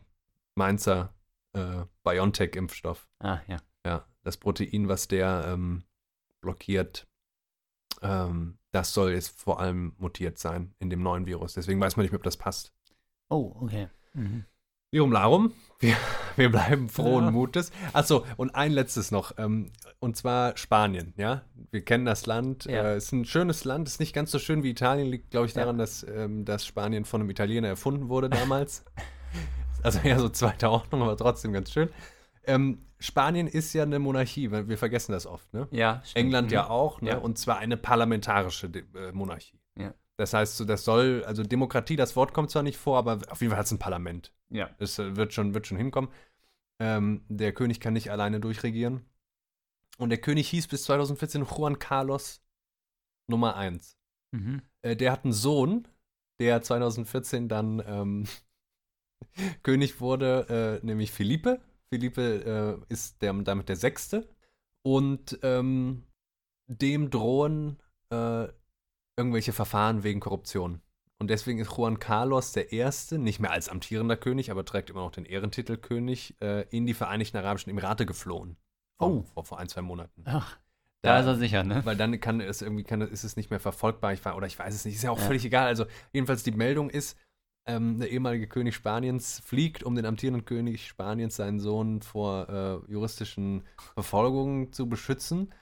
Mainzer 0.55 1.13
äh, 1.53 1.85
BioNTech-Impfstoff. 2.03 3.07
Ah, 3.19 3.39
ja. 3.47 3.57
Ja, 3.85 4.05
das 4.23 4.37
Protein, 4.37 4.87
was 4.87 5.07
der 5.07 5.45
ähm, 5.47 5.83
blockiert, 6.41 7.07
ähm, 8.01 8.57
das 8.71 8.93
soll 8.93 9.11
jetzt 9.11 9.39
vor 9.39 9.59
allem 9.59 9.93
mutiert 9.97 10.37
sein 10.37 10.73
in 10.79 10.89
dem 10.89 11.03
neuen 11.03 11.25
Virus. 11.25 11.53
Deswegen 11.53 11.79
weiß 11.79 11.95
man 11.95 12.03
nicht 12.03 12.11
mehr, 12.11 12.19
ob 12.19 12.23
das 12.23 12.37
passt. 12.37 12.73
Oh, 13.29 13.55
okay. 13.59 13.87
Mhm. 14.13 14.45
Lirum 14.91 15.11
Larum, 15.11 15.53
wir, 15.79 15.95
wir 16.37 16.49
bleiben 16.51 16.89
frohen 16.89 17.25
Ja. 17.25 17.31
Mutes. 17.31 17.71
Achso, 17.93 18.25
und 18.37 18.53
ein 18.55 18.71
letztes 18.71 19.11
noch, 19.11 19.33
ähm, 19.37 19.71
und 19.99 20.17
zwar 20.17 20.57
Spanien, 20.57 21.13
ja. 21.17 21.41
Wir 21.71 21.83
kennen 21.83 22.05
das 22.05 22.25
Land, 22.25 22.65
Ja. 22.65 22.83
äh, 22.91 22.97
ist 22.97 23.11
ein 23.11 23.25
schönes 23.25 23.63
Land, 23.65 23.87
ist 23.87 23.99
nicht 23.99 24.13
ganz 24.13 24.31
so 24.31 24.39
schön 24.39 24.63
wie 24.63 24.71
Italien, 24.71 25.07
liegt, 25.07 25.31
glaube 25.31 25.45
ich, 25.47 25.53
Ja. 25.53 25.61
daran, 25.61 25.77
dass, 25.77 26.03
ähm, 26.07 26.45
dass 26.45 26.65
Spanien 26.65 27.05
von 27.05 27.21
einem 27.21 27.29
Italiener 27.29 27.67
erfunden 27.67 28.09
wurde 28.09 28.29
damals. 28.29 28.83
also 29.83 29.99
eher 30.03 30.19
so 30.19 30.29
zweiter 30.29 30.71
Ordnung, 30.71 31.01
aber 31.01 31.17
trotzdem 31.17 31.53
ganz 31.53 31.71
schön. 31.71 31.89
Ähm, 32.45 32.85
Spanien 32.99 33.47
ist 33.47 33.73
ja 33.73 33.83
eine 33.83 33.99
Monarchie, 33.99 34.51
weil 34.51 34.67
wir 34.67 34.77
vergessen 34.77 35.11
das 35.11 35.25
oft, 35.25 35.51
ne? 35.53 35.67
Ja, 35.71 36.01
stimmt. 36.03 36.25
England 36.25 36.47
Mhm. 36.49 36.53
ja 36.53 36.69
auch, 36.69 37.01
ne? 37.01 37.11
Ja. 37.11 37.17
Und 37.17 37.37
zwar 37.39 37.57
eine 37.57 37.77
parlamentarische 37.77 38.67
äh, 38.67 39.11
Monarchie. 39.11 39.59
Ja. 39.77 39.93
Das 40.17 40.33
heißt, 40.33 40.57
so, 40.57 40.65
das 40.65 40.83
soll, 40.83 41.23
also 41.25 41.43
Demokratie, 41.43 41.95
das 41.95 42.15
Wort 42.15 42.33
kommt 42.33 42.51
zwar 42.51 42.63
nicht 42.63 42.77
vor, 42.77 42.97
aber 42.97 43.19
auf 43.29 43.41
jeden 43.41 43.51
Fall 43.51 43.59
hat 43.59 43.65
es 43.65 43.71
ein 43.71 43.79
Parlament. 43.79 44.33
Ja. 44.49 44.69
Es 44.77 44.99
äh, 44.99 45.15
wird 45.15 45.33
schon, 45.33 45.53
wird 45.53 45.67
schon 45.67 45.77
hinkommen. 45.77 46.11
Ähm, 46.79 47.23
der 47.29 47.53
König 47.53 47.79
kann 47.79 47.93
nicht 47.93 48.11
alleine 48.11 48.39
durchregieren. 48.39 49.05
Und 49.97 50.09
der 50.09 50.19
König 50.19 50.49
hieß 50.49 50.67
bis 50.67 50.83
2014 50.83 51.45
Juan 51.45 51.79
Carlos 51.79 52.43
Nummer 53.27 53.55
1. 53.55 53.97
Mhm. 54.31 54.61
Äh, 54.81 54.95
der 54.95 55.11
hat 55.11 55.23
einen 55.23 55.33
Sohn, 55.33 55.87
der 56.39 56.61
2014 56.61 57.47
dann 57.47 57.81
ähm, 57.85 58.27
König 59.63 60.01
wurde, 60.01 60.81
äh, 60.81 60.85
nämlich 60.85 61.11
Felipe. 61.11 61.61
Felipe 61.89 62.81
äh, 62.89 62.93
ist 62.93 63.21
der, 63.21 63.33
damit 63.33 63.69
der 63.69 63.75
Sechste. 63.75 64.27
Und 64.81 65.39
ähm, 65.43 66.03
dem 66.67 67.09
drohen 67.09 67.77
äh, 68.09 68.47
irgendwelche 69.17 69.53
Verfahren 69.53 70.03
wegen 70.03 70.19
Korruption. 70.19 70.81
Und 71.19 71.29
deswegen 71.29 71.59
ist 71.59 71.77
Juan 71.77 71.99
Carlos 71.99 72.51
der 72.51 72.71
Erste, 72.71 73.19
nicht 73.19 73.39
mehr 73.39 73.51
als 73.51 73.69
amtierender 73.69 74.17
König, 74.17 74.49
aber 74.49 74.65
trägt 74.65 74.89
immer 74.89 75.01
noch 75.01 75.11
den 75.11 75.25
Ehrentitel 75.25 75.77
König, 75.77 76.35
äh, 76.41 76.61
in 76.69 76.87
die 76.87 76.95
Vereinigten 76.95 77.37
Arabischen 77.37 77.69
Emirate 77.69 78.05
geflohen. 78.07 78.57
Vor, 78.97 79.07
Oh. 79.09 79.21
vor, 79.33 79.45
vor 79.45 79.59
ein, 79.59 79.69
zwei 79.69 79.81
Monaten. 79.81 80.23
Ach, 80.25 80.57
da 81.03 81.19
ist 81.19 81.25
er 81.27 81.35
sicher, 81.35 81.63
ne? 81.63 81.85
Weil 81.85 81.95
dann 81.97 82.19
kann 82.19 82.41
es 82.41 82.61
irgendwie, 82.63 82.83
kann, 82.83 83.01
ist 83.01 83.23
es 83.23 83.35
nicht 83.35 83.49
mehr 83.51 83.59
verfolgbar. 83.59 84.13
Ich, 84.13 84.23
war- 84.25 84.35
oder 84.35 84.47
ich 84.47 84.57
weiß 84.57 84.73
es 84.73 84.85
nicht. 84.85 84.95
Ist 84.95 85.03
ja 85.03 85.11
auch 85.11 85.19
Ja. 85.19 85.25
völlig 85.25 85.45
egal. 85.45 85.67
Also, 85.67 85.85
jedenfalls 86.13 86.41
die 86.43 86.51
Meldung 86.51 86.89
ist, 86.89 87.17
ähm, 87.67 87.99
der 87.99 88.09
ehemalige 88.09 88.47
König 88.47 88.73
Spaniens 88.73 89.39
fliegt, 89.45 89.83
um 89.83 89.93
den 89.93 90.07
amtierenden 90.07 90.45
König 90.45 90.87
Spaniens, 90.87 91.35
seinen 91.35 91.59
Sohn, 91.59 92.01
vor 92.01 92.49
äh, 92.49 92.91
juristischen 92.91 93.63
Verfolgungen 93.93 94.73
zu 94.73 94.89
beschützen. 94.89 95.53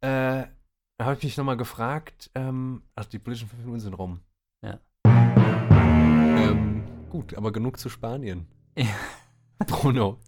Äh, 0.00 0.44
da 0.46 0.48
habe 1.04 1.16
ich 1.18 1.24
mich 1.24 1.36
nochmal 1.36 1.56
gefragt, 1.56 2.30
ähm, 2.34 2.82
ach, 2.94 3.04
die 3.06 3.18
politischen 3.18 3.48
fünf 3.48 3.62
Minuten 3.62 3.80
sind 3.80 3.94
rum. 3.94 4.20
Ja. 4.62 4.78
Ähm, 5.04 6.82
gut, 7.10 7.34
aber 7.34 7.52
genug 7.52 7.78
zu 7.78 7.88
Spanien. 7.88 8.46
Ja. 8.76 8.86
Bruno, 9.66 10.18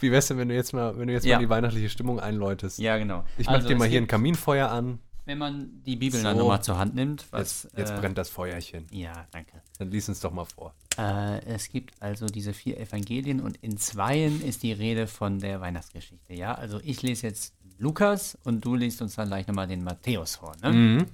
wie 0.00 0.10
wär's 0.10 0.26
denn, 0.28 0.38
wenn 0.38 0.48
du 0.48 0.54
jetzt 0.54 0.72
mal, 0.72 0.98
wenn 0.98 1.06
du 1.06 1.12
jetzt 1.12 1.24
Ja. 1.24 1.36
mal 1.36 1.42
die 1.44 1.48
weihnachtliche 1.48 1.88
Stimmung 1.88 2.18
einläutest? 2.18 2.78
Ja, 2.78 2.98
genau. 2.98 3.24
Ich 3.38 3.46
mach 3.46 3.54
Also, 3.54 3.68
dir 3.68 3.76
mal 3.76 3.88
hier 3.88 4.00
ein 4.00 4.08
Kaminfeuer 4.08 4.68
an. 4.68 4.98
Wenn 5.26 5.38
man 5.38 5.82
die 5.84 5.96
Bibel 5.96 6.22
dann 6.22 6.36
So. 6.36 6.42
nochmal 6.42 6.62
zur 6.62 6.76
Hand 6.78 6.94
nimmt, 6.94 7.24
was. 7.30 7.62
Jetzt, 7.64 7.78
jetzt 7.78 7.90
äh, 7.92 8.00
brennt 8.00 8.18
das 8.18 8.28
Feuerchen. 8.30 8.86
Ja, 8.90 9.26
danke. 9.30 9.62
Dann 9.78 9.90
lies 9.90 10.08
uns 10.08 10.20
doch 10.20 10.32
mal 10.32 10.44
vor. 10.44 10.74
Äh, 10.98 11.38
es 11.46 11.68
gibt 11.70 11.94
also 12.02 12.26
diese 12.26 12.52
vier 12.52 12.78
Evangelien 12.78 13.40
und 13.40 13.56
in 13.58 13.78
zweien 13.78 14.42
ist 14.42 14.62
die 14.64 14.72
Rede 14.72 15.06
von 15.06 15.38
der 15.38 15.60
Weihnachtsgeschichte. 15.60 16.34
Ja, 16.34 16.54
also 16.54 16.78
ich 16.82 17.00
lese 17.02 17.26
jetzt 17.28 17.54
Lukas 17.78 18.38
und 18.44 18.64
du 18.64 18.74
liest 18.74 19.02
uns 19.02 19.16
dann 19.16 19.28
gleich 19.28 19.46
nochmal 19.46 19.66
den 19.66 19.82
Matthäus 19.82 20.36
vor. 20.36 20.54
Ne? 20.62 20.72
Mhm. 20.72 21.06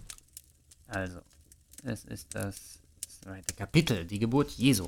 Also, 0.86 1.20
es 1.82 2.04
ist 2.04 2.34
das 2.34 2.80
zweite 3.06 3.54
Kapitel, 3.54 4.04
die 4.04 4.18
Geburt 4.18 4.50
Jesu. 4.50 4.86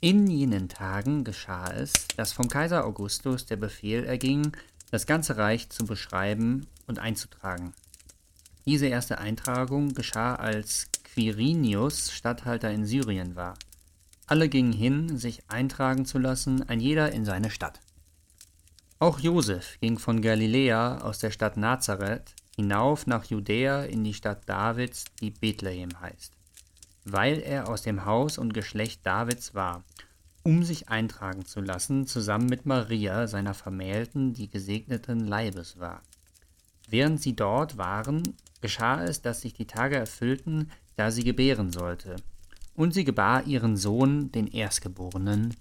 In 0.00 0.26
jenen 0.26 0.68
Tagen 0.68 1.24
geschah 1.24 1.70
es, 1.72 2.08
dass 2.16 2.32
vom 2.32 2.48
Kaiser 2.48 2.84
Augustus 2.86 3.46
der 3.46 3.56
Befehl 3.56 4.04
erging, 4.04 4.56
das 4.90 5.06
ganze 5.06 5.36
Reich 5.36 5.68
zu 5.68 5.84
beschreiben 5.84 6.66
und 6.86 6.98
einzutragen. 6.98 7.74
Diese 8.66 8.86
erste 8.86 9.18
Eintragung 9.18 9.94
geschah, 9.94 10.34
als 10.34 10.88
Quirinius 11.04 12.12
Statthalter 12.12 12.70
in 12.70 12.86
Syrien 12.86 13.36
war. 13.36 13.54
Alle 14.26 14.48
gingen 14.48 14.72
hin, 14.72 15.18
sich 15.18 15.42
eintragen 15.48 16.06
zu 16.06 16.18
lassen, 16.18 16.68
ein 16.68 16.80
jeder 16.80 17.12
in 17.12 17.24
seine 17.24 17.50
Stadt. 17.50 17.80
Auch 19.02 19.18
Josef 19.18 19.78
ging 19.80 19.98
von 19.98 20.20
Galiläa 20.20 20.98
aus 20.98 21.20
der 21.20 21.30
Stadt 21.30 21.56
Nazareth 21.56 22.34
hinauf 22.54 23.06
nach 23.06 23.24
Judäa 23.24 23.84
in 23.84 24.04
die 24.04 24.12
Stadt 24.12 24.46
Davids, 24.46 25.06
die 25.22 25.30
Bethlehem 25.30 25.88
heißt, 25.98 26.34
weil 27.06 27.38
er 27.38 27.70
aus 27.70 27.80
dem 27.80 28.04
Haus 28.04 28.36
und 28.36 28.52
Geschlecht 28.52 29.06
Davids 29.06 29.54
war, 29.54 29.84
um 30.42 30.64
sich 30.64 30.90
eintragen 30.90 31.46
zu 31.46 31.62
lassen, 31.62 32.06
zusammen 32.06 32.44
mit 32.44 32.66
Maria, 32.66 33.26
seiner 33.26 33.54
Vermählten, 33.54 34.34
die 34.34 34.50
gesegneten 34.50 35.26
Leibes 35.26 35.78
war. 35.78 36.02
Während 36.86 37.22
sie 37.22 37.34
dort 37.34 37.78
waren, 37.78 38.22
geschah 38.60 39.02
es, 39.02 39.22
dass 39.22 39.40
sich 39.40 39.54
die 39.54 39.66
Tage 39.66 39.96
erfüllten, 39.96 40.70
da 40.96 41.10
sie 41.10 41.24
gebären 41.24 41.72
sollte. 41.72 42.16
Und 42.76 42.92
sie 42.92 43.04
gebar 43.04 43.46
ihren 43.46 43.78
Sohn, 43.78 44.30
den 44.30 44.46
Erstgeborenen, 44.46 45.56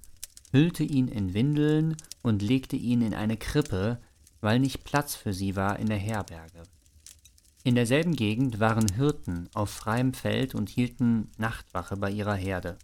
hüllte 0.52 0.84
ihn 0.84 1.08
in 1.08 1.34
Windeln 1.34 1.96
und 2.22 2.42
legte 2.42 2.76
ihn 2.76 3.02
in 3.02 3.14
eine 3.14 3.38
Krippe, 3.38 4.00
weil 4.42 4.60
nicht 4.60 4.84
Platz 4.84 5.16
für 5.16 5.34
sie 5.34 5.56
war 5.56 5.80
in 5.80 5.88
der 5.88 5.98
Herberge. 5.98 6.64
In 7.64 7.76
derselben 7.76 8.16
Gegend 8.16 8.60
waren 8.60 8.88
Hirten 8.94 9.50
auf 9.54 9.70
freiem 9.70 10.14
Feld 10.14 10.56
und 10.56 10.70
hielten 10.70 11.30
Nachtwache 11.38 11.98
bei 11.98 12.10
ihrer 12.10 12.36
Herde. 12.36 12.78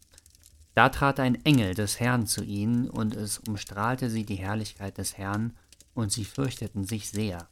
Da 0.74 0.90
trat 0.90 1.22
ein 1.22 1.44
Engel 1.46 1.74
des 1.74 2.02
Herrn 2.02 2.28
zu 2.28 2.44
ihnen, 2.44 2.90
und 2.90 3.16
es 3.16 3.40
umstrahlte 3.40 4.10
sie 4.10 4.26
die 4.26 4.36
Herrlichkeit 4.36 4.98
des 4.98 5.18
Herrn, 5.18 5.54
und 5.94 6.12
sie 6.12 6.26
fürchteten 6.26 6.84
sich 6.84 7.10
sehr. 7.10 7.48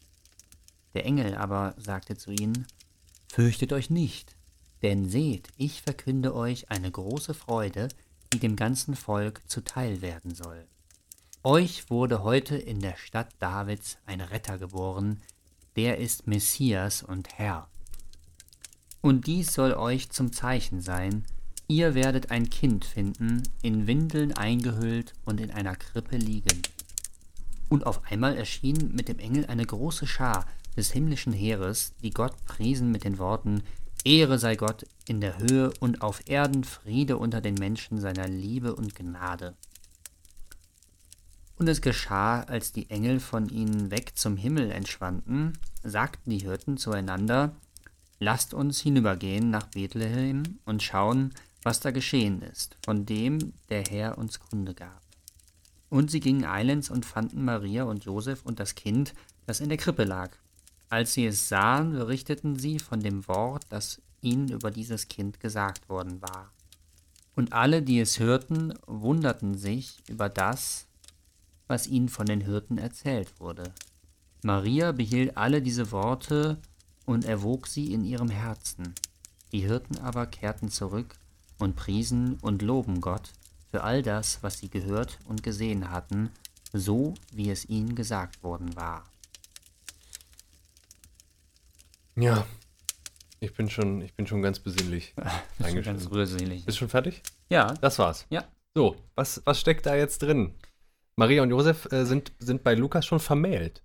Der 0.93 1.05
Engel 1.05 1.35
aber 1.35 1.73
sagte 1.77 2.17
zu 2.17 2.31
ihnen, 2.31 2.67
Fürchtet 3.31 3.71
euch 3.71 3.89
nicht, 3.89 4.35
denn 4.83 5.09
seht, 5.09 5.47
ich 5.57 5.81
verkünde 5.81 6.35
euch 6.35 6.69
eine 6.69 6.91
große 6.91 7.33
Freude, 7.33 7.87
die 8.33 8.39
dem 8.39 8.55
ganzen 8.55 8.95
Volk 8.95 9.41
zuteil 9.47 10.01
werden 10.01 10.33
soll. 10.33 10.65
Euch 11.43 11.89
wurde 11.89 12.23
heute 12.23 12.55
in 12.55 12.79
der 12.79 12.97
Stadt 12.97 13.29
Davids 13.39 13.97
ein 14.05 14.21
Retter 14.21 14.57
geboren, 14.57 15.21
der 15.75 15.97
ist 15.97 16.25
Messias 16.25 17.03
und 17.03 17.37
Herr. 17.37 17.67
Und 19.01 19.27
dies 19.27 19.53
soll 19.53 19.73
euch 19.73 20.09
zum 20.09 20.31
Zeichen 20.31 20.81
sein, 20.81 21.25
ihr 21.67 21.93
werdet 21.93 22.31
ein 22.31 22.49
Kind 22.49 22.85
finden, 22.85 23.43
in 23.61 23.87
Windeln 23.87 24.31
eingehüllt 24.33 25.13
und 25.25 25.41
in 25.41 25.51
einer 25.51 25.75
Krippe 25.75 26.17
liegen. 26.17 26.61
Und 27.69 27.85
auf 27.85 28.03
einmal 28.09 28.37
erschien 28.37 28.93
mit 28.95 29.09
dem 29.09 29.19
Engel 29.19 29.45
eine 29.47 29.65
große 29.65 30.07
Schar 30.07 30.45
des 30.75 30.91
himmlischen 30.91 31.33
Heeres, 31.33 31.93
die 32.01 32.11
Gott 32.11 32.33
priesen 32.45 32.91
mit 32.91 33.03
den 33.03 33.19
Worten 33.19 33.63
Ehre 34.03 34.37
sei 34.37 34.55
Gott 34.55 34.85
in 35.07 35.21
der 35.21 35.37
Höhe 35.37 35.71
und 35.79 36.01
auf 36.01 36.27
Erden 36.27 36.63
Friede 36.63 37.17
unter 37.17 37.41
den 37.41 37.55
Menschen 37.55 37.99
seiner 37.99 38.27
Liebe 38.27 38.75
und 38.75 38.95
Gnade. 38.95 39.55
Und 41.57 41.69
es 41.69 41.81
geschah, 41.81 42.41
als 42.41 42.73
die 42.73 42.89
Engel 42.89 43.19
von 43.19 43.47
ihnen 43.47 43.91
weg 43.91 44.13
zum 44.15 44.35
Himmel 44.35 44.71
entschwanden, 44.71 45.53
sagten 45.83 46.29
die 46.31 46.39
Hirten 46.39 46.77
zueinander, 46.77 47.55
Lasst 48.19 48.53
uns 48.53 48.79
hinübergehen 48.79 49.49
nach 49.49 49.67
Bethlehem 49.67 50.43
und 50.63 50.81
schauen, 50.81 51.33
was 51.61 51.81
da 51.81 51.91
geschehen 51.91 52.41
ist, 52.41 52.77
von 52.85 53.05
dem 53.05 53.53
der 53.69 53.83
Herr 53.83 54.17
uns 54.17 54.39
Kunde 54.39 54.73
gab. 54.73 55.01
Und 55.89 56.09
sie 56.09 56.21
gingen 56.21 56.45
eilends 56.45 56.89
und 56.89 57.05
fanden 57.05 57.43
Maria 57.43 57.83
und 57.83 58.05
Josef 58.05 58.43
und 58.43 58.59
das 58.59 58.75
Kind, 58.75 59.13
das 59.45 59.59
in 59.59 59.67
der 59.67 59.77
Krippe 59.77 60.05
lag. 60.05 60.31
Als 60.89 61.13
sie 61.13 61.25
es 61.25 61.49
sahen, 61.49 61.93
berichteten 61.93 62.57
sie 62.57 62.79
von 62.79 62.99
dem 62.99 63.27
Wort, 63.27 63.65
das 63.69 64.01
ihnen 64.21 64.49
über 64.49 64.71
dieses 64.71 65.07
Kind 65.07 65.39
gesagt 65.39 65.89
worden 65.89 66.21
war. 66.21 66.51
Und 67.35 67.53
alle, 67.53 67.81
die 67.81 67.99
es 67.99 68.19
hörten, 68.19 68.73
wunderten 68.85 69.57
sich 69.57 70.03
über 70.07 70.29
das, 70.29 70.85
was 71.67 71.87
ihnen 71.87 72.09
von 72.09 72.25
den 72.25 72.41
Hirten 72.41 72.77
erzählt 72.77 73.39
wurde. 73.39 73.73
Maria 74.43 74.91
behielt 74.91 75.37
alle 75.37 75.61
diese 75.61 75.91
Worte 75.91 76.57
und 77.05 77.25
erwog 77.25 77.67
sie 77.67 77.93
in 77.93 78.03
ihrem 78.03 78.29
Herzen. 78.29 78.93
Die 79.51 79.61
Hirten 79.61 79.97
aber 79.99 80.25
kehrten 80.25 80.69
zurück 80.69 81.15
und 81.59 81.75
priesen 81.75 82.35
und 82.41 82.61
loben 82.61 83.01
Gott 83.01 83.31
für 83.71 83.83
all 83.83 84.03
das, 84.03 84.43
was 84.43 84.59
sie 84.59 84.69
gehört 84.69 85.17
und 85.25 85.41
gesehen 85.41 85.89
hatten, 85.89 86.29
so 86.73 87.13
wie 87.31 87.49
es 87.49 87.67
ihnen 87.69 87.95
gesagt 87.95 88.43
worden 88.43 88.75
war. 88.75 89.05
Ja. 92.15 92.45
Ich 93.39 93.53
bin 93.53 93.69
schon, 93.69 94.01
ich 94.01 94.13
bin 94.13 94.25
schon 94.27 94.41
ganz 94.41 94.59
besinnlich. 94.59 95.13
Eingeschrieben. 95.59 95.83
ganz 95.99 96.09
rührselig. 96.11 96.65
Bist 96.65 96.77
du 96.77 96.79
schon 96.79 96.89
fertig? 96.89 97.21
Ja, 97.49 97.73
Das 97.81 97.99
war's. 97.99 98.25
Ja. 98.29 98.45
So, 98.75 98.95
was, 99.15 99.41
was 99.45 99.59
steckt 99.59 99.85
da 99.85 99.95
jetzt 99.95 100.21
drin? 100.21 100.53
Maria 101.15 101.43
und 101.43 101.49
Josef 101.51 101.91
äh, 101.91 102.05
sind, 102.05 102.31
sind 102.39 102.63
bei 102.63 102.73
Lukas 102.73 103.05
schon 103.05 103.19
vermählt. 103.19 103.83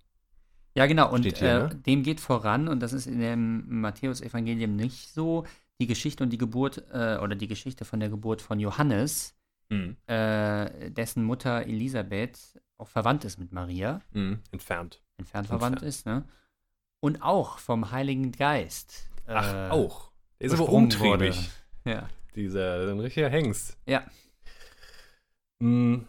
Ja, 0.75 0.85
genau. 0.87 1.11
Und 1.11 1.23
hier, 1.25 1.35
äh, 1.41 1.59
ne? 1.67 1.75
dem 1.85 2.03
geht 2.03 2.19
voran, 2.19 2.67
und 2.67 2.79
das 2.79 2.93
ist 2.93 3.05
in 3.05 3.19
dem 3.19 3.81
Matthäus-Evangelium 3.81 4.75
nicht 4.75 5.13
so, 5.13 5.45
die 5.81 5.87
Geschichte 5.87 6.23
und 6.23 6.29
die 6.31 6.37
Geburt, 6.37 6.83
äh, 6.91 7.17
oder 7.17 7.35
die 7.35 7.47
Geschichte 7.47 7.85
von 7.85 7.99
der 7.99 8.09
Geburt 8.09 8.41
von 8.41 8.59
Johannes, 8.59 9.35
äh, 10.07 10.89
dessen 10.89 11.23
Mutter 11.23 11.67
Elisabeth 11.67 12.39
auch 12.79 12.87
verwandt 12.87 13.25
ist 13.25 13.37
mit 13.39 13.51
Maria, 13.51 14.01
Mhm. 14.13 14.39
Entfernt. 14.51 15.01
entfernt 15.17 15.47
verwandt 15.47 15.83
Entfernt. 15.83 15.89
ist, 15.89 16.05
ne? 16.07 16.23
Und 17.01 17.21
auch 17.21 17.59
vom 17.59 17.91
Heiligen 17.91 18.31
Geist. 18.31 19.07
Ach, 19.27 19.53
äh, 19.53 19.69
auch. 19.69 20.11
Der 20.39 20.47
ist 20.47 20.53
aber 20.53 20.63
besprungen 20.63 20.91
wurde. 20.99 21.27
umtriebig. 21.27 21.49
Ja. 21.85 22.09
Dieser, 22.35 22.89
ein 22.89 22.99
richtiger 22.99 23.29
Hengst. 23.29 23.77
Ja. 23.85 24.03
Mhm. 25.59 26.05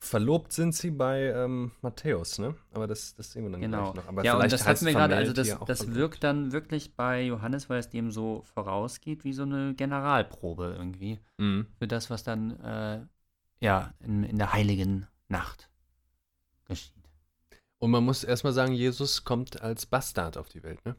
Verlobt 0.00 0.52
sind 0.52 0.74
sie 0.74 0.90
bei 0.90 1.32
ähm, 1.32 1.72
Matthäus, 1.80 2.38
ne? 2.38 2.54
Aber 2.74 2.86
das, 2.86 3.14
das 3.14 3.32
sehen 3.32 3.44
wir 3.44 3.50
dann 3.50 3.62
Genau. 3.62 3.92
gleich 3.92 4.04
noch. 4.04 4.08
Aber 4.08 4.22
ja, 4.22 4.38
und 4.38 4.52
das 4.52 4.66
hatten 4.66 4.84
wir 4.84 4.92
gerade, 4.92 5.16
also 5.16 5.32
das, 5.32 5.56
das 5.66 5.94
wirkt 5.94 6.22
dann 6.22 6.52
wirklich 6.52 6.94
bei 6.94 7.22
Johannes, 7.22 7.70
weil 7.70 7.78
es 7.78 7.88
dem 7.88 8.10
so 8.10 8.42
vorausgeht, 8.52 9.24
wie 9.24 9.32
so 9.32 9.44
eine 9.44 9.74
Generalprobe 9.74 10.74
irgendwie. 10.76 11.20
Mhm. 11.38 11.66
Für 11.78 11.88
das, 11.88 12.10
was 12.10 12.22
dann, 12.22 12.60
äh, 12.60 13.00
ja, 13.60 13.94
in, 14.00 14.24
in 14.24 14.36
der 14.36 14.52
heiligen 14.52 15.06
Nacht 15.28 15.70
geschieht. 16.66 17.03
Und 17.84 17.90
man 17.90 18.02
muss 18.02 18.24
erstmal 18.24 18.54
sagen, 18.54 18.72
Jesus 18.72 19.24
kommt 19.24 19.60
als 19.60 19.84
Bastard 19.84 20.38
auf 20.38 20.48
die 20.48 20.62
Welt, 20.62 20.82
ne? 20.86 20.96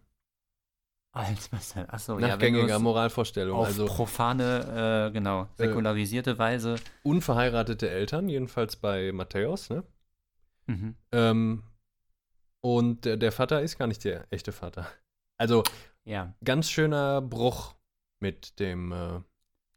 Als 1.13 1.49
denn? 1.73 1.89
Achso, 1.89 2.19
ja, 2.19 2.39
wenn 2.39 2.53
du 2.53 2.59
gängiger 2.59 2.75
es 2.75 2.81
Moralvorstellung. 2.83 3.57
auf 3.57 3.65
Also 3.65 3.87
profane, 3.87 5.07
äh, 5.07 5.11
genau, 5.11 5.47
säkularisierte 5.55 6.37
Weise. 6.37 6.75
unverheiratete 7.01 7.89
Eltern, 7.89 8.29
jedenfalls 8.29 8.75
bei 8.75 9.11
Matthäus, 9.11 9.71
ne? 9.71 9.83
Mhm. 10.67 10.95
Ähm, 11.11 11.63
und 12.61 13.05
der, 13.05 13.17
der 13.17 13.31
Vater 13.31 13.63
ist 13.63 13.79
gar 13.79 13.87
nicht 13.87 14.03
der 14.03 14.27
echte 14.29 14.51
Vater. 14.51 14.87
Also 15.39 15.63
Ja, 16.03 16.35
ganz 16.43 16.69
schöner 16.69 17.19
Bruch 17.19 17.73
mit 18.19 18.59
dem, 18.59 18.91
äh, 18.91 19.21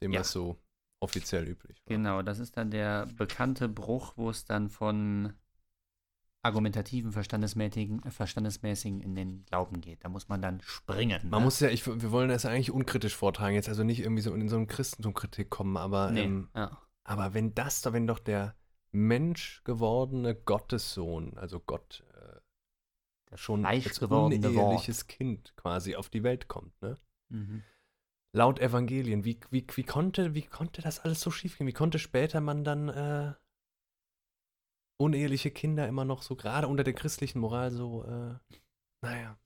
dem 0.03 0.13
Ja. 0.13 0.21
was 0.21 0.31
so 0.33 0.59
offiziell 1.01 1.49
üblich 1.49 1.79
war. 1.87 1.97
genau. 1.97 2.21
Das 2.21 2.39
ist 2.39 2.59
dann 2.59 2.71
der 2.71 3.07
bekannte 3.17 3.67
Bruch, 3.67 4.13
wo 4.17 4.29
es 4.29 4.45
dann 4.45 4.69
von 4.69 5.33
argumentativen, 6.43 7.12
verstandesmäßigen, 7.12 8.03
äh, 8.05 8.11
verstandesmäßigen 8.11 9.01
in 9.01 9.14
den 9.14 9.45
Glauben 9.47 9.80
geht. 9.80 10.05
Da 10.05 10.09
muss 10.09 10.28
man 10.28 10.41
dann 10.41 10.61
springen. 10.62 11.20
Man 11.28 11.41
ne? 11.41 11.45
muss 11.45 11.61
ja, 11.61 11.68
ich, 11.68 11.86
wir 11.86 12.11
wollen 12.11 12.28
das 12.28 12.47
eigentlich 12.47 12.70
unkritisch 12.70 13.16
vortragen, 13.16 13.55
jetzt 13.55 13.68
also 13.68 13.84
nicht 13.84 14.01
irgendwie 14.01 14.22
so 14.22 14.32
in 14.34 14.49
so 14.49 14.57
eine 14.57 14.66
Christentumkritik 14.66 15.51
kommen, 15.51 15.76
aber, 15.76 16.11
Nee, 16.11 16.24
ähm, 16.24 16.49
ja. 16.55 16.78
aber 17.05 17.34
wenn 17.34 17.55
das, 17.55 17.84
wenn 17.93 18.07
doch 18.07 18.20
der 18.20 18.55
Mensch 18.93 19.62
gewordene 19.64 20.34
Gottessohn, 20.34 21.36
also 21.36 21.61
Gott, 21.61 22.05
äh, 22.14 23.36
schon 23.36 23.66
als 23.66 24.01
gewordene 24.01 24.43
Wort. 24.55 24.64
uneheliches 24.64 25.07
Kind 25.07 25.55
quasi 25.57 25.97
auf 25.97 26.09
die 26.09 26.22
Welt 26.22 26.49
kommt, 26.49 26.80
ne? 26.80 26.97
Mhm. 27.28 27.62
Laut 28.32 28.61
Evangelien, 28.61 29.24
wie, 29.24 29.41
wie, 29.51 29.66
wie, 29.74 29.82
konnte, 29.84 30.34
wie 30.34 30.43
konnte 30.43 30.82
das 30.82 31.01
alles 31.01 31.20
so 31.20 31.30
schief 31.30 31.57
gehen? 31.57 31.66
Wie 31.66 31.72
konnte 31.72 31.99
später 31.99 32.41
man 32.41 32.62
dann 32.62 32.89
äh, 32.89 33.32
uneheliche 34.99 35.51
Kinder 35.51 35.89
immer 35.89 36.05
noch 36.05 36.23
so, 36.23 36.37
gerade 36.37 36.69
unter 36.69 36.85
der 36.85 36.93
christlichen 36.93 37.39
Moral, 37.41 37.71
so, 37.71 38.05
äh, 38.05 38.35
naja. 39.01 39.37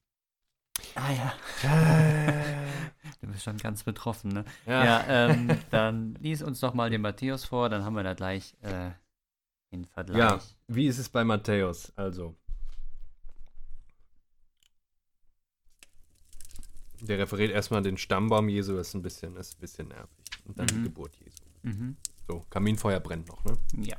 Ah 0.95 1.13
ja, 1.13 1.35
Ja, 1.63 2.65
du 3.21 3.27
bist 3.29 3.45
schon 3.45 3.59
ganz 3.59 3.85
betroffen, 3.85 4.33
ne? 4.33 4.45
ja. 4.67 4.85
Ja, 4.85 5.05
ähm, 5.31 5.57
dann 5.71 6.15
lies 6.17 6.43
uns 6.43 6.61
doch 6.61 6.75
mal 6.75 6.91
den 6.91 7.03
Matthäus 7.03 7.45
vor, 7.45 7.69
dann 7.69 7.85
haben 7.85 7.95
wir 7.95 8.03
da 8.03 8.15
gleich 8.15 8.57
äh, 8.63 8.91
den 9.73 9.85
Vergleich. 9.85 10.19
Ja, 10.19 10.41
wie 10.69 10.87
ist 10.87 10.99
es 10.99 11.09
bei 11.09 11.23
Matthäus? 11.25 11.93
Also. 11.97 12.35
Der 17.01 17.19
referiert 17.19 17.51
erstmal 17.51 17.83
den 17.83 17.99
Stammbaum 17.99 18.49
Jesu, 18.49 18.77
ist 18.79 18.95
ein 18.95 19.03
bisschen, 19.03 19.37
ist 19.37 19.57
ein 19.57 19.61
bisschen 19.61 19.89
nervig. 19.89 20.25
Und 20.45 20.59
dann 20.59 20.67
die 20.69 20.75
Mhm. 20.75 20.85
Geburt 20.85 21.17
Jesu. 21.17 21.43
Mhm. 21.63 21.97
So, 22.29 22.45
Kaminfeuer 22.49 23.01
brennt 23.01 23.29
noch, 23.29 23.45
ne? 23.45 23.59
Ja. 23.77 23.97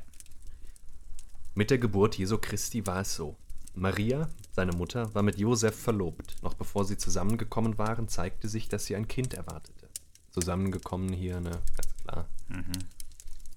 Mit 1.54 1.70
der 1.70 1.78
Geburt 1.78 2.16
Jesu 2.16 2.38
Christi 2.38 2.86
war 2.86 3.00
es 3.00 3.14
so. 3.14 3.36
Maria, 3.74 4.28
seine 4.52 4.72
Mutter, 4.72 5.12
war 5.14 5.22
mit 5.22 5.38
Josef 5.38 5.74
verlobt. 5.74 6.36
Noch 6.42 6.54
bevor 6.54 6.84
sie 6.84 6.96
zusammengekommen 6.96 7.78
waren, 7.78 8.08
zeigte 8.08 8.48
sich, 8.48 8.68
dass 8.68 8.86
sie 8.86 8.96
ein 8.96 9.08
Kind 9.08 9.34
erwartete. 9.34 9.88
Zusammengekommen 10.30 11.12
hier, 11.12 11.40
ne, 11.40 11.50
ganz 11.50 11.96
klar. 12.02 12.28
Mhm. 12.48 12.72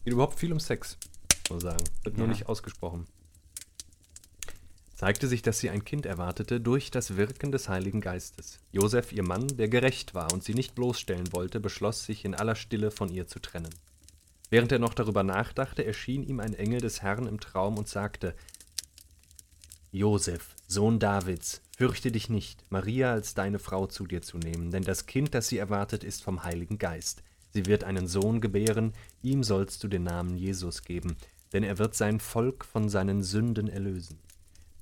Geht 0.03 0.13
überhaupt 0.13 0.39
viel 0.39 0.53
um 0.53 0.59
Sex, 0.59 0.97
muss 1.49 1.63
man 1.63 1.71
sagen. 1.71 1.83
Wird 2.03 2.17
nur 2.17 2.27
Ja. 2.27 2.33
nicht 2.33 2.47
ausgesprochen. 2.47 3.07
Zeigte 4.95 5.27
sich, 5.27 5.43
dass 5.43 5.59
sie 5.59 5.69
ein 5.69 5.85
Kind 5.85 6.07
erwartete 6.07 6.59
durch 6.59 6.89
das 6.89 7.17
Wirken 7.17 7.51
des 7.51 7.69
Heiligen 7.69 8.01
Geistes. 8.01 8.59
Josef, 8.71 9.11
ihr 9.11 9.21
Mann, 9.23 9.47
der 9.47 9.69
gerecht 9.69 10.15
war 10.15 10.33
und 10.33 10.43
sie 10.43 10.55
nicht 10.55 10.73
bloßstellen 10.73 11.31
wollte, 11.33 11.59
beschloss 11.59 12.03
sich 12.05 12.25
in 12.25 12.33
aller 12.33 12.55
Stille 12.55 12.89
von 12.89 13.09
ihr 13.09 13.27
zu 13.27 13.39
trennen. 13.39 13.69
Während 14.49 14.71
er 14.71 14.79
noch 14.79 14.93
darüber 14.93 15.23
nachdachte, 15.23 15.85
erschien 15.85 16.23
ihm 16.23 16.39
ein 16.39 16.53
Engel 16.53 16.79
des 16.79 17.01
Herrn 17.01 17.27
im 17.27 17.39
Traum 17.39 17.77
und 17.77 17.87
sagte: 17.87 18.35
Josef, 19.91 20.55
Sohn 20.67 20.99
Davids, 20.99 21.61
fürchte 21.77 22.11
dich 22.11 22.29
nicht, 22.29 22.63
Maria 22.69 23.11
als 23.11 23.33
deine 23.33 23.59
Frau 23.59 23.87
zu 23.87 24.05
dir 24.05 24.21
zu 24.21 24.37
nehmen, 24.37 24.71
denn 24.71 24.83
das 24.83 25.05
Kind, 25.05 25.33
das 25.33 25.47
sie 25.47 25.57
erwartet, 25.57 26.03
ist 26.03 26.23
vom 26.23 26.43
Heiligen 26.43 26.77
Geist. 26.77 27.23
Sie 27.53 27.65
wird 27.65 27.83
einen 27.83 28.07
Sohn 28.07 28.41
gebären, 28.41 28.93
ihm 29.21 29.43
sollst 29.43 29.83
du 29.83 29.87
den 29.87 30.03
Namen 30.03 30.37
Jesus 30.37 30.83
geben, 30.83 31.17
denn 31.53 31.63
er 31.63 31.77
wird 31.77 31.95
sein 31.95 32.19
Volk 32.19 32.65
von 32.65 32.89
seinen 32.89 33.23
Sünden 33.23 33.67
erlösen. 33.69 34.19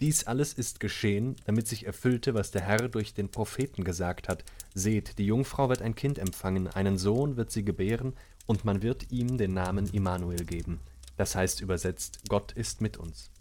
Dies 0.02 0.26
alles 0.26 0.52
ist 0.52 0.82
geschehen, 0.82 1.38
damit 1.46 1.68
sich 1.68 1.86
erfüllte, 1.86 2.34
was 2.34 2.52
der 2.52 2.62
Herr 2.62 2.90
durch 2.90 3.14
den 3.14 3.30
Propheten 3.30 3.86
gesagt 3.86 4.28
hat. 4.28 4.44
Seht, 4.74 5.18
die 5.18 5.26
Jungfrau 5.26 5.70
wird 5.70 5.82
ein 5.82 5.96
Kind 5.96 6.20
empfangen, 6.20 6.68
einen 6.68 6.98
Sohn 6.98 7.38
wird 7.38 7.52
sie 7.52 7.64
gebären, 7.64 8.14
und 8.46 8.66
man 8.66 8.82
wird 8.82 9.12
ihm 9.12 9.38
den 9.38 9.54
Namen 9.54 9.88
Immanuel 9.88 10.46
geben. 10.46 10.80
Das 11.18 11.36
heißt 11.36 11.62
übersetzt, 11.62 12.20
Gott 12.28 12.52
ist 12.52 12.82
mit 12.82 12.98
uns. 12.98 13.32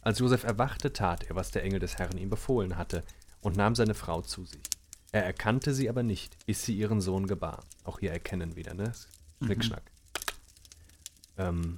Als 0.00 0.18
Josef 0.18 0.44
erwachte, 0.44 0.92
tat 0.92 1.24
er, 1.24 1.36
was 1.36 1.50
der 1.50 1.64
Engel 1.64 1.80
des 1.80 1.96
Herrn 1.96 2.18
ihm 2.18 2.30
befohlen 2.30 2.76
hatte, 2.76 3.04
und 3.40 3.56
nahm 3.56 3.74
seine 3.74 3.94
Frau 3.94 4.22
zu 4.22 4.44
sich. 4.44 4.62
Er 5.12 5.24
erkannte 5.24 5.72
sie 5.74 5.88
aber 5.88 6.02
nicht, 6.02 6.44
bis 6.46 6.64
sie 6.64 6.76
ihren 6.76 7.00
Sohn 7.00 7.26
gebar. 7.26 7.64
Auch 7.84 8.00
hier 8.00 8.10
erkennen 8.10 8.56
wieder, 8.56 8.74
ne? 8.74 8.92
Schnickschnack. 9.42 9.90
Ähm, 11.36 11.76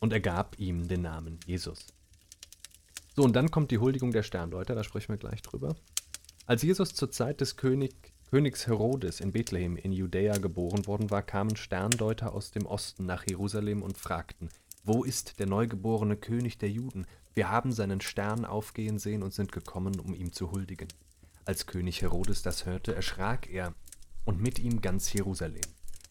und 0.00 0.12
er 0.12 0.20
gab 0.20 0.58
ihm 0.58 0.88
den 0.88 1.02
Namen 1.02 1.40
Jesus. 1.46 1.86
So, 3.16 3.22
und 3.22 3.34
dann 3.34 3.50
kommt 3.50 3.70
die 3.70 3.78
Huldigung 3.78 4.12
der 4.12 4.22
Sterndeuter, 4.22 4.74
da 4.74 4.84
sprechen 4.84 5.10
wir 5.10 5.18
gleich 5.18 5.42
drüber. 5.42 5.76
Als 6.46 6.62
Jesus 6.62 6.94
zur 6.94 7.10
Zeit 7.10 7.40
des 7.40 7.56
König, 7.56 8.13
Königs 8.34 8.66
Herodes 8.66 9.20
in 9.20 9.30
Bethlehem 9.30 9.76
in 9.76 9.92
Judäa 9.92 10.38
geboren 10.38 10.88
worden 10.88 11.08
war, 11.12 11.22
kamen 11.22 11.54
Sterndeuter 11.54 12.34
aus 12.34 12.50
dem 12.50 12.66
Osten 12.66 13.06
nach 13.06 13.24
Jerusalem 13.28 13.80
und 13.80 13.96
fragten, 13.96 14.48
wo 14.82 15.04
ist 15.04 15.38
der 15.38 15.46
neugeborene 15.46 16.16
König 16.16 16.58
der 16.58 16.68
Juden? 16.68 17.06
Wir 17.34 17.48
haben 17.48 17.70
seinen 17.70 18.00
Stern 18.00 18.44
aufgehen 18.44 18.98
sehen 18.98 19.22
und 19.22 19.32
sind 19.32 19.52
gekommen, 19.52 20.00
um 20.00 20.12
ihm 20.12 20.32
zu 20.32 20.50
huldigen. 20.50 20.88
Als 21.44 21.66
König 21.66 22.02
Herodes 22.02 22.42
das 22.42 22.66
hörte, 22.66 22.92
erschrak 22.92 23.48
er 23.48 23.72
und 24.24 24.42
mit 24.42 24.58
ihm 24.58 24.80
ganz 24.80 25.12
Jerusalem. 25.12 25.62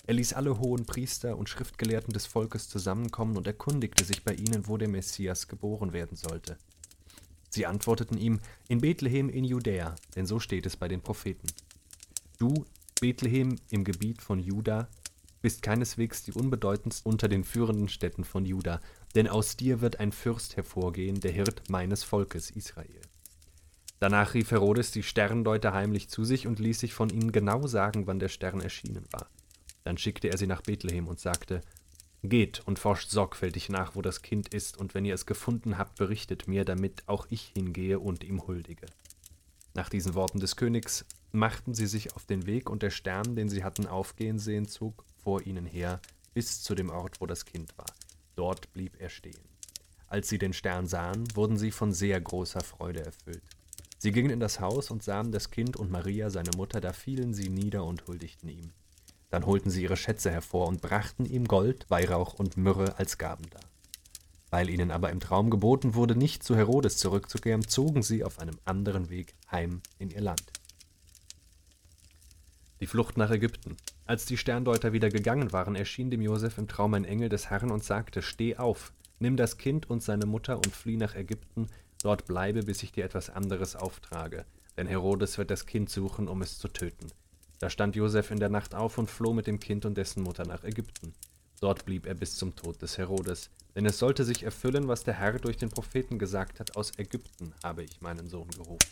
Er 0.07 0.13
ließ 0.13 0.32
alle 0.32 0.59
hohen 0.59 0.86
Priester 0.86 1.36
und 1.36 1.49
Schriftgelehrten 1.49 2.13
des 2.13 2.26
Volkes 2.26 2.69
zusammenkommen 2.69 3.36
und 3.36 3.47
erkundigte 3.47 4.05
sich 4.05 4.24
bei 4.24 4.34
ihnen, 4.34 4.69
wo 4.69 4.78
der 4.78 4.88
Messias 4.88 5.49
geboren 5.49 5.91
werden 5.91 6.15
sollte. 6.15 6.55
Sie 7.49 7.65
antworteten 7.65 8.17
ihm, 8.17 8.39
in 8.69 8.80
Bethlehem 8.80 9.28
in 9.28 9.43
Judäa, 9.43 9.93
denn 10.15 10.26
so 10.26 10.39
steht 10.39 10.65
es 10.65 10.78
bei 10.78 10.88
den 10.88 11.01
Propheten. 11.01 11.47
Du, 12.43 12.65
Bethlehem 12.99 13.55
im 13.69 13.85
Gebiet 13.85 14.21
von 14.21 14.37
Juda, 14.37 14.89
bist 15.41 15.61
keineswegs 15.61 16.23
die 16.23 16.33
unbedeutendste 16.33 17.07
unter 17.07 17.29
den 17.29 17.45
führenden 17.45 17.87
Städten 17.87 18.25
von 18.25 18.43
Juda, 18.45 18.81
denn 19.15 19.29
aus 19.29 19.55
dir 19.55 19.79
wird 19.79 20.01
ein 20.01 20.11
Fürst 20.11 20.57
hervorgehen, 20.57 21.21
der 21.21 21.31
Hirt 21.31 21.69
meines 21.69 22.03
Volkes 22.03 22.51
Israel. 22.51 22.99
Danach 24.01 24.33
rief 24.33 24.51
Herodes 24.51 24.91
die 24.91 25.03
Sterndeuter 25.03 25.71
heimlich 25.71 26.09
zu 26.09 26.25
sich 26.25 26.45
und 26.45 26.59
ließ 26.59 26.81
sich 26.81 26.93
von 26.93 27.09
ihnen 27.09 27.31
genau 27.31 27.65
sagen, 27.65 28.07
wann 28.07 28.19
der 28.19 28.27
Stern 28.27 28.59
erschienen 28.59 29.05
war. 29.13 29.29
Dann 29.85 29.97
schickte 29.97 30.27
er 30.27 30.37
sie 30.37 30.47
nach 30.47 30.63
Bethlehem 30.63 31.07
und 31.07 31.21
sagte, 31.21 31.61
Geht 32.23 32.61
und 32.65 32.77
forscht 32.77 33.09
sorgfältig 33.09 33.69
nach, 33.69 33.95
wo 33.95 34.01
das 34.01 34.21
Kind 34.21 34.53
ist, 34.53 34.75
und 34.75 34.93
wenn 34.93 35.05
ihr 35.05 35.13
es 35.13 35.25
gefunden 35.25 35.77
habt, 35.77 35.95
berichtet 35.95 36.49
mir, 36.49 36.65
damit 36.65 37.03
auch 37.05 37.25
ich 37.29 37.53
hingehe 37.55 37.99
und 37.99 38.21
ihm 38.25 38.45
huldige. 38.45 38.87
Nach 39.75 39.87
diesen 39.87 40.13
Worten 40.13 40.41
des 40.41 40.57
Königs 40.57 41.05
machten 41.34 41.73
sie 41.73 41.88
sich 41.88 42.15
auf 42.15 42.25
den 42.25 42.45
Weg, 42.45 42.69
und 42.69 42.84
der 42.84 42.91
Stern, 42.91 43.36
den 43.36 43.49
sie 43.49 43.63
hatten 43.63 43.88
aufgehen 43.88 44.39
sehen, 44.39 44.67
zog 44.67 45.03
vor 45.23 45.41
ihnen 45.45 45.65
her 45.65 45.99
bis 46.34 46.61
zu 46.61 46.75
dem 46.75 46.89
Ort, 46.89 47.19
wo 47.19 47.25
das 47.25 47.45
Kind 47.45 47.77
war. 47.77 47.88
Dort 48.36 48.71
blieb 48.73 48.99
er 48.99 49.09
stehen. 49.09 49.41
Als 50.07 50.29
sie 50.29 50.38
den 50.38 50.53
Stern 50.53 50.88
sahen, 50.88 51.25
wurden 51.36 51.57
sie 51.57 51.71
von 51.71 51.91
sehr 51.91 52.21
großer 52.21 52.61
Freude 52.61 53.03
erfüllt. 53.03 53.43
Sie 53.97 54.11
gingen 54.11 54.29
in 54.29 54.39
das 54.39 54.59
Haus 54.59 54.91
und 54.91 55.01
sahen 55.01 55.31
das 55.31 55.49
Kind 55.49 55.75
und 55.75 55.89
Maria, 55.89 56.29
seine 56.29 56.51
Mutter, 56.55 56.81
da 56.81 56.93
fielen 56.93 57.34
sie 57.34 57.49
nieder 57.49 57.84
und 57.84 58.05
huldigten 58.05 58.49
ihm. 58.49 58.71
Dann 59.29 59.45
holten 59.45 59.71
sie 59.71 59.81
ihre 59.81 59.97
Schätze 59.97 60.29
hervor 60.29 60.67
und 60.67 60.81
brachten 60.81 61.25
ihm 61.25 61.45
Gold, 61.47 61.89
Weihrauch 61.89 62.36
und 62.36 62.57
Myrrhe 62.57 62.99
als 62.99 63.17
Gaben 63.17 63.49
dar. 63.49 63.63
Weil 64.51 64.69
ihnen 64.69 64.91
aber 64.91 65.09
im 65.09 65.19
Traum 65.19 65.49
geboten 65.49 65.95
wurde, 65.95 66.15
nicht 66.15 66.43
zu 66.43 66.55
Herodes 66.55 66.97
zurückzukehren, 66.97 67.67
zogen 67.67 68.03
sie 68.03 68.23
auf 68.23 68.38
einem 68.38 68.59
anderen 68.65 69.09
Weg 69.09 69.34
heim 69.49 69.81
in 69.97 70.11
ihr 70.11 70.21
Land. 70.21 70.43
Die 72.84 72.88
Flucht 72.88 73.15
nach 73.15 73.31
Ägypten. 73.31 73.77
Als 74.05 74.25
die 74.25 74.36
Sterndeuter 74.36 74.91
wieder 74.91 75.07
gegangen 75.07 75.53
waren, 75.53 75.73
erschien 75.73 76.11
dem 76.11 76.21
Josef 76.21 76.57
im 76.57 76.67
Traum 76.67 76.95
ein 76.95 77.05
Engel 77.05 77.29
des 77.29 77.49
Herrn 77.49 77.71
und 77.71 77.81
sagte: 77.81 78.21
Steh 78.21 78.57
auf, 78.57 78.91
nimm 79.19 79.38
das 79.38 79.57
Kind 79.57 79.89
und 79.89 80.03
seine 80.03 80.25
Mutter 80.25 80.57
und 80.57 80.75
flieh 80.75 80.97
nach 80.97 81.15
Ägypten, 81.15 81.69
dort 82.01 82.25
bleibe, 82.25 82.63
bis 82.63 82.84
ich 82.84 82.91
dir 82.91 83.05
etwas 83.05 83.29
anderes 83.29 83.77
auftrage, 83.77 84.43
denn 84.75 84.86
Herodes 84.86 85.38
wird 85.38 85.49
das 85.49 85.65
Kind 85.65 85.89
suchen, 85.91 86.27
um 86.27 86.41
es 86.41 86.57
zu 86.57 86.67
töten. 86.67 87.07
Da 87.59 87.69
stand 87.69 87.95
Josef 87.95 88.31
in 88.31 88.39
der 88.41 88.49
Nacht 88.49 88.75
auf 88.75 88.97
und 88.97 89.09
floh 89.09 89.31
mit 89.31 89.47
dem 89.47 89.61
Kind 89.61 89.86
und 89.86 89.97
dessen 89.97 90.21
Mutter 90.21 90.45
nach 90.45 90.65
Ägypten. 90.65 91.13
Dort 91.61 91.86
blieb 91.86 92.05
er 92.05 92.15
bis 92.15 92.36
zum 92.36 92.53
Tod 92.53 92.81
des 92.81 92.97
Herodes, 92.97 93.49
Denn 93.75 93.86
es 93.86 93.97
sollte 93.97 94.25
sich 94.25 94.43
erfüllen, 94.43 94.89
was 94.89 95.05
der 95.05 95.13
Herr 95.13 95.39
durch 95.39 95.55
den 95.55 95.69
Propheten 95.69 96.19
gesagt 96.19 96.59
hat, 96.59 96.75
aus 96.75 96.91
Ägypten 96.97 97.53
habe 97.63 97.84
ich 97.84 98.01
meinen 98.01 98.27
Sohn 98.27 98.49
gerufen. 98.49 98.89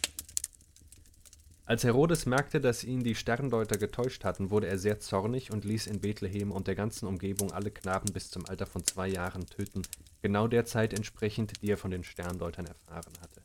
Als 1.71 1.85
Herodes 1.85 2.25
merkte, 2.25 2.59
dass 2.59 2.83
ihn 2.83 3.01
die 3.01 3.15
Sterndeuter 3.15 3.77
getäuscht 3.77 4.25
hatten, 4.25 4.49
wurde 4.49 4.67
er 4.67 4.77
sehr 4.77 4.99
zornig 4.99 5.53
und 5.53 5.63
ließ 5.63 5.87
in 5.87 6.01
Bethlehem 6.01 6.51
und 6.51 6.67
der 6.67 6.75
ganzen 6.75 7.07
Umgebung 7.07 7.53
alle 7.53 7.71
Knaben 7.71 8.11
bis 8.11 8.29
zum 8.29 8.45
Alter 8.45 8.65
von 8.65 8.83
zwei 8.83 9.07
Jahren 9.07 9.45
töten, 9.45 9.83
genau 10.21 10.49
der 10.49 10.65
Zeit 10.65 10.93
entsprechend, 10.93 11.61
die 11.61 11.71
er 11.71 11.77
von 11.77 11.89
den 11.89 12.03
Sterndeutern 12.03 12.65
erfahren 12.65 13.13
hatte. 13.21 13.39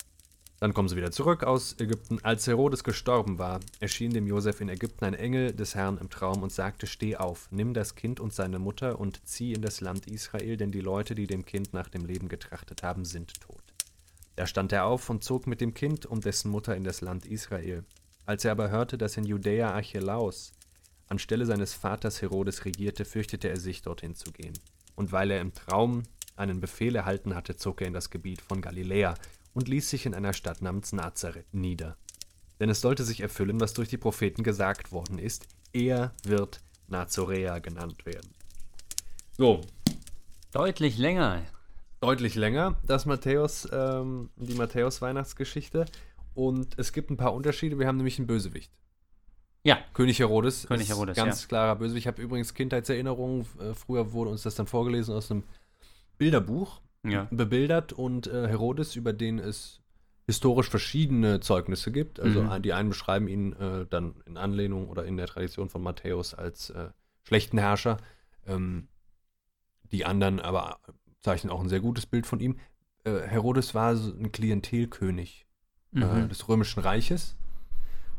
Dann 0.59 0.75
kommen 0.75 0.89
sie 0.89 0.97
wieder 0.97 1.13
zurück 1.13 1.45
aus 1.45 1.77
Ägypten. 1.79 2.19
Als 2.25 2.49
Herodes 2.49 2.83
gestorben 2.83 3.39
war, 3.39 3.61
erschien 3.79 4.13
dem 4.13 4.27
Josef 4.27 4.61
in 4.61 4.71
Ägypten 4.71 5.05
ein 5.05 5.15
Engel 5.15 5.53
des 5.53 5.77
Herrn 5.77 5.97
im 5.99 6.11
Traum 6.11 6.43
und 6.43 6.51
sagte: 6.51 6.89
Steh 6.89 7.15
auf, 7.15 7.47
nimm 7.53 7.75
das 7.75 7.95
Kind 7.95 8.19
und 8.19 8.35
seine 8.35 8.59
Mutter 8.59 8.99
und 8.99 9.25
zieh 9.25 9.53
in 9.53 9.63
das 9.63 9.81
Land 9.81 10.09
Israel, 10.09 10.57
denn 10.57 10.73
die 10.73 10.81
Leute, 10.81 11.15
die 11.15 11.29
dem 11.29 11.45
Kind 11.45 11.73
nach 11.75 11.89
dem 11.89 12.05
Leben 12.05 12.27
getrachtet 12.27 12.83
haben, 12.83 13.05
sind 13.05 13.41
tot. 13.41 13.63
Da 14.35 14.49
stand 14.49 14.73
er 14.73 14.87
auf 14.87 15.11
und 15.11 15.23
zog 15.23 15.47
mit 15.47 15.61
dem 15.61 15.75
Kind 15.75 16.07
und 16.07 16.25
dessen 16.25 16.51
Mutter 16.51 16.75
in 16.75 16.83
das 16.83 17.03
Land 17.03 17.25
Israel. 17.25 17.85
Als 18.27 18.45
er 18.45 18.51
aber 18.51 18.71
hörte, 18.71 18.99
dass 18.99 19.17
in 19.17 19.25
Judäa 19.25 19.73
Archelaus 19.73 20.53
anstelle 21.09 21.47
seines 21.47 21.75
Vaters 21.75 22.21
Herodes 22.21 22.65
regierte, 22.65 23.05
fürchtete 23.05 23.49
er 23.49 23.61
sich, 23.61 23.83
dorthin 23.83 24.17
zu 24.17 24.33
gehen. 24.33 24.59
Und 24.97 25.13
weil 25.13 25.31
er 25.31 25.41
im 25.41 25.55
Traum 25.55 26.03
einen 26.35 26.61
Befehl 26.61 26.97
erhalten 26.97 27.35
hatte, 27.37 27.57
zog 27.57 27.81
er 27.81 27.87
in 27.87 27.93
das 27.93 28.11
Gebiet 28.11 28.41
von 28.41 28.61
Galiläa 28.61 29.15
und 29.55 29.69
ließ 29.69 29.89
sich 29.89 30.07
in 30.07 30.15
einer 30.15 30.33
Stadt 30.33 30.61
namens 30.61 30.93
Nazareth 30.93 31.55
nieder. 31.55 31.97
Denn 32.59 32.69
es 32.69 32.81
sollte 32.81 33.05
sich 33.05 33.21
erfüllen, 33.21 33.61
was 33.61 33.75
durch 33.75 33.89
die 33.89 33.97
Propheten 33.97 34.43
gesagt 34.43 34.91
worden 34.91 35.19
ist, 35.19 35.47
er 35.73 36.13
wird 36.25 36.61
Nazoräa 36.89 37.61
genannt 37.61 38.07
werden. 38.07 38.31
So. 39.37 39.61
Deutlich 40.53 40.99
länger. 40.99 41.43
Deutlich 42.01 42.35
länger, 42.35 42.77
das 42.87 43.07
Matthäus, 43.07 43.69
ähm, 43.73 44.31
die 44.37 44.55
Matthäus-Weihnachtsgeschichte. 44.55 45.87
Und 46.37 46.79
es 46.79 46.93
gibt 46.93 47.11
ein 47.11 47.17
paar 47.17 47.33
Unterschiede. 47.35 47.79
Wir 47.79 47.87
haben 47.87 47.97
nämlich 47.97 48.19
einen 48.19 48.27
Bösewicht. 48.27 48.71
Ja. 49.65 49.79
König 49.95 50.19
Herodes. 50.19 50.67
König 50.69 50.89
Herodes, 50.91 51.17
Ganz 51.17 51.43
ja. 51.43 51.49
klarer 51.49 51.77
Bösewicht. 51.77 52.05
Ich 52.05 52.07
habe 52.07 52.21
übrigens 52.23 52.55
Kindheitserinnerungen. 52.55 53.47
Äh, 53.59 53.75
früher 53.75 54.13
wurde 54.13 54.31
uns 54.31 54.43
das 54.43 54.55
dann 54.55 54.67
vorgelesen 54.67 55.15
aus 55.15 55.31
einem 55.31 55.45
Bilderbuch 56.19 56.81
Ja. 57.05 57.27
bebildert 57.31 57.93
und 57.93 58.27
äh, 58.27 58.49
Herodes, 58.49 58.97
über 58.97 59.13
den 59.13 59.39
es 59.39 59.81
historisch 60.27 60.69
verschiedene 60.69 61.41
Zeugnisse 61.41 61.91
gibt. 61.91 62.21
Also 62.21 62.43
Mhm. 62.43 62.63
die 62.63 62.73
einen 62.73 62.89
beschreiben 62.91 63.29
ihn 63.29 63.53
äh, 63.55 63.87
dann 63.89 64.17
in 64.27 64.37
Anlehnung 64.37 64.89
oder 64.89 65.05
in 65.05 65.17
der 65.17 65.27
Tradition 65.27 65.69
von 65.69 65.83
Matthäus 65.83 66.35
als 66.35 66.71
äh, 66.71 66.89
schlechten 67.23 67.59
Herrscher. 67.59 67.97
Ähm, 68.47 68.89
die 69.93 70.05
anderen 70.05 70.41
aber 70.41 70.81
zeichnen 71.23 71.51
auch 71.53 71.61
ein 71.63 71.69
sehr 71.69 71.81
gutes 71.81 72.07
Bild 72.07 72.27
von 72.27 72.41
ihm. 72.41 72.57
Äh, 73.05 73.21
Herodes 73.21 73.75
war 73.75 73.97
so 73.97 74.13
ein 74.13 74.33
Klientelkönig 74.33 75.46
äh, 75.97 76.05
Mhm. 76.05 76.29
des 76.29 76.49
Römischen 76.49 76.81
Reiches. 76.81 77.37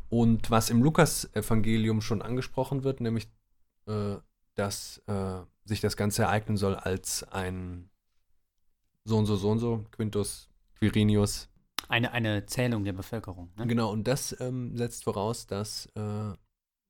Und 0.09 0.49
was 0.49 0.69
im 0.69 0.81
Lukas-Evangelium 0.81 2.01
schon 2.01 2.21
angesprochen 2.21 2.83
wird, 2.83 3.01
nämlich, 3.01 3.27
äh, 3.87 4.15
dass 4.55 4.99
äh, 5.07 5.41
sich 5.65 5.81
das 5.81 5.97
Ganze 5.97 6.23
ereignen 6.23 6.57
soll 6.57 6.75
als 6.75 7.23
ein 7.23 7.89
so 9.03 9.17
und 9.17 9.25
so, 9.25 9.35
so 9.35 9.49
und 9.51 9.59
so, 9.59 9.85
Quintus 9.91 10.49
Quirinius. 10.79 11.49
Eine, 11.89 12.11
eine 12.11 12.45
Zählung 12.45 12.83
der 12.83 12.93
Bevölkerung. 12.93 13.51
Ne? 13.55 13.67
Genau, 13.67 13.91
und 13.91 14.07
das 14.07 14.35
ähm, 14.41 14.75
setzt 14.75 15.05
voraus, 15.05 15.47
dass 15.47 15.85
äh, 15.95 16.33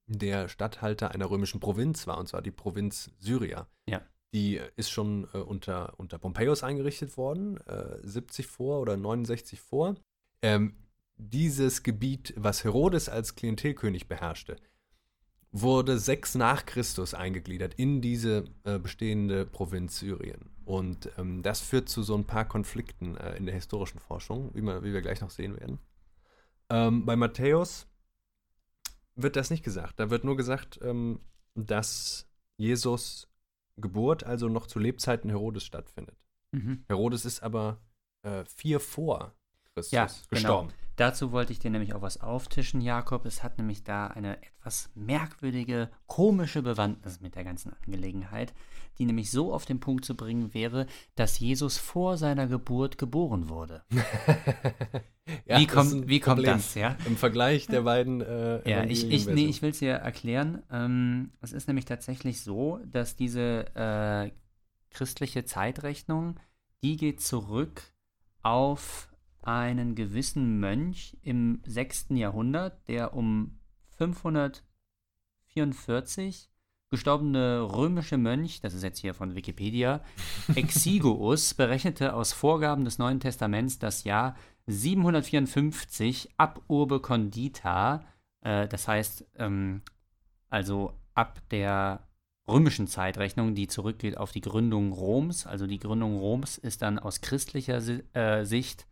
der 0.08 0.48
Statthalter 0.48 1.12
einer 1.12 1.30
römischen 1.30 1.60
Provinz 1.60 2.08
war, 2.08 2.18
und 2.18 2.28
zwar 2.28 2.42
die 2.42 2.52
Provinz 2.52 3.12
Syria. 3.20 3.68
Ja. 3.88 4.02
Die 4.34 4.60
ist 4.76 4.90
schon 4.90 5.28
äh, 5.34 5.38
unter, 5.38 6.00
unter 6.00 6.18
Pompeius 6.18 6.64
eingerichtet 6.64 7.18
worden, 7.18 7.58
äh, 7.68 8.00
70 8.02 8.48
vor 8.48 8.80
oder 8.82 8.98
69 8.98 9.62
vor. 9.62 9.96
Ähm, 10.42 10.74
dieses 11.18 11.84
Gebiet, 11.84 12.34
was 12.38 12.64
Herodes 12.64 13.10
als 13.10 13.36
Klientelkönig 13.36 14.08
beherrschte, 14.08 14.56
wurde 15.52 15.98
sechs 15.98 16.36
nach 16.36 16.66
Christus 16.66 17.14
eingegliedert 17.14 17.74
in 17.76 18.02
diese 18.02 18.46
äh, 18.64 18.78
bestehende 18.78 19.46
Provinz 19.46 20.00
Syrien. 20.00 20.52
Und 20.66 21.10
ähm, 21.18 21.42
das 21.42 21.62
führt 21.62 21.90
zu 21.90 22.04
so 22.04 22.16
ein 22.16 22.26
paar 22.26 22.46
Konflikten 22.46 23.16
äh, 23.18 23.36
in 23.38 23.46
der 23.46 23.56
historischen 23.56 24.00
Forschung, 24.00 24.52
wie, 24.54 24.62
man, 24.62 24.84
wie 24.84 24.94
wir 24.94 25.02
gleich 25.02 25.22
noch 25.22 25.30
sehen 25.30 25.58
werden. 25.60 25.80
Ähm, 26.70 27.06
bei 27.06 27.16
Matthäus 27.16 27.88
wird 29.16 29.36
das 29.36 29.50
nicht 29.50 29.64
gesagt. 29.64 30.00
Da 30.00 30.10
wird 30.10 30.24
nur 30.24 30.38
gesagt, 30.38 30.80
ähm, 30.84 31.22
dass 31.56 32.30
Jesus 32.58 33.30
Geburt 33.78 34.24
also 34.24 34.50
noch 34.50 34.68
zu 34.68 34.80
Lebzeiten 34.80 35.30
Herodes 35.30 35.64
stattfindet. 35.64 36.18
Mhm. 36.52 36.84
Herodes 36.88 37.26
ist 37.26 37.42
aber 37.42 37.80
äh, 38.24 38.44
vier 38.46 38.80
vor 38.80 39.36
Christus 39.78 39.92
Ja, 39.92 40.06
genau. 40.06 40.30
gestorben. 40.30 40.70
Dazu 40.96 41.32
wollte 41.32 41.54
ich 41.54 41.60
dir 41.60 41.70
nämlich 41.70 41.94
auch 41.94 42.02
was 42.02 42.22
auftischen, 42.22 42.82
Jakob. 42.82 43.26
Es 43.26 43.44
hat 43.44 43.60
nämlich 43.60 43.84
da 43.84 44.08
eine 44.08 44.42
etwas 44.42 44.90
merkwürdige, 44.96 45.92
komische 46.08 46.64
Bewandtnis 46.64 47.22
mit 47.22 47.36
der 47.36 47.44
ganzen 47.44 47.72
Angelegenheit, 47.86 48.52
die 48.98 49.06
nämlich 49.06 49.30
so 49.30 49.54
auf 49.54 49.66
den 49.66 49.80
Punkt 49.80 50.06
zu 50.06 50.16
bringen 50.16 50.56
wäre, 50.56 50.88
dass 51.14 51.38
Jesus 51.40 51.78
vor 51.78 52.18
seiner 52.18 52.48
Geburt 52.48 52.98
geboren 52.98 53.50
wurde. 53.50 53.84
Ja, 55.46 55.60
wie 55.60 55.68
kommt, 55.68 56.08
wie 56.08 56.22
kommt 56.22 56.48
das, 56.48 56.74
ja? 56.76 56.96
Im 57.06 57.18
Vergleich 57.18 57.68
der 57.68 57.82
beiden 57.82 58.22
äh, 58.22 58.62
Ja, 58.70 58.86
ich, 58.86 59.12
ich, 59.12 59.28
nee, 59.28 59.48
ich 59.48 59.62
will 59.62 59.72
es 59.72 59.80
dir 59.80 59.96
erklären. 59.96 60.64
Ähm, 60.72 61.32
es 61.42 61.52
ist 61.52 61.68
nämlich 61.68 61.84
tatsächlich 61.84 62.40
so, 62.40 62.80
dass 62.86 63.18
diese 63.18 63.66
äh, 63.76 64.32
christliche 64.90 65.44
Zeitrechnung, 65.44 66.40
die 66.82 66.96
geht 66.96 67.20
zurück 67.20 67.82
auf 68.42 69.10
einen 69.48 69.96
gewissen 69.96 70.60
Mönch 70.60 71.18
im 71.22 71.62
6. 71.66 72.08
Jahrhundert, 72.10 72.86
der 72.90 73.14
um 73.14 73.60
544 73.98 76.50
gestorbene 76.90 77.62
römische 77.62 78.18
Mönch, 78.18 78.62
das 78.62 78.74
ist 78.74 78.84
jetzt 78.84 79.00
hier 79.00 79.14
von 79.14 79.36
Wikipedia, 79.36 80.02
Exiguus, 80.56 81.54
berechnete 81.54 82.14
aus 82.14 82.34
Vorgaben 82.34 82.86
des 82.86 82.98
Neuen 82.98 83.20
Testaments 83.20 83.78
das 83.80 84.04
Jahr 84.04 84.36
754 84.68 86.30
ab 86.38 86.62
Urbe 86.68 87.00
Condita, 87.00 88.06
äh, 88.42 88.68
das 88.68 88.88
heißt, 88.88 89.26
ähm, 89.38 89.82
also 90.50 90.94
ab 91.14 91.42
der 91.52 92.08
römischen 92.48 92.88
Zeitrechnung, 92.88 93.56
die 93.56 93.68
zurückgeht 93.68 94.18
auf 94.18 94.32
die 94.32 94.42
Gründung 94.42 94.94
Roms. 94.94 95.46
Also 95.46 95.68
die 95.68 95.80
Gründung 95.80 96.18
Roms 96.18 96.58
ist 96.58 96.82
dann 96.82 97.00
aus 97.00 97.22
christlicher 97.22 97.82
äh, 98.14 98.46
Sicht 98.46 98.87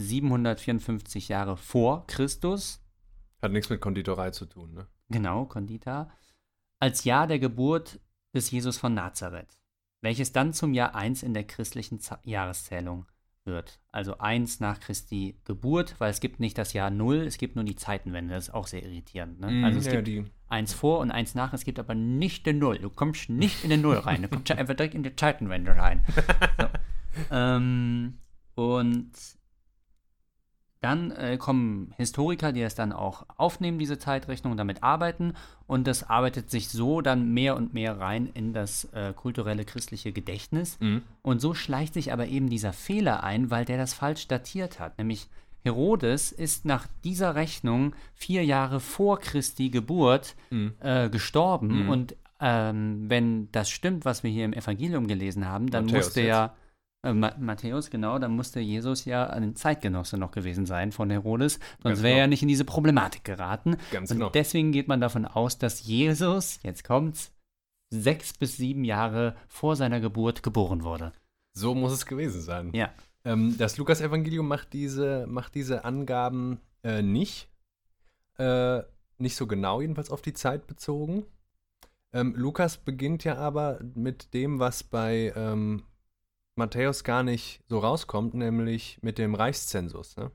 754 0.00 1.28
Jahre 1.28 1.56
vor 1.56 2.06
Christus. 2.06 2.82
Hat 3.42 3.52
nichts 3.52 3.70
mit 3.70 3.80
Konditorei 3.80 4.30
zu 4.30 4.46
tun, 4.46 4.72
ne? 4.74 4.86
Genau, 5.08 5.44
Condita. 5.46 6.10
Als 6.78 7.04
Jahr 7.04 7.26
der 7.26 7.38
Geburt 7.38 8.00
des 8.34 8.50
Jesus 8.50 8.78
von 8.78 8.94
Nazareth, 8.94 9.58
welches 10.02 10.32
dann 10.32 10.52
zum 10.52 10.72
Jahr 10.74 10.94
1 10.94 11.22
in 11.22 11.34
der 11.34 11.44
christlichen 11.44 12.00
Z 12.00 12.18
Jahreszählung 12.24 13.06
wird. 13.44 13.80
Also 13.90 14.18
1 14.18 14.60
nach 14.60 14.78
Christi 14.80 15.40
Geburt, 15.44 15.96
weil 15.98 16.10
es 16.10 16.20
gibt 16.20 16.40
nicht 16.40 16.56
das 16.58 16.72
Jahr 16.74 16.90
0, 16.90 17.16
es 17.26 17.38
gibt 17.38 17.56
nur 17.56 17.64
die 17.64 17.74
Zeitenwende. 17.76 18.34
Das 18.34 18.48
ist 18.48 18.54
auch 18.54 18.66
sehr 18.66 18.82
irritierend. 18.84 19.40
Ne? 19.40 19.64
Also 19.64 19.78
es 19.78 19.86
Mhm. 19.86 19.90
ja, 19.90 19.96
gibt 20.00 20.06
die, 20.08 20.24
eins 20.48 20.72
vor 20.74 20.98
und 21.00 21.10
eins 21.10 21.34
nach, 21.34 21.52
es 21.52 21.64
gibt 21.64 21.78
aber 21.78 21.94
nicht 21.94 22.46
den 22.46 22.58
Null. 22.58 22.78
Du 22.78 22.90
kommst 22.90 23.30
nicht 23.30 23.64
in 23.64 23.70
den 23.70 23.80
Null 23.80 23.96
rein, 23.96 24.22
du 24.22 24.28
kommst 24.28 24.50
einfach 24.52 24.74
direkt 24.74 24.94
in 24.94 25.02
die 25.02 25.16
Zeitenwende 25.16 25.74
rein. 25.76 26.04
So. 26.60 26.66
ähm, 27.32 28.18
und 28.54 29.10
dann 30.80 31.10
äh, 31.10 31.36
kommen 31.36 31.92
Historiker, 31.98 32.52
die 32.52 32.62
das 32.62 32.74
dann 32.74 32.92
auch 32.92 33.26
aufnehmen, 33.36 33.78
diese 33.78 33.98
Zeitrechnung, 33.98 34.52
und 34.52 34.56
damit 34.56 34.82
arbeiten. 34.82 35.34
Und 35.66 35.86
das 35.86 36.08
arbeitet 36.08 36.50
sich 36.50 36.68
so 36.68 37.02
dann 37.02 37.32
mehr 37.32 37.56
und 37.56 37.74
mehr 37.74 37.98
rein 38.00 38.26
in 38.32 38.52
das 38.52 38.84
äh, 38.92 39.12
kulturelle 39.14 39.64
christliche 39.64 40.12
Gedächtnis. 40.12 40.78
Mhm. 40.80 41.02
Und 41.22 41.40
so 41.40 41.52
schleicht 41.54 41.94
sich 41.94 42.12
aber 42.12 42.28
eben 42.28 42.48
dieser 42.48 42.72
Fehler 42.72 43.22
ein, 43.22 43.50
weil 43.50 43.64
der 43.64 43.76
das 43.76 43.92
falsch 43.92 44.26
datiert 44.26 44.80
hat. 44.80 44.96
Nämlich 44.96 45.28
Herodes 45.62 46.32
ist 46.32 46.64
nach 46.64 46.86
dieser 47.04 47.34
Rechnung 47.34 47.94
vier 48.14 48.44
Jahre 48.44 48.80
vor 48.80 49.20
Christi 49.20 49.68
Geburt 49.68 50.34
Mhm. 50.48 50.72
äh, 50.80 51.10
gestorben. 51.10 51.84
Mhm. 51.84 51.88
Und 51.90 52.16
ähm, 52.40 53.04
wenn 53.08 53.52
das 53.52 53.68
stimmt, 53.68 54.06
was 54.06 54.22
wir 54.22 54.30
hier 54.30 54.46
im 54.46 54.54
Evangelium 54.54 55.06
gelesen 55.06 55.46
haben, 55.46 55.70
dann 55.70 55.84
Matthäus 55.84 56.06
musste 56.06 56.22
ja, 56.22 56.54
äh, 57.02 57.12
Ma 57.12 57.34
Matthäus, 57.38 57.90
genau, 57.90 58.18
dann 58.18 58.32
musste 58.32 58.60
Jesus 58.60 59.04
ja 59.04 59.26
ein 59.28 59.56
Zeitgenosse 59.56 60.18
noch 60.18 60.30
gewesen 60.30 60.66
sein 60.66 60.92
von 60.92 61.10
Herodes, 61.10 61.58
sonst 61.82 62.02
wäre 62.02 62.14
genau. 62.14 62.24
er 62.24 62.26
nicht 62.26 62.42
in 62.42 62.48
diese 62.48 62.64
Problematik 62.64 63.24
geraten. 63.24 63.76
Ganz 63.90 64.10
Und 64.10 64.18
genau. 64.18 64.30
deswegen 64.30 64.72
geht 64.72 64.88
man 64.88 65.00
davon 65.00 65.24
aus, 65.24 65.58
dass 65.58 65.84
Jesus, 65.84 66.60
jetzt 66.62 66.84
kommt's, 66.84 67.32
sechs 67.90 68.32
bis 68.32 68.56
sieben 68.56 68.84
Jahre 68.84 69.36
vor 69.48 69.76
seiner 69.76 70.00
Geburt 70.00 70.42
geboren 70.42 70.84
wurde. 70.84 71.12
So 71.52 71.74
muss 71.74 71.92
es 71.92 72.06
gewesen 72.06 72.40
sein. 72.40 72.70
Ja. 72.72 72.90
Ähm, 73.24 73.56
das 73.58 73.76
Lukas-Evangelium 73.76 74.46
macht 74.46 74.72
diese, 74.72 75.26
macht 75.26 75.54
diese 75.54 75.84
Angaben 75.84 76.60
äh, 76.84 77.02
nicht. 77.02 77.48
Äh, 78.38 78.82
nicht 79.18 79.36
so 79.36 79.46
genau, 79.46 79.80
jedenfalls 79.80 80.10
auf 80.10 80.22
die 80.22 80.32
Zeit 80.32 80.66
bezogen. 80.66 81.26
Ähm, 82.12 82.34
Lukas 82.36 82.78
beginnt 82.78 83.24
ja 83.24 83.36
aber 83.36 83.80
mit 83.94 84.32
dem, 84.34 84.58
was 84.58 84.82
bei 84.82 85.32
ähm, 85.36 85.82
Matthäus 86.54 87.04
gar 87.04 87.22
nicht 87.22 87.62
so 87.68 87.78
rauskommt, 87.78 88.34
nämlich 88.34 88.98
mit 89.02 89.18
dem 89.18 89.34
Reichszensus. 89.34 90.16
Ne? 90.16 90.30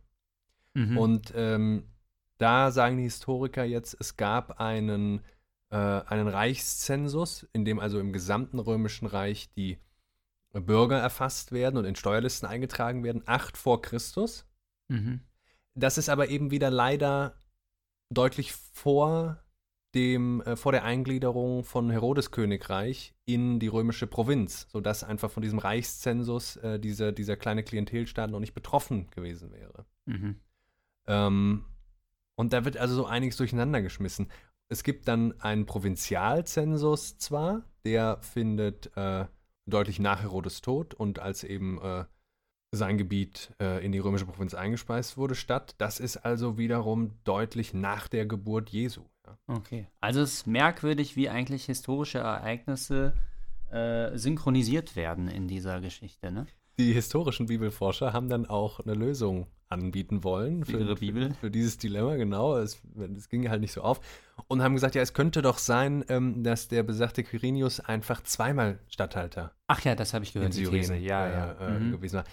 Mhm. 0.74 0.97
Und 0.97 1.34
ähm, 1.36 1.84
da 2.38 2.72
sagen 2.72 2.97
die 2.97 3.03
Historiker 3.03 3.63
jetzt, 3.63 3.95
es 3.99 4.18
gab 4.18 4.59
einen, 4.59 5.22
äh, 5.70 5.76
einen 5.78 6.28
Reichszensus, 6.28 7.47
in 7.53 7.66
dem 7.66 7.80
also 7.80 7.99
im 7.99 8.13
gesamten 8.13 8.59
römischen 8.59 9.05
Reich 9.05 9.51
die 9.53 9.78
Bürger 10.51 10.99
erfasst 10.99 11.51
werden 11.51 11.78
und 11.78 11.86
in 11.86 11.95
Steuerlisten 11.95 12.47
eingetragen 12.47 13.03
werden, 13.03 13.24
acht 13.26 13.57
vor 13.57 13.82
Christus. 13.82 14.45
Mhm. 14.88 15.22
Das 15.74 15.97
ist 15.97 16.09
aber 16.09 16.30
eben 16.30 16.51
wieder 16.51 16.72
leider 16.72 17.36
deutlich 18.09 18.53
vor 18.53 19.43
dem, 19.96 20.41
äh, 20.41 20.56
vor 20.56 20.74
der 20.74 20.84
Eingliederung 20.84 21.64
von 21.64 21.89
Herodes 21.89 22.32
Königreich 22.32 23.16
in 23.26 23.60
die 23.60 23.68
römische 23.68 24.08
Provinz, 24.08 24.68
sodass 24.70 25.04
einfach 25.04 25.32
von 25.32 25.41
diesem 25.41 25.60
Reichszensus 25.60 26.58
äh, 26.58 26.80
dieser, 26.80 27.14
dieser 27.14 27.38
kleine 27.38 27.64
Klientelstaat 27.64 28.30
noch 28.30 28.41
nicht 28.41 28.54
betroffen 28.54 29.10
gewesen 29.12 29.52
wäre. 29.52 29.86
Mhm. 30.06 30.41
Ähm, 31.08 31.66
und 32.36 32.52
da 32.52 32.66
wird 32.66 32.78
also 32.78 32.96
so 32.96 33.06
einiges 33.06 33.38
durcheinander 33.38 33.82
geschmissen. 33.82 34.30
Es 34.68 34.84
gibt 34.84 35.08
dann 35.08 35.39
einen 35.39 35.66
Provinzialzensus 35.66 37.18
zwar, 37.18 37.64
der 37.86 38.18
findet 38.22 38.96
äh, 38.98 39.26
deutlich 39.66 40.00
nach 40.00 40.22
Herodes 40.22 40.62
Tod 40.62 40.93
und 40.93 41.20
als 41.20 41.43
eben 41.43 41.82
äh, 41.82 42.06
sein 42.72 42.98
Gebiet 42.98 43.54
äh, 43.62 43.84
in 43.86 43.91
die 43.91 44.00
römische 44.00 44.26
Provinz 44.26 44.54
eingespeist 44.54 45.18
wurde, 45.18 45.36
statt. 45.36 45.76
Das 45.78 46.00
ist 46.00 46.18
also 46.18 46.58
wiederum 46.58 47.14
deutlich 47.24 47.74
nach 47.74 48.08
der 48.08 48.26
Geburt 48.26 48.70
Jesu. 48.70 49.06
Ja. 49.48 49.56
Okay. 49.56 49.88
Also 50.02 50.22
es 50.22 50.34
ist 50.34 50.48
merkwürdig, 50.48 51.16
wie 51.16 51.30
eigentlich 51.30 51.66
historische 51.66 52.20
Ereignisse 52.20 53.14
äh, 53.72 54.18
synchronisiert 54.18 54.96
werden 54.96 55.28
in 55.28 55.48
dieser 55.48 55.82
Geschichte, 55.82 56.32
ne? 56.32 56.46
Die 56.78 56.92
historischen 56.92 57.46
Bibelforscher 57.46 58.12
haben 58.12 58.28
dann 58.28 58.46
auch 58.46 58.82
eine 58.82 58.96
Lösung 58.96 59.48
anbieten 59.70 60.24
wollen 60.24 60.64
Für 60.66 60.80
ihre 60.80 60.96
Bibel? 60.96 61.30
Für, 61.30 61.36
für 61.36 61.52
dieses 61.52 61.78
Dilemma, 61.78 62.16
genau. 62.18 62.58
Es, 62.58 62.82
es 63.18 63.30
ging 63.30 63.50
halt 63.50 63.62
nicht 63.62 63.72
so 63.72 63.82
auf. 63.82 64.00
Und 64.48 64.62
haben 64.62 64.76
gesagt, 64.76 64.94
ja, 64.96 65.02
es 65.02 65.14
könnte 65.14 65.42
doch 65.42 65.58
sein, 65.58 66.04
ähm, 66.10 66.44
dass 66.44 66.68
der 66.68 66.84
besagte 66.84 67.24
Quirinius 67.24 67.80
einfach 67.80 68.22
zweimal 68.24 68.80
Statthalter 68.90 69.54
Ach 69.68 69.82
ja, 69.84 69.96
das 69.96 70.14
habe 70.14 70.24
ich 70.24 70.34
gehört, 70.34 70.54
in 70.54 70.60
die 70.60 70.66
Syrien 70.66 70.82
These. 70.84 70.96
Ja, 70.98 71.28
äh, 71.28 71.32
ja. 71.32 71.52
äh, 71.76 71.80
Mhm. 71.80 71.92
gewesen 71.94 72.18
war. 72.18 72.24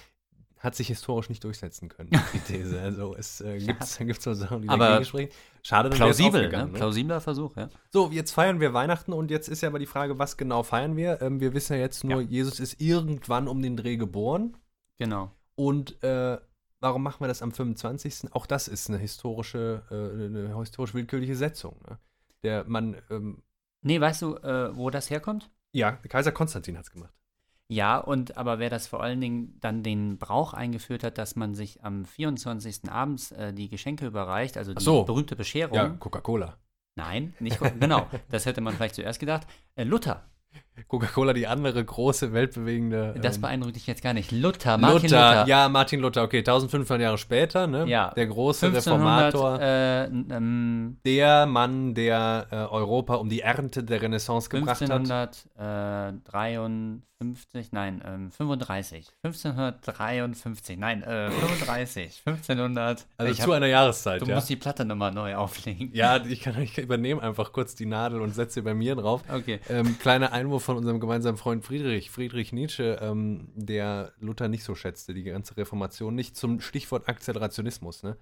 Hat 0.62 0.76
sich 0.76 0.86
historisch 0.86 1.28
nicht 1.28 1.42
durchsetzen 1.42 1.88
können, 1.88 2.08
die 2.32 2.38
These. 2.38 2.80
Also 2.80 3.16
es 3.16 3.40
äh, 3.40 3.58
gibt 3.58 4.22
so 4.22 4.32
Sachen, 4.32 4.62
die 4.62 4.68
Aber 4.68 4.86
dagegen 4.90 5.04
sprechen. 5.06 5.32
Schade, 5.62 5.88
wär's 5.90 5.98
Plausibel, 5.98 6.48
ne? 6.48 6.66
ne? 6.66 6.72
Plausibler 6.72 7.20
Versuch, 7.20 7.56
ja. 7.56 7.68
So, 7.90 8.10
jetzt 8.12 8.30
feiern 8.30 8.60
wir 8.60 8.72
Weihnachten 8.72 9.12
und 9.12 9.32
jetzt 9.32 9.48
ist 9.48 9.60
ja 9.62 9.68
aber 9.70 9.80
die 9.80 9.86
Frage, 9.86 10.20
was 10.20 10.36
genau 10.36 10.62
feiern 10.62 10.96
wir? 10.96 11.20
Ähm, 11.20 11.40
wir 11.40 11.52
wissen 11.52 11.72
ja 11.74 11.80
jetzt 11.80 12.04
nur, 12.04 12.20
Ja. 12.20 12.28
Jesus 12.28 12.60
ist 12.60 12.80
irgendwann 12.80 13.48
um 13.48 13.60
den 13.60 13.76
Dreh 13.76 13.96
geboren. 13.96 14.56
Genau. 14.98 15.32
Und 15.56 16.00
äh, 16.04 16.38
warum 16.78 17.02
machen 17.02 17.20
wir 17.20 17.28
das 17.28 17.42
am 17.42 17.50
25.? 17.50 18.32
Auch 18.32 18.46
das 18.46 18.68
ist 18.68 18.88
eine 18.88 18.98
historische, 18.98 19.82
äh, 19.90 20.24
eine 20.26 20.56
historisch 20.60 20.94
willkürliche 20.94 21.34
Setzung. 21.34 21.74
Ne? 21.88 21.98
Der 22.44 22.64
Mann, 22.68 22.96
ähm, 23.10 23.42
Nee, 23.84 24.00
weißt 24.00 24.22
du, 24.22 24.36
äh, 24.36 24.76
wo 24.76 24.90
das 24.90 25.10
herkommt? 25.10 25.50
ja, 25.72 25.92
Kaiser 25.92 26.30
Konstantin 26.30 26.76
hat 26.78 26.84
es 26.84 26.90
gemacht. 26.92 27.12
Ja, 27.72 27.96
und 27.96 28.36
aber 28.36 28.58
wer 28.58 28.68
das 28.68 28.86
vor 28.86 29.02
allen 29.02 29.22
Dingen 29.22 29.56
dann 29.60 29.82
den 29.82 30.18
Brauch 30.18 30.52
eingeführt 30.52 31.04
hat, 31.04 31.16
dass 31.16 31.36
man 31.36 31.54
sich 31.54 31.82
am 31.82 32.04
24. 32.04 32.90
abends 32.90 33.32
äh, 33.32 33.54
die 33.54 33.70
Geschenke 33.70 34.04
überreicht, 34.04 34.58
also 34.58 34.74
die 34.74 34.84
so. 34.84 35.04
berühmte 35.04 35.36
Bescherung. 35.36 35.74
Ja, 35.74 35.88
Coca-Cola. 35.88 36.58
Nein, 36.96 37.32
nicht 37.40 37.58
genau. 37.80 38.06
Das 38.30 38.44
hätte 38.44 38.60
man 38.60 38.74
vielleicht 38.74 38.94
zuerst 38.94 39.20
gedacht. 39.20 39.46
Äh, 39.74 39.84
Luther, 39.84 40.22
Coca-Cola, 40.88 41.34
die 41.34 41.46
andere 41.46 41.84
große, 41.84 42.32
weltbewegende. 42.32 43.14
das 43.20 43.36
ähm, 43.36 43.42
beeinruhigt 43.42 43.76
dich 43.76 43.86
jetzt 43.86 44.02
gar 44.02 44.14
nicht. 44.14 44.32
Luther, 44.32 44.78
Martin 44.78 45.02
Luther, 45.02 45.28
Luther. 45.30 45.46
ja, 45.46 45.68
Martin 45.68 46.00
Luther, 46.00 46.22
okay, 46.22 46.38
1500 46.38 47.02
Jahre 47.02 47.18
später, 47.18 47.66
ne? 47.66 47.84
Ja. 47.86 48.10
Der 48.16 48.26
große 48.26 48.66
1500, 48.66 49.34
Reformator. 49.34 49.60
äh, 49.60 50.04
ähm, 50.04 50.96
der 51.04 51.44
Mann, 51.44 51.92
der 51.94 52.46
äh, 52.50 52.54
Europa 52.56 53.16
um 53.16 53.28
die 53.28 53.40
Ernte 53.40 53.84
der 53.84 54.00
Renaissance 54.00 54.48
gebracht 54.48 54.80
hat. 54.80 54.90
1553, 54.90 57.72
nein, 57.72 58.02
ähm, 58.06 58.30
35. 58.30 59.08
1553, 59.22 60.78
nein, 60.78 61.02
äh, 61.02 61.30
35. 61.30 62.22
1500. 62.24 63.06
Also 63.18 63.30
ich 63.30 63.36
zu 63.38 63.44
hab, 63.44 63.50
einer 63.52 63.66
Jahreszeit, 63.66 64.22
du 64.22 64.26
ja. 64.26 64.36
musst 64.36 64.48
die 64.48 64.56
Platte 64.56 64.86
nochmal 64.86 65.12
neu 65.12 65.34
auflegen. 65.36 65.90
Ja, 65.92 66.24
ich 66.24 66.40
kann 66.40 66.58
ich 66.60 66.78
übernehme 66.78 67.20
einfach 67.22 67.52
kurz 67.52 67.74
die 67.74 67.84
Nadel 67.86 68.22
und 68.22 68.34
setze 68.34 68.54
sie 68.54 68.62
bei 68.62 68.72
mir 68.72 68.94
drauf. 68.96 69.22
Okay. 69.30 69.60
Ähm, 69.68 69.98
kleiner 69.98 70.32
Einwurf 70.32 70.61
von 70.62 70.76
unserem 70.76 71.00
gemeinsamen 71.00 71.36
Freund 71.38 71.64
Friedrich, 71.64 72.10
Friedrich 72.10 72.52
Nietzsche, 72.52 72.98
ähm, 73.00 73.48
der 73.54 74.12
Luther 74.18 74.48
nicht 74.48 74.64
so 74.64 74.74
schätzte, 74.74 75.14
die 75.14 75.24
ganze 75.24 75.56
Reformation, 75.56 76.14
nicht 76.14 76.36
zum 76.36 76.60
Stichwort 76.60 77.08
Akzelerationismus. 77.08 78.02
Ne? 78.02 78.16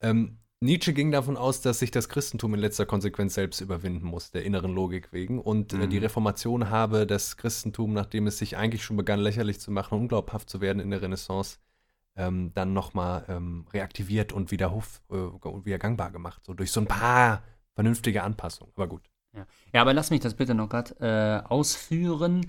Ähm, 0.00 0.38
Nietzsche 0.60 0.94
ging 0.94 1.10
davon 1.12 1.36
aus, 1.36 1.60
dass 1.60 1.80
sich 1.80 1.90
das 1.90 2.08
Christentum 2.08 2.54
in 2.54 2.60
letzter 2.60 2.86
Konsequenz 2.86 3.34
selbst 3.34 3.60
überwinden 3.60 4.06
muss, 4.06 4.30
der 4.30 4.44
inneren 4.44 4.74
Logik 4.74 5.12
wegen. 5.12 5.38
Und 5.38 5.74
äh, 5.74 5.76
Mhm. 5.76 5.90
die 5.90 5.98
Reformation 5.98 6.70
habe 6.70 7.06
das 7.06 7.36
Christentum, 7.36 7.92
nachdem 7.92 8.26
es 8.26 8.38
sich 8.38 8.56
eigentlich 8.56 8.82
schon 8.82 8.96
begann, 8.96 9.20
lächerlich 9.20 9.60
zu 9.60 9.70
machen, 9.70 9.98
unglaubhaft 9.98 10.48
zu 10.48 10.62
werden 10.62 10.80
in 10.80 10.90
der 10.90 11.02
Renaissance, 11.02 11.58
ähm, 12.16 12.52
dann 12.54 12.72
nochmal 12.72 13.26
ähm, 13.28 13.66
reaktiviert 13.74 14.32
und 14.32 14.50
wieder, 14.50 14.70
hof, 14.70 15.02
äh, 15.10 15.16
und 15.16 15.66
wieder 15.66 15.78
gangbar 15.78 16.10
gemacht. 16.10 16.42
So 16.46 16.54
durch 16.54 16.72
so 16.72 16.80
ein 16.80 16.86
paar 16.86 17.42
vernünftige 17.74 18.22
Anpassungen. 18.22 18.72
Aber 18.76 18.88
gut. 18.88 19.02
Ja, 19.72 19.82
aber 19.82 19.94
lass 19.94 20.10
mich 20.10 20.20
das 20.20 20.34
bitte 20.34 20.54
noch 20.54 20.68
gerade 20.68 20.94
äh, 21.00 21.48
ausführen. 21.48 22.46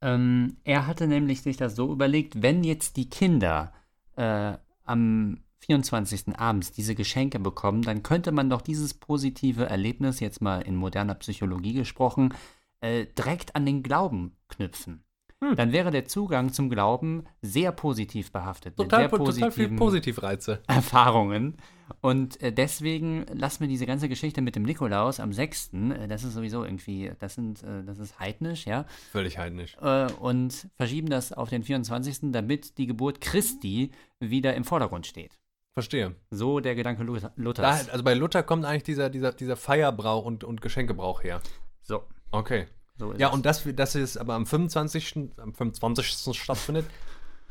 Ähm, 0.00 0.56
er 0.64 0.86
hatte 0.86 1.06
nämlich 1.06 1.42
sich 1.42 1.56
das 1.56 1.74
so 1.74 1.92
überlegt, 1.92 2.42
wenn 2.42 2.64
jetzt 2.64 2.96
die 2.96 3.10
Kinder 3.10 3.72
äh, 4.16 4.52
am 4.84 5.40
24. 5.60 6.38
abends 6.38 6.72
diese 6.72 6.94
Geschenke 6.94 7.38
bekommen, 7.38 7.82
dann 7.82 8.02
könnte 8.02 8.32
man 8.32 8.48
doch 8.48 8.62
dieses 8.62 8.94
positive 8.94 9.66
Erlebnis, 9.66 10.20
jetzt 10.20 10.40
mal 10.40 10.62
in 10.62 10.76
moderner 10.76 11.14
Psychologie 11.16 11.74
gesprochen, 11.74 12.32
äh, 12.80 13.06
direkt 13.06 13.56
an 13.56 13.66
den 13.66 13.82
Glauben 13.82 14.36
knüpfen. 14.48 15.04
Hm. 15.44 15.54
Dann 15.54 15.72
wäre 15.72 15.90
der 15.92 16.04
Zugang 16.04 16.52
zum 16.52 16.68
Glauben 16.68 17.24
sehr 17.42 17.70
positiv 17.70 18.32
behaftet. 18.32 18.76
Total, 18.76 19.02
mit 19.02 19.10
sehr 19.10 19.18
po- 19.18 19.24
total 19.24 19.34
viel 19.52 19.68
positiven 19.68 19.76
Positivreize. 19.76 20.62
Erfahrungen. 20.66 21.56
Und 22.00 22.42
äh, 22.42 22.52
deswegen 22.52 23.24
lassen 23.32 23.60
wir 23.60 23.68
diese 23.68 23.86
ganze 23.86 24.08
Geschichte 24.08 24.42
mit 24.42 24.56
dem 24.56 24.64
Nikolaus 24.64 25.20
am 25.20 25.32
6., 25.32 25.70
äh, 25.74 26.08
das 26.08 26.24
ist 26.24 26.34
sowieso 26.34 26.64
irgendwie, 26.64 27.12
das 27.20 27.34
sind, 27.36 27.62
äh, 27.62 27.84
das 27.84 27.98
ist 27.98 28.18
heidnisch, 28.18 28.66
ja, 28.66 28.84
Völlig 29.12 29.38
heidnisch. 29.38 29.76
und 30.20 30.68
verschieben 30.76 31.08
das 31.08 31.32
auf 31.32 31.48
den 31.50 31.62
24., 31.62 32.32
damit 32.32 32.76
die 32.76 32.86
Geburt 32.86 33.20
Christi 33.20 33.92
wieder 34.20 34.54
im 34.54 34.64
Vordergrund 34.64 35.06
steht. 35.06 35.38
Verstehe. 35.74 36.16
So 36.30 36.58
der 36.60 36.74
Gedanke 36.74 37.04
Lu- 37.04 37.16
Da, 37.20 37.30
Luthers. 37.36 37.88
also 37.88 38.02
bei 38.02 38.14
Luther 38.14 38.42
kommt 38.42 38.64
eigentlich 38.64 38.82
dieser, 38.82 39.08
dieser, 39.08 39.32
dieser 39.32 39.56
Feierbrauch 39.56 40.24
und, 40.24 40.42
und 40.42 40.60
Geschenkebrauch 40.60 41.22
her. 41.22 41.40
So, 41.82 42.02
Okay. 42.32 42.66
So 42.98 43.12
Ja, 43.14 43.28
es. 43.28 43.34
und 43.34 43.46
das, 43.46 43.64
das 43.76 43.94
ist 43.94 44.16
aber 44.16 44.34
am 44.34 44.46
25. 44.46 45.30
am 45.38 45.54
25. 45.54 46.36
stattfindet, 46.38 46.86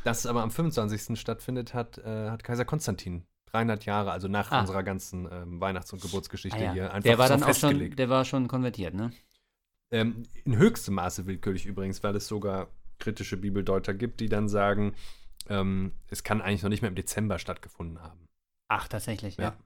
dass 0.03 0.19
es 0.19 0.25
aber 0.25 0.43
am 0.43 0.51
25. 0.51 1.19
stattfindet, 1.19 1.73
hat, 1.73 1.97
äh, 1.99 2.29
hat 2.29 2.43
Kaiser 2.43 2.65
Konstantin 2.65 3.25
300 3.47 3.85
Jahre, 3.85 4.11
also 4.11 4.27
nach 4.27 4.51
Ah. 4.51 4.59
unserer 4.59 4.83
ganzen 4.83 5.27
ähm, 5.31 5.59
Weihnachts- 5.61 5.93
und 5.93 6.01
Geburtsgeschichte 6.01 6.57
Ah, 6.57 6.61
ja. 6.63 6.73
hier, 6.73 6.93
einfach 6.93 7.03
der 7.09 7.17
war 7.17 7.27
so 7.27 7.33
dann 7.33 7.43
auch 7.43 7.47
schon, 7.47 7.69
festgelegt. 7.69 7.99
der 7.99 8.09
war 8.09 8.25
schon 8.25 8.47
konvertiert, 8.47 8.93
ne? 8.93 9.11
Ähm, 9.89 10.23
in 10.43 10.57
höchstem 10.57 10.95
Maße 10.95 11.25
willkürlich 11.27 11.65
übrigens, 11.65 12.03
weil 12.03 12.15
es 12.17 12.27
sogar 12.27 12.67
kritische 12.99 13.37
Bibeldeuter 13.37 13.93
gibt, 13.93 14.19
die 14.19 14.27
dann 14.27 14.49
sagen, 14.49 14.93
ähm, 15.47 15.93
es 16.09 16.23
kann 16.23 16.41
eigentlich 16.41 16.61
noch 16.63 16.69
nicht 16.69 16.81
mehr 16.81 16.89
im 16.89 16.95
Dezember 16.95 17.39
stattgefunden 17.39 18.01
haben. 18.01 18.27
Ach, 18.67 18.89
tatsächlich, 18.89 19.37
ja. 19.37 19.43
Ja. 19.45 19.57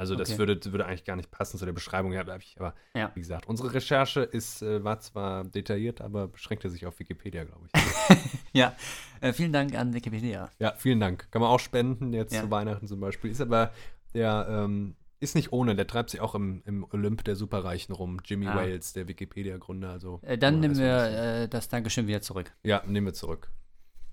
Also 0.00 0.16
das 0.16 0.30
Okay. 0.30 0.38
würde, 0.38 0.72
würde 0.72 0.86
eigentlich 0.86 1.04
gar 1.04 1.16
nicht 1.16 1.30
passen 1.30 1.58
zu 1.58 1.66
der 1.66 1.74
Beschreibung, 1.74 2.12
ja, 2.14 2.22
bleib 2.22 2.40
ich. 2.40 2.56
Aber 2.58 2.74
Ja. 2.96 3.10
wie 3.14 3.20
gesagt, 3.20 3.46
unsere 3.46 3.74
Recherche 3.74 4.22
ist, 4.22 4.62
äh, 4.62 4.82
war 4.82 4.98
zwar 5.00 5.44
detailliert, 5.44 6.00
aber 6.00 6.26
beschränkte 6.28 6.70
sich 6.70 6.86
auf 6.86 6.98
Wikipedia, 6.98 7.44
glaube 7.44 7.66
ich. 7.66 7.72
Ja, 8.54 8.74
äh, 9.20 9.34
vielen 9.34 9.52
Dank 9.52 9.74
an 9.76 9.92
Wikipedia. 9.92 10.50
ja, 10.58 10.72
vielen 10.78 11.00
Dank. 11.00 11.30
Kann 11.30 11.42
man 11.42 11.50
auch 11.50 11.60
spenden, 11.60 12.14
jetzt 12.14 12.32
Ja. 12.32 12.40
zu 12.40 12.50
Weihnachten 12.50 12.86
zum 12.88 12.98
Beispiel. 12.98 13.30
Ist 13.30 13.42
aber, 13.42 13.72
der 14.14 14.46
ähm, 14.50 14.96
ist 15.20 15.34
nicht 15.34 15.52
ohne, 15.52 15.76
der 15.76 15.86
treibt 15.86 16.08
sich 16.08 16.20
auch 16.22 16.34
im, 16.34 16.62
im 16.64 16.84
Olymp 16.92 17.22
der 17.24 17.36
Superreichen 17.36 17.94
rum. 17.94 18.20
Jimmy 18.24 18.46
Ah. 18.48 18.56
Wales, 18.56 18.94
der 18.94 19.06
Wikipedia-Gründer. 19.06 19.90
Also, 19.90 20.18
Äh, 20.22 20.38
dann 20.38 20.60
nehmen 20.60 20.78
wir 20.78 20.96
äh, 21.42 21.48
das 21.48 21.68
Dankeschön 21.68 22.06
wieder 22.06 22.22
zurück. 22.22 22.52
Ja, 22.64 22.82
nehmen 22.86 23.06
wir 23.08 23.12
zurück. 23.14 23.50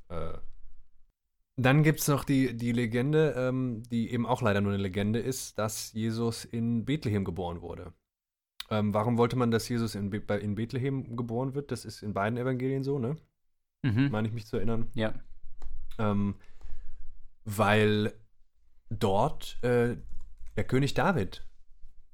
Äh, 0.10 0.34
dann 1.58 1.82
gibt 1.82 2.00
es 2.00 2.08
noch 2.08 2.24
die, 2.24 2.56
die 2.56 2.72
Legende, 2.72 3.34
ähm, 3.36 3.82
die 3.90 4.12
eben 4.12 4.28
auch 4.28 4.42
leider 4.42 4.62
nur 4.62 4.74
eine 4.74 4.82
Legende 4.82 5.20
ist, 5.20 5.58
dass 5.58 5.92
Jesus 5.92 6.46
in 6.46 6.86
Bethlehem 6.86 7.26
geboren 7.26 7.62
wurde. 7.62 7.94
Ähm, 8.70 8.94
warum 8.94 9.18
wollte 9.18 9.36
man, 9.36 9.50
dass 9.50 9.68
Jesus 9.68 9.96
in, 9.96 10.12
Be 10.12 10.22
in 10.36 10.56
Bethlehem 10.56 11.16
geboren 11.16 11.56
wird? 11.56 11.72
Das 11.72 11.84
ist 11.84 12.04
in 12.04 12.14
beiden 12.14 12.38
Evangelien 12.38 12.84
so, 12.84 13.00
ne? 13.00 13.16
Mhm. 13.82 14.10
Meine 14.12 14.28
ich 14.28 14.34
mich 14.34 14.46
zu 14.46 14.58
erinnern. 14.58 14.88
Ja. 14.94 15.14
Ähm, 15.98 16.36
weil 17.44 18.14
dort 18.90 19.58
äh, 19.64 19.98
der 20.58 20.64
König 20.64 20.94
David 20.94 21.48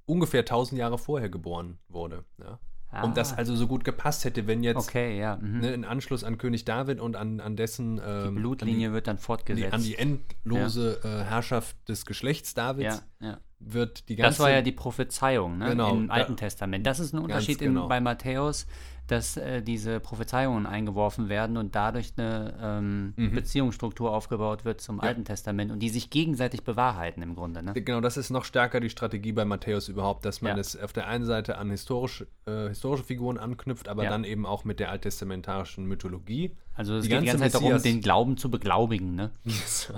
ungefähr 0.05 0.41
1000 0.41 0.79
Jahre 0.79 0.97
vorher 0.97 1.29
geboren 1.29 1.79
wurde. 1.89 2.23
Ja? 2.37 2.59
Und 3.01 3.17
das 3.17 3.33
Ah. 3.33 3.37
also 3.37 3.55
so 3.55 3.67
gut 3.67 3.83
gepasst 3.83 4.25
hätte, 4.25 4.45
wenn 4.47 4.61
jetzt 4.63 4.87
Okay, 4.87 5.17
ja. 5.17 5.37
Mhm. 5.37 5.59
ne, 5.59 5.73
in 5.73 5.85
Anschluss 5.85 6.23
an 6.23 6.37
König 6.37 6.65
David 6.65 6.99
und 6.99 7.15
an, 7.15 7.39
an 7.39 7.55
dessen 7.55 7.95
die 7.97 8.01
ähm, 8.05 8.35
Blutlinie 8.35 8.93
wird 8.93 9.07
dann 9.07 9.13
an 9.13 9.17
die, 9.17 9.23
fortgesetzt. 9.23 9.69
nee, 9.69 9.75
an 9.75 9.83
die 9.83 9.95
endlose 9.97 10.99
äh, 11.03 11.23
Herrschaft 11.23 11.75
des 11.89 12.05
Geschlechts 12.05 12.53
Davids 12.53 13.03
ja, 13.19 13.27
ja. 13.27 13.37
wird 13.59 14.09
die 14.09 14.15
ganze 14.15 14.37
Das 14.37 14.39
war 14.39 14.51
ja 14.51 14.61
die 14.61 14.71
Prophezeiung 14.71 15.57
ne? 15.57 15.69
Genau, 15.69 15.93
im 15.95 16.11
Alten 16.11 16.35
Testament. 16.37 16.85
Das 16.85 16.99
ist 16.99 17.13
ein 17.13 17.19
Unterschied 17.19 17.61
in, 17.61 17.73
genau. 17.73 17.87
bei 17.87 17.99
Matthäus, 17.99 18.67
dass 19.07 19.35
äh, 19.37 19.61
diese 19.61 19.99
Prophezeiungen 19.99 20.65
eingeworfen 20.65 21.27
werden 21.27 21.57
und 21.57 21.75
dadurch 21.75 22.13
eine 22.17 22.57
ähm, 22.61 23.13
Mhm. 23.17 23.31
Beziehungsstruktur 23.35 24.11
aufgebaut 24.13 24.63
wird 24.65 24.79
zum 24.81 24.99
Alten 25.01 25.25
Testament 25.25 25.71
und 25.71 25.79
die 25.79 25.89
sich 25.89 26.09
gegenseitig 26.09 26.63
bewahrheiten 26.63 27.21
im 27.21 27.35
Grunde. 27.35 27.61
Ne? 27.63 27.73
Genau, 27.73 27.99
das 28.01 28.15
ist 28.17 28.29
noch 28.29 28.45
stärker 28.45 28.79
die 28.79 28.89
Strategie 28.89 29.33
bei 29.33 29.43
Matthäus 29.45 29.89
überhaupt, 29.89 30.23
dass 30.25 30.41
man 30.41 30.55
Ja. 30.55 30.61
es 30.61 30.81
auf 30.81 30.93
der 30.93 31.07
einen 31.07 31.25
Seite 31.25 31.57
an 31.57 31.69
historisch, 31.69 32.25
äh, 32.45 32.69
historische 32.69 33.03
Figuren 33.03 33.37
anknüpft, 33.37 33.89
aber 33.89 34.05
Ja. 34.05 34.09
dann 34.09 34.23
eben 34.23 34.45
auch 34.45 34.63
mit 34.63 34.79
der 34.79 34.89
alttestamentarischen 34.91 35.85
Mythologie. 35.85 36.55
Also 36.73 36.95
es 36.95 37.03
Die 37.03 37.09
geht 37.09 37.21
die 37.21 37.25
ganze 37.25 37.39
ganze 37.41 37.51
Zeit 37.53 37.61
darum, 37.61 37.73
Messias- 37.73 37.83
den 37.83 38.01
Glauben 38.01 38.37
zu 38.37 38.49
beglaubigen. 38.49 39.15
Ne? 39.15 39.31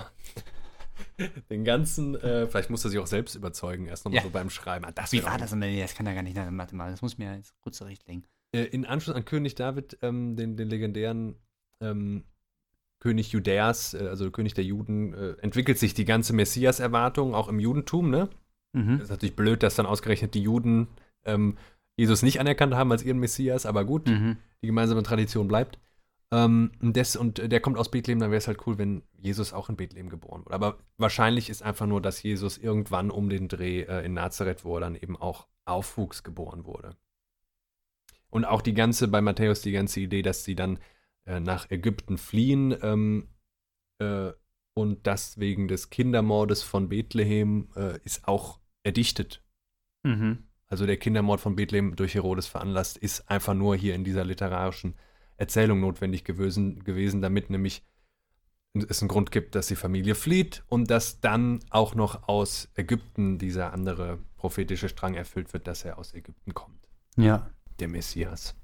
Den 1.50 1.64
ganzen, 1.64 2.16
äh, 2.16 2.48
vielleicht 2.48 2.70
muss 2.70 2.84
er 2.84 2.90
sich 2.90 3.00
auch 3.00 3.08
selbst 3.08 3.36
überzeugen, 3.36 3.88
erst 3.88 4.06
nochmal 4.06 4.18
Ja. 4.18 4.24
so 4.24 4.30
beim 4.30 4.50
Schreiben. 4.50 4.86
Ah, 4.86 5.06
Wie 5.12 5.24
war 5.24 5.38
das 5.38 5.52
denn? 5.52 5.80
Das 5.80 5.94
kann 5.96 6.06
er 6.08 6.14
gar 6.14 6.24
nicht. 6.24 6.36
Warte 6.36 6.76
mal, 6.76 6.92
das 6.92 7.02
muss 7.02 7.18
mir 7.18 7.36
jetzt 7.36 7.54
gut 7.62 7.76
zurechtlegen. 7.76 8.26
Äh, 8.52 8.64
in 8.64 8.86
Anschluss 8.86 9.16
an 9.16 9.26
König 9.26 9.56
David, 9.56 9.98
ähm, 10.02 10.36
den, 10.36 10.58
den 10.58 10.70
legendären 10.70 11.36
ähm, 11.82 12.24
König 13.00 13.32
Judäas, 13.32 13.94
äh, 13.94 14.08
also 14.08 14.32
König 14.32 14.54
der 14.54 14.64
Juden, 14.64 15.14
äh, 15.14 15.36
entwickelt 15.42 15.78
sich 15.78 15.94
die 15.94 16.06
ganze 16.06 16.34
Messias-Erwartung 16.34 17.36
auch 17.36 17.48
im 17.48 17.60
Judentum, 17.60 18.10
ne? 18.10 18.30
Mhm. 18.74 19.00
ist 19.00 19.10
natürlich 19.10 19.36
blöd, 19.36 19.64
dass 19.64 19.76
dann 19.76 19.86
ausgerechnet 19.86 20.34
die 20.34 20.42
Juden 20.42 20.88
ähm, 21.24 21.58
Jesus 21.96 22.24
nicht 22.24 22.42
anerkannt 22.42 22.74
haben 22.76 22.92
als 22.92 23.04
ihren 23.04 23.20
Messias, 23.20 23.66
aber 23.66 23.86
gut, 23.86 24.08
Mhm. 24.08 24.38
die 24.62 24.68
gemeinsame 24.68 25.02
Tradition 25.04 25.48
bleibt. 25.48 25.80
Ähm, 26.32 26.72
und, 26.82 26.96
des, 26.98 27.16
und 27.16 27.38
der 27.38 27.60
kommt 27.62 27.78
aus 27.78 27.90
Bethlehem, 27.92 28.20
dann 28.20 28.32
wäre 28.32 28.40
es 28.40 28.48
halt 28.48 28.66
cool, 28.68 28.78
wenn 28.78 29.04
Jesus 29.18 29.54
auch 29.54 29.70
in 29.70 29.78
Bethlehem 29.78 30.10
geboren 30.10 30.44
wurde. 30.44 30.56
Aber 30.56 30.78
wahrscheinlich 30.98 31.50
ist 31.50 31.62
einfach 31.62 31.86
nur, 31.86 32.02
dass 32.02 32.22
Jesus 32.22 32.58
irgendwann 32.58 33.12
um 33.12 33.30
den 33.30 33.48
Dreh 33.48 33.84
äh, 33.84 34.04
in 34.06 34.14
Nazareth, 34.14 34.66
wo 34.66 34.76
er 34.76 34.82
dann 34.82 34.96
eben 34.96 35.16
auch 35.16 35.48
aufwuchs, 35.66 36.24
geboren 36.24 36.66
wurde. 36.66 36.98
Und 38.36 38.44
auch 38.44 38.62
die 38.62 38.74
ganze, 38.74 39.08
bei 39.08 39.22
Matthäus, 39.22 39.62
die 39.62 39.72
ganze 39.72 40.02
Idee, 40.02 40.22
dass 40.22 40.44
sie 40.44 40.56
dann 40.56 40.78
äh, 41.26 41.40
nach 41.40 41.72
Ägypten 41.72 42.18
fliehen 42.18 42.76
ähm, 42.82 43.30
äh, 44.00 44.34
und 44.74 45.08
das 45.08 45.40
wegen 45.40 45.70
des 45.70 45.90
Kindermordes 45.90 46.62
von 46.62 46.90
Bethlehem 46.90 47.70
äh, 47.78 47.98
ist 48.04 48.28
auch 48.28 48.60
erdichtet. 48.84 49.42
Mhm. 50.04 50.50
Also 50.68 50.86
der 50.86 50.98
Kindermord 50.98 51.40
von 51.40 51.56
Bethlehem 51.56 51.96
durch 51.96 52.16
Herodes 52.16 52.46
veranlasst, 52.46 52.98
ist 52.98 53.30
einfach 53.30 53.54
nur 53.54 53.78
hier 53.78 53.96
in 53.96 54.04
dieser 54.04 54.26
literarischen 54.26 54.96
Erzählung 55.38 55.80
notwendig 55.80 56.26
gewesen, 56.26 56.84
gewesen 56.84 57.22
damit 57.22 57.50
nämlich 57.50 57.86
es 58.74 59.02
einen 59.02 59.08
Grund 59.08 59.32
gibt, 59.32 59.56
dass 59.56 59.68
die 59.68 59.78
Familie 59.78 60.14
flieht 60.14 60.66
und 60.68 60.92
dass 60.92 61.22
dann 61.22 61.62
auch 61.70 61.96
noch 61.96 62.28
aus 62.28 62.68
Ägypten 62.76 63.38
dieser 63.38 63.72
andere 63.72 64.20
prophetische 64.36 64.90
Strang 64.90 65.14
erfüllt 65.14 65.54
wird, 65.54 65.68
dass 65.68 65.86
er 65.86 65.98
aus 65.98 66.14
Ägypten 66.14 66.54
kommt. 66.54 66.90
Ja. 67.16 67.50
Der 67.80 67.88
Messias. 67.88 68.56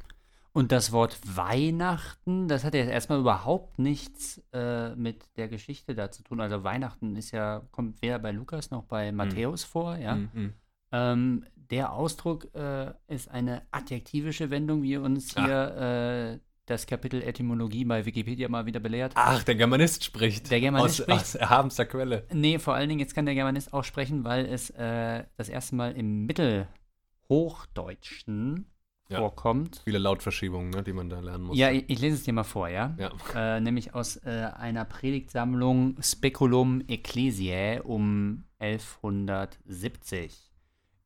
Und 0.54 0.74
das 0.74 0.92
Wort 0.92 1.18
Weihnachten, 1.24 2.50
das 2.50 2.66
hat 2.66 2.74
ja 2.74 2.84
erstmal 2.84 3.20
überhaupt 3.20 3.80
nichts 3.80 4.44
äh, 4.52 4.94
mit 4.96 5.24
der 5.38 5.48
Geschichte 5.48 5.96
da 5.96 6.12
zu 6.12 6.24
tun. 6.24 6.42
Also 6.42 6.66
Weihnachten 6.66 7.16
ist 7.16 7.32
ja, 7.32 7.62
kommt 7.72 8.02
weder 8.02 8.20
bei 8.20 8.32
Lukas 8.32 8.70
noch 8.70 8.84
bei 8.84 9.14
Matthäus 9.14 9.64
vor, 9.64 9.96
ja. 9.96 10.16
Mhm. 10.16 10.54
Ähm, 10.92 11.46
der 11.56 11.94
Ausdruck 11.94 12.54
äh, 12.54 12.92
ist 13.08 13.32
eine 13.32 13.62
adjektivische 13.72 14.50
Wendung, 14.50 14.84
wie 14.84 14.98
uns 14.98 15.34
hier 15.34 15.78
äh, 15.78 16.38
das 16.66 16.86
Kapitel 16.86 17.22
Etymologie 17.22 17.86
bei 17.86 18.06
Wikipedia 18.06 18.50
mal 18.50 18.66
wieder 18.66 18.82
belehrt. 18.82 19.14
Ach, 19.16 19.42
der 19.44 19.56
Germanist 19.56 20.04
spricht. 20.04 20.52
Der 20.52 20.60
Germanist 20.60 21.00
aus, 21.00 21.06
spricht. 21.06 21.22
Aus 21.22 21.36
erhabenster 21.36 21.86
Quelle. 21.86 22.28
Nee, 22.34 22.60
vor 22.60 22.74
allen 22.74 22.90
Dingen, 22.90 23.00
jetzt 23.00 23.16
kann 23.16 23.26
der 23.26 23.36
Germanist 23.36 23.72
auch 23.74 23.86
sprechen, 23.86 24.26
weil 24.26 24.46
es 24.46 24.70
äh, 24.72 25.24
das 25.38 25.48
erste 25.48 25.76
Mal 25.76 25.94
im 25.94 26.26
Mittelhochdeutschen 26.26 28.66
Ja. 29.12 29.20
vorkommt. 29.20 29.82
Viele 29.84 30.00
Lautverschiebungen, 30.00 30.70
ne, 30.70 30.84
die 30.84 30.94
man 30.94 31.10
da 31.10 31.20
lernen 31.20 31.46
muss. 31.46 31.58
Ja, 31.58 31.70
ich, 31.70 31.90
ich 31.90 32.00
lese 32.00 32.16
es 32.16 32.24
dir 32.24 32.34
mal 32.34 32.44
vor, 32.44 32.70
ja? 32.70 32.96
ja. 32.98 33.12
Äh, 33.36 33.60
nämlich 33.60 33.94
aus 33.94 34.18
äh, 34.18 34.50
einer 34.58 34.86
Predigtsammlung 34.86 35.98
Speculum 36.02 36.82
Ecclesiae 36.88 37.82
um 37.84 38.46
1170. 38.60 40.52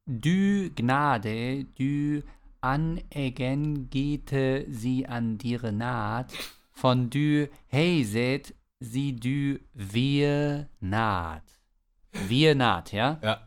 Du 0.05 0.69
Gnade, 0.75 1.65
du 1.77 2.21
anegengete 2.61 4.65
sie 4.69 5.07
an 5.07 5.37
dire 5.37 5.71
naht, 5.71 6.31
von 6.71 7.09
du 7.09 7.49
heiset 7.71 8.53
sie 8.79 9.15
du 9.15 9.59
wir 9.73 10.69
naht. 10.79 11.43
Wir 12.27 12.55
naht, 12.55 12.91
ja? 12.91 13.19
ja. 13.21 13.41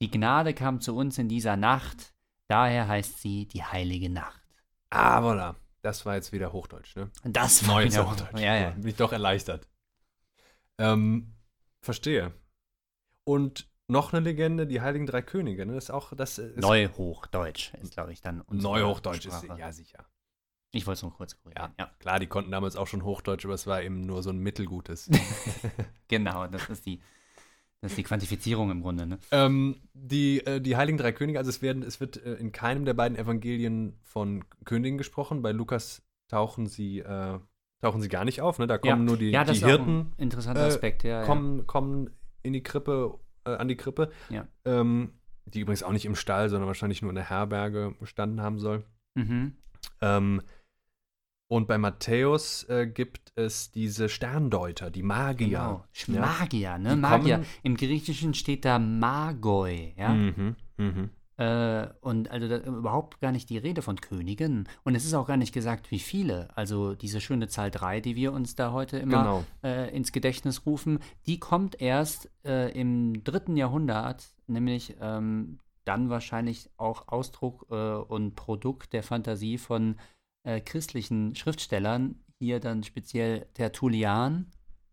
Die 0.00 0.10
Gnade 0.10 0.54
kam 0.54 0.80
zu 0.80 0.96
uns 0.96 1.18
in 1.18 1.28
dieser 1.28 1.56
Nacht, 1.56 2.13
daher 2.54 2.86
heißt 2.86 3.20
sie 3.20 3.46
die 3.46 3.64
heilige 3.64 4.08
Nacht. 4.08 4.40
Ah, 4.90 5.20
voilà. 5.20 5.56
Das 5.82 6.06
war 6.06 6.14
jetzt 6.14 6.30
wieder 6.30 6.52
Hochdeutsch, 6.52 6.94
ne? 6.94 7.10
Das 7.24 7.66
war 7.66 7.74
Neues 7.74 7.94
wieder- 7.94 8.08
Hochdeutsch. 8.08 8.40
Ja, 8.40 8.54
ja. 8.56 8.70
Bin 8.70 8.86
ich 8.86 8.94
doch 8.96 9.12
erleichtert. 9.12 9.66
Ähm, 10.78 11.34
verstehe. 11.82 12.32
Und 13.24 13.68
noch 13.88 14.12
eine 14.12 14.20
Legende, 14.22 14.66
die 14.68 14.80
Heiligen 14.80 15.06
Drei 15.06 15.20
Könige, 15.20 15.66
ne? 15.66 15.74
Das 15.74 15.84
ist 15.84 15.90
auch, 15.90 16.12
das 16.14 16.38
ist 16.38 16.56
Neuhochdeutsch 16.56 17.74
ist, 17.82 17.92
glaube 17.92 18.12
ich, 18.12 18.20
dann 18.20 18.40
unsere 18.42 18.72
Neuhochdeutsch 18.78 19.26
ist, 19.26 19.42
Sprache. 19.44 19.58
ja 19.58 19.72
sicher. 19.72 20.06
Ich 20.70 20.86
wollte 20.86 20.98
es 20.98 21.02
nur 21.02 21.12
kurz 21.12 21.36
korrigieren. 21.36 21.74
Ja. 21.78 21.90
Klar, 21.98 22.18
die 22.20 22.26
konnten 22.28 22.50
damals 22.52 22.76
auch 22.76 22.86
schon 22.86 23.04
Hochdeutsch, 23.04 23.44
aber 23.44 23.54
es 23.54 23.66
war 23.66 23.82
eben 23.82 24.00
nur 24.00 24.22
so 24.22 24.30
ein 24.30 24.38
mittelgutes. 24.38 25.10
genau, 26.08 26.46
das 26.46 26.68
ist 26.68 26.86
die, 26.86 27.00
das 27.84 27.92
ist 27.92 27.98
die 27.98 28.02
Quantifizierung 28.04 28.70
im 28.70 28.80
Grunde. 28.80 29.06
Ne? 29.06 29.18
ähm, 29.30 29.76
die, 29.92 30.38
äh, 30.46 30.58
die 30.58 30.74
Heiligen 30.78 30.96
Drei 30.96 31.12
Könige, 31.12 31.38
also 31.38 31.50
es 31.50 31.60
werden, 31.60 31.82
es 31.82 32.00
wird 32.00 32.16
äh, 32.24 32.32
in 32.36 32.50
keinem 32.50 32.86
der 32.86 32.94
beiden 32.94 33.18
Evangelien 33.18 33.98
von 34.02 34.42
Königen 34.64 34.96
gesprochen. 34.96 35.42
Bei 35.42 35.52
Lukas 35.52 36.02
tauchen 36.28 36.66
sie, 36.66 37.00
äh, 37.00 37.38
tauchen 37.82 38.00
sie 38.00 38.08
gar 38.08 38.24
nicht 38.24 38.40
auf, 38.40 38.58
ne? 38.58 38.66
Da 38.66 38.78
kommen 38.78 39.00
ja. 39.00 39.04
nur 39.04 39.18
die, 39.18 39.32
ja, 39.32 39.44
das 39.44 39.58
die 39.58 39.58
ist 39.58 39.64
auch 39.64 39.68
Hirten. 39.68 39.98
ein 39.98 40.12
interessanter 40.16 40.62
äh, 40.62 40.68
Aspekt. 40.68 41.04
Ja, 41.04 41.24
kommen, 41.24 41.66
kommen 41.66 42.08
in 42.42 42.54
die 42.54 42.62
Krippe, 42.62 43.18
äh, 43.44 43.50
an 43.50 43.68
die 43.68 43.76
Krippe. 43.76 44.10
Ja. 44.30 44.48
Ähm, 44.64 45.12
die 45.44 45.60
übrigens 45.60 45.82
auch 45.82 45.92
nicht 45.92 46.06
im 46.06 46.14
Stall, 46.14 46.48
sondern 46.48 46.68
wahrscheinlich 46.68 47.02
nur 47.02 47.10
in 47.10 47.16
der 47.16 47.28
Herberge 47.28 47.94
gestanden 48.00 48.40
haben 48.40 48.60
soll. 48.60 48.84
Ja. 49.14 49.24
Mhm. 49.24 49.56
Ähm, 50.00 50.42
und 51.48 51.66
bei 51.68 51.78
Matthäus 51.78 52.64
äh, 52.68 52.86
gibt 52.86 53.32
es 53.36 53.70
diese 53.70 54.08
Sterndeuter, 54.08 54.90
die 54.90 55.02
Magier. 55.02 55.84
Genau. 56.06 56.20
Magier, 56.20 56.78
ne? 56.78 56.90
Die 56.90 56.96
Magier. 57.00 57.34
kommen- 57.36 57.46
Im 57.62 57.76
Griechischen 57.76 58.34
steht 58.34 58.64
da 58.64 58.78
Magoi, 58.78 59.94
ja. 59.96 60.08
Mhm, 60.10 60.56
mhm. 60.76 61.10
Äh, 61.36 61.88
und 62.00 62.30
also 62.30 62.46
da, 62.48 62.58
überhaupt 62.58 63.20
gar 63.20 63.32
nicht 63.32 63.50
die 63.50 63.58
Rede 63.58 63.82
von 63.82 64.00
Königen. 64.00 64.68
Und 64.84 64.94
es 64.94 65.04
ist 65.04 65.14
auch 65.14 65.26
gar 65.26 65.36
nicht 65.36 65.52
gesagt, 65.52 65.90
wie 65.90 65.98
viele. 65.98 66.48
Also 66.56 66.94
diese 66.94 67.20
schöne 67.20 67.48
Zahl 67.48 67.72
3, 67.72 68.00
die 68.00 68.14
wir 68.14 68.32
uns 68.32 68.54
da 68.54 68.70
heute 68.72 68.98
immer 68.98 69.18
Genau. 69.22 69.44
äh, 69.64 69.94
ins 69.94 70.12
Gedächtnis 70.12 70.64
rufen, 70.64 71.00
die 71.26 71.40
kommt 71.40 71.80
erst 71.80 72.30
äh, 72.44 72.70
im 72.78 73.24
dritten 73.24 73.56
Jahrhundert, 73.56 74.28
nämlich 74.46 74.94
ähm, 75.00 75.58
dann 75.84 76.08
wahrscheinlich 76.08 76.70
auch 76.76 77.08
Ausdruck 77.08 77.66
äh, 77.70 77.74
und 77.74 78.36
Produkt 78.36 78.92
der 78.92 79.02
Fantasie 79.02 79.58
von 79.58 79.96
äh, 80.44 80.60
christlichen 80.60 81.34
Schriftstellern, 81.34 82.16
hier 82.38 82.60
dann 82.60 82.82
speziell 82.84 83.46
Tertullian. 83.54 84.46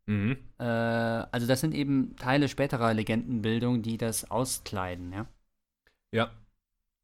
Mhm. 0.08 0.38
Äh, 0.58 0.64
also 0.64 1.48
das 1.48 1.62
sind 1.62 1.74
eben 1.74 2.16
Teile 2.18 2.48
späterer 2.50 2.94
Legendenbildung, 2.94 3.82
die 3.82 3.98
das 3.98 4.30
auskleiden, 4.32 5.14
ja. 5.14 5.28
Ja. 6.12 6.32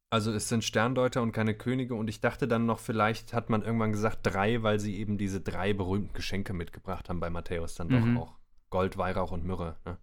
Also 0.09 0.31
es 0.31 0.47
sind 0.47 0.63
Sterndeuter 0.63 1.21
und 1.21 1.33
keine 1.33 1.53
Könige 1.53 1.93
und 1.93 2.09
ich 2.09 2.21
dachte 2.21 2.47
dann 2.47 2.65
noch, 2.65 2.79
vielleicht 2.79 3.33
hat 3.33 3.49
man 3.49 3.61
irgendwann 3.61 3.91
gesagt 3.91 4.19
drei, 4.23 4.63
weil 4.63 4.79
sie 4.79 4.97
eben 4.97 5.17
diese 5.17 5.41
drei 5.41 5.73
berühmten 5.73 6.13
Geschenke 6.13 6.53
mitgebracht 6.53 7.09
haben 7.09 7.19
bei 7.19 7.29
Matthäus 7.29 7.75
dann 7.75 7.87
Mhm. 7.89 8.15
doch 8.15 8.21
auch. 8.21 8.37
Gold, 8.69 8.97
Weihrauch 8.97 9.31
und 9.31 9.45
Myrrhe. 9.45 9.75
Ne? 9.85 9.97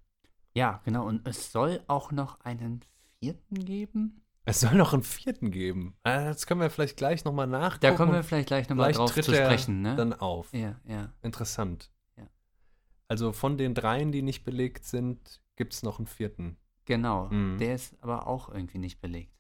Ja, 0.53 0.82
genau. 0.84 1.07
Und 1.07 1.26
es 1.26 1.53
soll 1.53 1.82
auch 1.86 2.12
noch 2.12 2.40
einen 2.40 2.80
vierten 3.18 3.64
geben. 3.64 4.20
Es 4.47 4.61
soll 4.61 4.74
noch 4.74 4.92
einen 4.92 5.03
vierten 5.03 5.51
geben. 5.51 5.97
Ah, 6.03 6.26
Das 6.26 6.47
können 6.47 6.61
wir 6.61 6.68
vielleicht 6.70 6.97
gleich 6.97 7.24
nochmal 7.24 7.47
nachgucken. 7.47 7.80
Da 7.80 7.92
kommen 7.92 8.12
wir 8.12 8.22
vielleicht 8.22 8.49
gleich 8.49 8.68
nochmal 8.68 8.92
drauf 8.92 9.11
tritt 9.12 9.24
zu 9.24 9.34
sprechen, 9.34 9.80
ne? 9.80 9.97
dann 9.97 10.12
auf. 10.12 10.53
ja, 10.53 10.78
ja. 10.86 11.12
Interessant. 11.22 11.90
Ja. 12.16 12.28
Also 13.09 13.32
von 13.32 13.57
den 13.57 13.74
dreien, 13.74 14.12
die 14.12 14.20
nicht 14.22 14.45
belegt 14.45 14.84
sind, 14.84 15.40
gibt 15.57 15.72
es 15.72 15.82
noch 15.82 15.99
einen 15.99 16.07
vierten. 16.07 16.59
Genau. 16.84 17.28
Mhm. 17.30 17.57
Der 17.59 17.74
ist 17.74 17.97
aber 18.03 18.26
auch 18.26 18.51
irgendwie 18.51 18.78
nicht 18.78 19.01
belegt. 19.01 19.32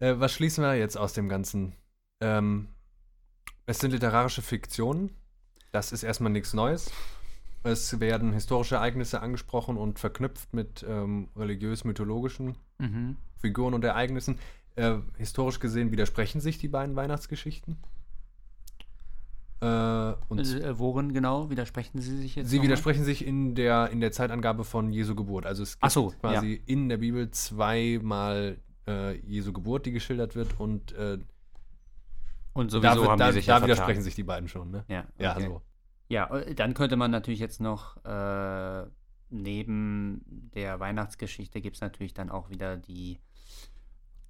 Äh, 0.00 0.18
was 0.18 0.32
schließen 0.32 0.64
wir 0.64 0.74
jetzt 0.74 0.96
aus 0.96 1.12
dem 1.12 1.28
Ganzen? 1.28 1.74
Ähm, 2.20 2.68
es 3.66 3.78
sind 3.78 3.92
literarische 3.92 4.42
Fiktionen. 4.42 5.14
Das 5.70 5.92
ist 5.92 6.02
erstmal 6.02 6.32
nichts 6.32 6.54
Neues. 6.54 6.90
Es 7.62 8.00
werden 8.00 8.32
historische 8.32 8.76
Ereignisse 8.76 9.20
angesprochen 9.20 9.76
und 9.76 10.00
verknüpft 10.00 10.52
mit 10.54 10.84
ähm, 10.88 11.28
religiös-mythologischen 11.36 12.56
Mhm. 12.80 13.16
Figuren 13.40 13.74
und 13.74 13.84
Ereignissen. 13.84 14.38
Äh, 14.76 14.96
historisch 15.18 15.58
gesehen 15.60 15.90
widersprechen 15.92 16.40
sich 16.40 16.58
die 16.58 16.68
beiden 16.68 16.96
Weihnachtsgeschichten. 16.96 17.76
Äh, 19.60 20.14
und 20.28 20.38
Äh, 20.40 20.78
worin 20.78 21.12
genau 21.12 21.50
widersprechen 21.50 22.00
Sie 22.00 22.16
sich 22.16 22.36
jetzt? 22.36 22.48
sie 22.48 22.62
widersprechen 22.62 23.04
sich 23.04 23.26
in 23.26 23.54
der, 23.54 23.90
in 23.90 24.00
der 24.00 24.10
Zeitangabe 24.12 24.64
von 24.64 24.90
Jesu 24.92 25.14
Geburt. 25.14 25.44
Also 25.44 25.62
es 25.62 25.78
gibt 25.78 25.92
so, 25.92 26.14
quasi 26.20 26.62
in 26.66 26.88
der 26.88 26.96
Bibel 26.96 27.30
zweimal 27.30 28.58
äh, 28.88 29.16
Jesu 29.18 29.52
Geburt, 29.52 29.84
die 29.84 29.92
geschildert 29.92 30.34
wird 30.34 30.58
und 30.58 30.92
äh, 30.92 31.18
Und 32.54 32.72
da, 32.72 32.78
sowieso 32.78 33.00
wird- 33.02 33.10
haben 33.10 33.18
da, 33.18 33.26
die 33.28 33.32
sich 33.34 33.46
da 33.46 33.58
ja 33.58 33.64
widersprechen 33.64 34.02
sich 34.02 34.14
die 34.14 34.22
beiden 34.22 34.48
schon, 34.48 34.70
ne? 34.70 34.84
Ja, 34.88 35.04
Ja, 35.18 35.36
okay. 35.36 35.44
so. 35.46 35.62
Ja, 36.08 36.34
äh, 36.34 36.54
dann 36.54 36.72
könnte 36.74 36.96
man 36.96 37.10
natürlich 37.10 37.40
jetzt 37.40 37.60
noch 37.60 38.02
äh, 38.04 38.86
neben 39.30 40.50
der 40.54 40.80
Weihnachtsgeschichte 40.80 41.60
gibt 41.60 41.76
es 41.76 41.82
natürlich 41.82 42.14
dann 42.14 42.30
auch 42.30 42.50
wieder 42.50 42.76
die 42.76 43.18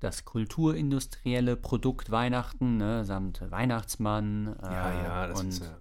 das 0.00 0.24
kulturindustrielle 0.24 1.56
Produkt 1.56 2.10
Weihnachten, 2.10 2.78
ne, 2.78 3.04
samt 3.04 3.42
Weihnachtsmann 3.50 4.56
äh, 4.62 4.64
Ja, 4.64 5.02
ja, 5.02 5.26
das 5.26 5.40
und 5.40 5.60
ja. 5.60 5.76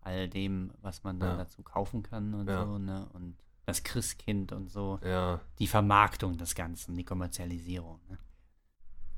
All 0.00 0.26
dem, 0.28 0.72
was 0.80 1.04
man 1.04 1.20
dann 1.20 1.36
dazu 1.36 1.62
kaufen 1.62 2.02
kann 2.02 2.32
und 2.32 2.48
so, 2.48 2.78
ne? 2.78 3.06
Und 3.12 3.36
das 3.66 3.82
Christkind 3.82 4.52
und 4.52 4.70
so. 4.70 4.98
ja. 5.04 5.40
Die 5.58 5.66
Vermarktung 5.66 6.38
des 6.38 6.54
Ganzen, 6.54 6.94
die 6.94 7.04
Kommerzialisierung. 7.04 8.00
Ne? 8.08 8.16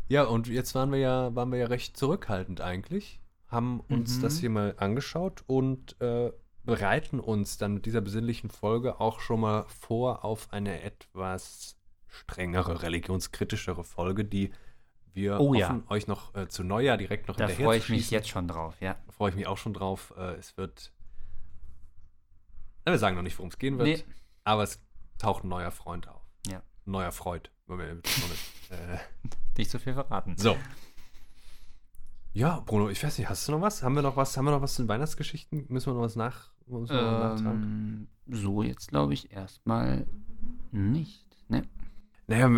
Ja, 0.09 0.25
und 0.25 0.49
jetzt 0.49 0.75
waren 0.75 0.91
wir 0.91 0.99
ja, 0.99 1.33
waren 1.37 1.53
wir 1.53 1.61
ja 1.61 1.67
recht 1.69 1.97
zurückhaltend 1.97 2.61
eigentlich, 2.61 3.21
haben 3.47 3.79
uns 3.89 4.17
Mhm. 4.19 4.23
das 4.23 4.39
hier 4.39 4.51
mal 4.51 4.75
angeschaut 4.79 5.45
und 5.47 6.01
äh, 6.01 6.33
bereiten 6.65 7.21
uns 7.21 7.59
dann 7.59 7.75
mit 7.75 7.87
dieser 7.87 8.01
besinnlichen 8.01 8.51
Folge 8.51 9.01
auch 9.01 9.21
schon 9.21 9.41
mal 9.41 9.65
vor 9.69 10.25
auf 10.25 10.53
eine 10.53 10.83
etwas 10.83 11.77
strengere, 12.07 12.83
religionskritischere 12.83 13.85
Folge, 13.85 14.25
die 14.25 14.51
wir 15.13 15.41
Oh 15.41 15.55
ja. 15.55 15.69
hoffen, 15.69 15.85
euch 15.89 16.07
noch 16.07 16.35
äh, 16.35 16.49
zu 16.49 16.63
Neujahr 16.63 16.97
direkt 16.97 17.29
noch 17.29 17.37
Da 17.37 17.47
hinterher 17.47 17.67
freue 17.67 17.79
ich 17.79 17.89
mich 17.89 18.11
jetzt 18.11 18.29
schon 18.29 18.47
drauf, 18.47 18.77
ja. 18.81 18.97
Da 19.07 19.13
freue 19.13 19.31
ich 19.31 19.37
mich 19.37 19.47
auch 19.47 19.59
schon 19.59 19.73
drauf. 19.75 20.13
Äh, 20.17 20.35
es 20.35 20.57
wird. 20.57 20.93
Wir 22.85 22.99
sagen 22.99 23.17
noch 23.17 23.23
nicht, 23.23 23.39
worum 23.39 23.51
es 23.51 23.59
gehen 23.59 23.79
wird, 23.79 23.89
Nee. 23.89 24.05
aber 24.45 24.63
es 24.65 24.81
taucht 25.19 25.45
ein 25.45 25.49
neuer 25.49 25.71
Freund 25.71 26.09
auf. 26.09 26.23
Ja. 26.47 26.63
Neuer 26.85 27.13
wir- 27.79 28.01
äh, 28.71 28.99
Nicht 29.59 29.71
so 29.71 29.79
viel 29.79 29.95
verraten. 29.95 30.37
so. 30.37 30.57
Ja, 32.33 32.61
Bruno, 32.65 32.89
ich 32.91 33.03
weiß 33.03 33.19
nicht, 33.19 33.29
hast 33.29 33.49
du 33.49 33.53
noch 33.53 33.61
was? 33.61 33.83
Haben 33.83 33.95
wir 33.95 34.03
noch 34.03 34.17
was? 34.17 34.37
Haben 34.37 34.45
wir 34.45 34.53
noch 34.53 34.63
was 34.63 34.75
zu 34.75 34.83
den 34.83 34.89
Weihnachtsgeschichten? 34.89 35.67
Müssen 35.69 35.91
wir 35.91 35.95
noch 35.95 36.03
was 36.03 36.17
nach? 36.17 36.51
Müssen 36.67 36.95
wir 36.95 37.03
noch 37.03 37.19
nachtragen? 37.19 37.63
Ähm, 37.63 38.09
so 38.29 38.63
jetzt 38.63 38.89
glaube 38.89 39.15
ich 39.15 39.33
erstmal 39.33 40.07
nicht. 40.71 41.27
Ne? 41.49 41.65
Naja, 42.29 42.49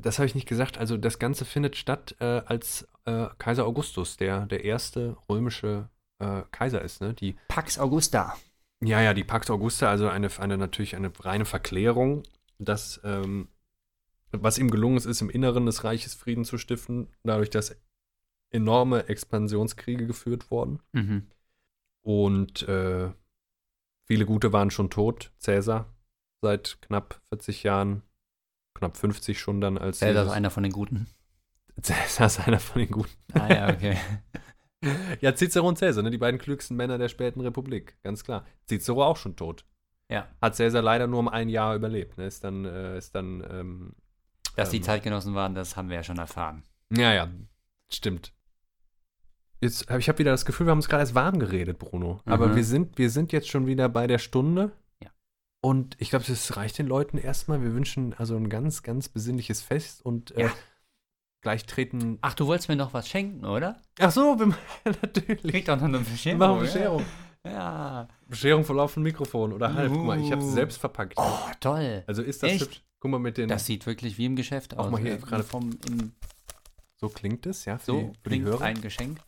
das 0.00 0.18
habe 0.18 0.26
ich 0.26 0.34
nicht 0.34 0.48
gesagt. 0.48 0.78
Also 0.78 0.96
das 0.96 1.18
Ganze 1.18 1.44
findet 1.44 1.76
statt, 1.76 2.16
äh, 2.20 2.40
als 2.46 2.88
äh, 3.04 3.26
Kaiser 3.36 3.66
Augustus, 3.66 4.16
der 4.16 4.46
der 4.46 4.64
erste 4.64 5.18
römische 5.28 5.90
äh, 6.18 6.42
Kaiser 6.50 6.80
ist, 6.80 7.02
ne? 7.02 7.12
Die 7.12 7.36
Pax 7.48 7.78
Augusta. 7.78 8.34
Ja, 8.80 9.02
ja, 9.02 9.12
die 9.12 9.24
Pax 9.24 9.50
Augusta, 9.50 9.90
also 9.90 10.08
eine, 10.08 10.28
eine 10.38 10.56
natürlich 10.56 10.96
eine 10.96 11.12
reine 11.20 11.44
Verklärung, 11.44 12.22
dass 12.58 13.00
ähm, 13.04 13.48
was 14.32 14.56
ihm 14.56 14.70
gelungen 14.70 14.96
ist, 14.96 15.04
ist 15.04 15.20
im 15.20 15.28
Inneren 15.28 15.66
des 15.66 15.84
Reiches 15.84 16.14
Frieden 16.14 16.46
zu 16.46 16.56
stiften, 16.56 17.08
dadurch, 17.22 17.50
dass 17.50 17.76
enorme 18.52 19.08
Expansionskriege 19.08 20.06
geführt 20.06 20.50
wurden. 20.50 20.80
Mhm. 20.92 21.26
Und 22.02 22.62
äh, 22.68 23.10
viele 24.06 24.26
Gute 24.26 24.52
waren 24.52 24.70
schon 24.70 24.90
tot. 24.90 25.32
Cäsar 25.38 25.92
seit 26.40 26.78
knapp 26.82 27.20
40 27.28 27.62
Jahren, 27.62 28.02
knapp 28.74 28.96
50 28.96 29.38
schon 29.38 29.60
dann 29.60 29.78
als 29.78 29.98
Zelda 30.00 30.22
ist 30.24 30.30
einer 30.30 30.50
von 30.50 30.64
den 30.64 30.72
Guten. 30.72 31.06
Cäsar 31.80 32.26
ist 32.26 32.40
einer 32.40 32.58
von 32.58 32.80
den 32.80 32.90
Guten. 32.90 33.12
Ah 33.34 33.52
ja, 33.52 33.68
okay. 33.70 33.96
Ja, 35.20 35.32
Cicero 35.32 35.68
und 35.68 35.78
Cäsar, 35.78 36.02
ne, 36.02 36.10
die 36.10 36.18
beiden 36.18 36.40
klügsten 36.40 36.76
Männer 36.76 36.98
der 36.98 37.06
späten 37.08 37.40
Republik, 37.40 37.96
ganz 38.02 38.24
klar. 38.24 38.44
Cicero 38.68 39.04
auch 39.04 39.16
schon 39.16 39.36
tot. 39.36 39.64
ja. 40.08 40.26
Hat 40.40 40.56
Cäsar 40.56 40.82
leider 40.82 41.06
nur 41.06 41.20
um 41.20 41.28
ein 41.28 41.48
Jahr 41.48 41.76
überlebt. 41.76 42.18
Ne? 42.18 42.26
Ist 42.26 42.42
dann, 42.42 42.64
äh, 42.64 42.98
ist 42.98 43.14
dann, 43.14 43.46
ähm, 43.48 43.94
Dass 44.56 44.70
die 44.70 44.78
Ähm. 44.78 44.82
Zeitgenossen 44.82 45.36
waren, 45.36 45.54
das 45.54 45.76
haben 45.76 45.88
wir 45.88 45.94
ja 45.94 46.02
schon 46.02 46.18
erfahren. 46.18 46.64
ja, 46.90 47.14
ja, 47.14 47.30
stimmt. 47.92 48.32
Jetzt, 49.62 49.88
hab- 49.88 49.98
ich 50.00 50.08
habe 50.08 50.18
wieder 50.18 50.32
das 50.32 50.44
Gefühl, 50.44 50.66
wir 50.66 50.72
haben 50.72 50.78
uns 50.78 50.88
gerade 50.88 51.02
erst 51.02 51.14
warm 51.14 51.38
geredet, 51.38 51.78
Bruno. 51.78 52.20
Aber 52.24 52.48
Mhm. 52.48 52.56
wir 52.56 52.64
sind, 52.64 52.98
wir 52.98 53.10
sind 53.10 53.32
jetzt 53.32 53.48
schon 53.48 53.66
wieder 53.66 53.88
bei 53.88 54.06
der 54.06 54.18
Stunde. 54.18 54.72
Ja. 55.02 55.10
Und 55.62 55.94
ich 56.00 56.10
glaube, 56.10 56.24
das 56.26 56.56
reicht 56.56 56.78
den 56.78 56.86
Leuten 56.88 57.16
erstmal. 57.18 57.62
Wir 57.62 57.72
wünschen 57.72 58.12
also 58.14 58.36
ein 58.36 58.48
ganz, 58.48 58.82
ganz 58.82 59.08
besinnliches 59.08 59.62
Fest 59.62 60.04
und 60.04 60.32
äh, 60.36 60.46
Ja. 60.46 60.52
gleich 61.42 61.64
treten. 61.66 62.18
Ach, 62.22 62.34
du 62.34 62.46
wolltest 62.46 62.68
mir 62.68 62.76
noch 62.76 62.92
was 62.92 63.08
schenken, 63.08 63.44
oder? 63.44 63.80
Ach 64.00 64.10
so, 64.10 64.36
wir, 64.38 64.52
natürlich. 65.02 65.42
Kriegt 65.52 65.68
doch 65.68 65.76
noch 65.76 65.84
eine 65.84 66.00
Wir 66.04 66.10
Bescherung. 66.10 66.38
machen 66.38 66.58
Bescherung. 66.60 67.04
Ja. 67.46 68.08
Bescherung 68.28 68.64
vor 68.64 68.76
laufendem 68.76 69.12
Mikrofon 69.12 69.52
oder 69.52 69.74
halb. 69.74 69.92
Guck 69.92 70.04
mal, 70.04 70.20
ich 70.20 70.30
habe 70.32 70.42
es 70.42 70.48
Uh. 70.48 70.54
selbst 70.54 70.78
verpackt. 70.78 71.14
Oh, 71.16 71.38
toll. 71.60 72.02
Also 72.06 72.22
ist 72.22 72.42
das 72.42 72.50
Echt? 72.50 72.60
hübsch. 72.62 72.82
Guck 73.00 73.10
mal 73.12 73.18
mit 73.18 73.36
den. 73.38 73.48
Das 73.48 73.66
sieht 73.66 73.86
wirklich 73.86 74.16
wie 74.18 74.26
im 74.26 74.36
Geschäft 74.36 74.76
Auch 74.76 74.86
aus. 74.86 74.90
mal 74.92 75.00
hier 75.00 75.14
äh, 75.14 75.18
gerade- 75.18 75.42
vom 75.44 75.70
so 76.96 77.08
klingt 77.08 77.46
es, 77.46 77.64
ja, 77.64 77.80
so 77.80 77.98
die, 78.00 78.06
die 78.12 78.18
klingt 78.22 78.44
Hörer. 78.46 78.60
ein 78.62 78.80
Geschenk. 78.80 79.18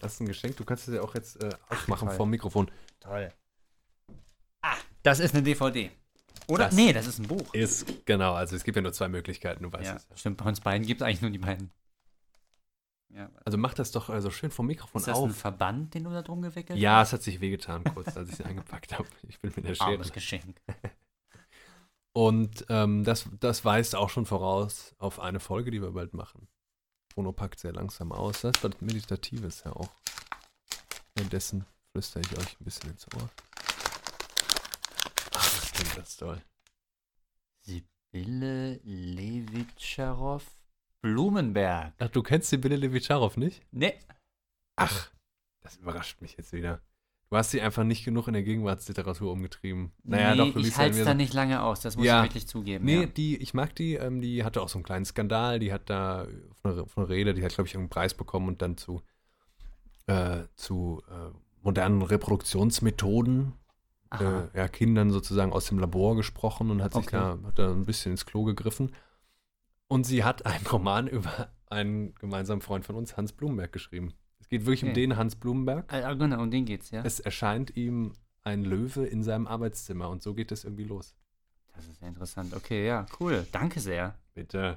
Das 0.00 0.14
ist 0.14 0.20
ein 0.20 0.26
Geschenk. 0.26 0.56
Du 0.56 0.64
kannst 0.64 0.88
es 0.88 0.94
ja 0.94 1.02
auch 1.02 1.14
jetzt 1.14 1.42
äh, 1.42 1.50
aufmachen 1.68 2.08
toll. 2.08 2.16
vom 2.16 2.30
Mikrofon. 2.30 2.70
Toll. 3.00 3.32
Ah, 4.62 4.76
das 5.02 5.20
ist 5.20 5.34
eine 5.34 5.42
DVD. 5.42 5.90
Oder? 6.48 6.64
Das- 6.66 6.74
nee, 6.74 6.92
das 6.92 7.06
ist 7.06 7.18
ein 7.18 7.28
Buch. 7.28 7.54
Ist, 7.54 8.04
genau, 8.06 8.34
also 8.34 8.56
es 8.56 8.64
gibt 8.64 8.76
ja 8.76 8.82
nur 8.82 8.92
zwei 8.92 9.08
Möglichkeiten, 9.08 9.62
du 9.62 9.72
weißt 9.72 9.84
Ja, 9.86 9.96
es. 9.96 10.20
stimmt. 10.20 10.38
Bei 10.38 10.46
uns 10.46 10.60
beiden 10.60 10.86
gibt 10.86 11.00
es 11.00 11.06
eigentlich 11.06 11.22
nur 11.22 11.30
die 11.30 11.38
beiden. 11.38 11.70
Ja, 13.12 13.28
Also 13.44 13.58
mach 13.58 13.74
das 13.74 13.90
doch 13.90 14.08
also 14.08 14.30
schön 14.30 14.50
vom 14.50 14.66
Mikrofon 14.66 15.00
ist 15.00 15.08
das 15.08 15.18
ein 15.18 15.24
auf. 15.30 15.36
Verband, 15.36 15.94
den 15.94 16.04
du 16.04 16.10
da 16.10 16.22
drum 16.22 16.42
gewickelt 16.42 16.78
Ja, 16.78 17.02
es 17.02 17.12
hat 17.12 17.22
sich 17.22 17.40
wehgetan 17.40 17.82
kurz, 17.84 18.16
als 18.16 18.28
ich 18.30 18.38
es 18.38 18.40
eingepackt 18.46 18.96
habe. 18.98 19.08
Ich 19.28 19.40
bin 19.40 19.52
mit 19.56 19.64
der 19.64 19.70
hast? 19.72 19.78
Schere. 19.78 19.90
Armes 19.90 20.12
Geschenk. 20.12 20.60
Und 22.12 22.66
ähm, 22.68 23.04
das, 23.04 23.26
das 23.38 23.64
weist 23.64 23.94
auch 23.94 24.10
schon 24.10 24.26
voraus 24.26 24.94
auf 24.98 25.20
eine 25.20 25.40
Folge, 25.40 25.70
die 25.70 25.80
wir 25.82 25.92
bald 25.92 26.14
machen. 26.14 26.48
Bruno 27.14 27.32
packt 27.32 27.60
sehr 27.60 27.72
langsam 27.72 28.12
aus. 28.12 28.40
Das 28.40 28.56
ist 28.56 28.64
was 28.64 28.80
Meditatives 28.80 29.62
ja 29.64 29.72
auch. 29.72 29.90
Währenddessen 31.14 31.66
flüstere 31.92 32.22
ich 32.22 32.38
euch 32.38 32.60
ein 32.60 32.64
bisschen 32.64 32.90
ins 32.90 33.06
Ohr. 33.14 33.28
Ach, 35.32 35.60
das 35.60 35.72
klingt 35.72 35.96
das 35.96 36.16
toll. 36.16 36.40
Sibylle 37.62 38.80
Levitscharow 38.84 40.44
Blumenberg. 41.02 41.94
Ach, 41.98 42.08
du 42.08 42.22
kennst 42.22 42.52
die 42.52 42.58
Bille 42.58 42.76
Levitscharow 42.76 43.36
nicht? 43.36 43.62
Nee. 43.70 43.98
Ach, 44.76 45.10
das 45.60 45.76
überrascht 45.76 46.20
mich 46.20 46.36
jetzt 46.36 46.52
wieder. 46.52 46.80
Du 47.30 47.36
hast 47.36 47.52
sie 47.52 47.60
einfach 47.60 47.84
nicht 47.84 48.04
genug 48.04 48.26
in 48.26 48.32
der 48.34 48.42
Gegenwartsliteratur 48.42 49.30
umgetrieben. 49.30 49.92
Naja, 50.02 50.32
nee, 50.32 50.36
doch, 50.38 50.52
du 50.52 50.60
ich 50.66 50.76
halte 50.76 50.98
es 50.98 51.04
da 51.04 51.14
nicht 51.14 51.32
lange 51.32 51.62
aus, 51.62 51.80
das 51.80 51.96
muss 51.96 52.04
Ja. 52.04 52.18
ich 52.24 52.30
wirklich 52.30 52.48
zugeben. 52.48 52.84
Nee, 52.84 53.02
ja. 53.02 53.06
die, 53.06 53.36
ich 53.36 53.54
mag 53.54 53.72
die, 53.76 53.94
ähm, 53.94 54.20
die 54.20 54.42
hatte 54.42 54.60
auch 54.60 54.68
so 54.68 54.78
einen 54.78 54.84
kleinen 54.84 55.04
Skandal, 55.04 55.60
die 55.60 55.72
hat 55.72 55.88
da 55.88 56.26
auf 56.50 56.64
einer, 56.64 56.82
auf 56.82 56.98
einer 56.98 57.08
Rede, 57.08 57.32
die 57.32 57.44
hat, 57.44 57.54
glaube 57.54 57.68
ich, 57.68 57.74
irgendeinen 57.74 57.90
Preis 57.90 58.14
bekommen 58.14 58.48
und 58.48 58.62
dann 58.62 58.76
zu, 58.76 59.02
äh, 60.08 60.40
zu 60.56 61.02
äh, 61.08 61.30
modernen 61.62 62.02
Reproduktionsmethoden, 62.02 63.52
äh, 64.18 64.58
ja, 64.58 64.66
Kindern 64.66 65.12
sozusagen 65.12 65.52
aus 65.52 65.66
dem 65.66 65.78
Labor 65.78 66.16
gesprochen 66.16 66.68
und 66.72 66.82
hat 66.82 66.94
sich 66.94 67.04
Okay. 67.06 67.16
da, 67.16 67.38
hat 67.46 67.58
da 67.60 67.70
ein 67.70 67.86
bisschen 67.86 68.10
ins 68.12 68.26
Klo 68.26 68.42
gegriffen. 68.42 68.90
Und 69.86 70.04
sie 70.04 70.24
hat 70.24 70.46
einen 70.46 70.66
Roman 70.66 71.06
über 71.06 71.52
einen 71.68 72.12
gemeinsamen 72.16 72.60
Freund 72.60 72.84
von 72.84 72.96
uns, 72.96 73.16
Hans 73.16 73.32
Blumenberg, 73.32 73.70
geschrieben. 73.72 74.14
Geht 74.50 74.66
wirklich 74.66 74.82
um 74.82 74.90
Okay. 74.90 75.00
den 75.00 75.16
Hans 75.16 75.36
Blumenberg. 75.36 75.90
Ah, 75.92 76.12
genau, 76.14 76.42
um 76.42 76.50
den 76.50 76.64
geht's, 76.66 76.90
ja. 76.90 77.02
Es 77.04 77.20
erscheint 77.20 77.76
ihm 77.76 78.12
ein 78.42 78.64
Löwe 78.64 79.06
in 79.06 79.22
seinem 79.22 79.46
Arbeitszimmer 79.46 80.08
und 80.10 80.22
so 80.22 80.34
geht 80.34 80.50
es 80.52 80.64
irgendwie 80.64 80.84
los. 80.84 81.14
Das 81.74 81.86
ist 81.86 82.02
ja 82.02 82.08
interessant. 82.08 82.54
Okay, 82.54 82.86
ja, 82.86 83.06
cool. 83.20 83.46
Danke 83.52 83.80
sehr. 83.80 84.14
Bitte. 84.34 84.76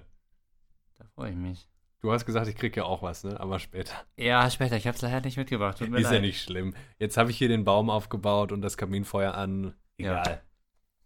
Da 0.97 1.05
freue 1.15 1.31
ich 1.31 1.35
mich. 1.37 1.67
Du 2.01 2.11
hast 2.11 2.25
gesagt, 2.25 2.47
ich 2.47 2.55
krieg 2.55 2.75
ja 2.75 2.83
auch 2.83 3.01
was, 3.01 3.23
ne? 3.23 3.39
Aber 3.39 3.59
später. 3.59 3.93
Ja, 4.17 4.49
später. 4.49 4.75
Ich 4.75 4.85
habe 4.87 4.95
es 4.95 5.01
leider 5.01 5.21
nicht 5.21 5.37
mitgebracht. 5.37 5.77
Tut 5.79 5.89
mir 5.89 5.97
Ist 5.97 6.03
leid. 6.03 6.13
ja 6.15 6.19
nicht 6.21 6.41
schlimm. 6.41 6.75
Jetzt 6.99 7.17
habe 7.17 7.31
ich 7.31 7.37
hier 7.37 7.47
den 7.47 7.63
Baum 7.63 7.89
aufgebaut 7.89 8.51
und 8.51 8.61
das 8.61 8.77
Kaminfeuer 8.77 9.33
an. 9.33 9.73
Ja. 9.97 10.21
Egal. 10.21 10.41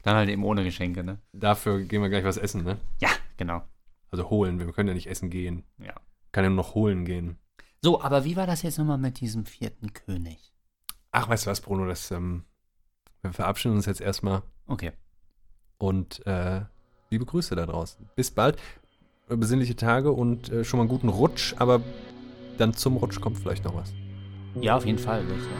Dann 0.01 0.15
halt 0.15 0.29
eben 0.29 0.43
ohne 0.43 0.63
Geschenke, 0.63 1.03
ne? 1.03 1.19
Dafür 1.33 1.81
gehen 1.83 2.01
wir 2.01 2.09
gleich 2.09 2.23
was 2.23 2.37
essen, 2.37 2.63
ne? 2.63 2.79
Ja, 2.99 3.09
genau. 3.37 3.61
Also 4.09 4.29
holen. 4.29 4.59
Wir 4.59 4.71
können 4.73 4.87
ja 4.89 4.95
nicht 4.95 5.07
essen 5.07 5.29
gehen. 5.29 5.63
Ja. 5.77 5.93
Kann 6.31 6.43
ja 6.43 6.49
nur 6.49 6.57
noch 6.57 6.73
holen 6.75 7.05
gehen. 7.05 7.37
So, 7.87 8.01
aber 8.01 8.25
wie 8.25 8.35
war 8.35 8.45
das 8.45 8.63
jetzt 8.63 8.77
nochmal 8.77 8.97
mit 8.97 9.21
diesem 9.21 9.45
vierten 9.45 9.93
König? 9.93 10.51
Ach, 11.13 11.29
weißt 11.29 11.45
du 11.45 11.51
was, 11.51 11.61
Bruno? 11.61 11.87
Das, 11.87 12.11
ähm, 12.11 12.43
wir 13.21 13.31
verabschieden 13.31 13.75
uns 13.77 13.85
jetzt 13.85 14.01
erstmal 14.01 14.41
Okay. 14.65 14.91
und 15.77 16.27
äh, 16.27 16.65
liebe 17.11 17.25
Grüße 17.25 17.55
da 17.55 17.65
draußen. 17.65 18.09
Bis 18.17 18.29
bald. 18.29 18.57
Besinnliche 19.29 19.77
Tage 19.77 20.11
und 20.11 20.49
äh, 20.49 20.65
schon 20.65 20.79
mal 20.79 20.81
einen 20.81 20.89
guten 20.89 21.07
Rutsch, 21.07 21.55
aber 21.59 21.81
dann 22.57 22.73
zum 22.73 22.97
Rutsch 22.97 23.21
kommt 23.21 23.37
vielleicht 23.37 23.63
noch 23.63 23.73
was. 23.75 23.93
Ja, 24.59 24.75
auf 24.75 24.85
jeden 24.85 24.99
Fall. 24.99 25.23
ich 25.23 25.43
sagen. 25.43 25.55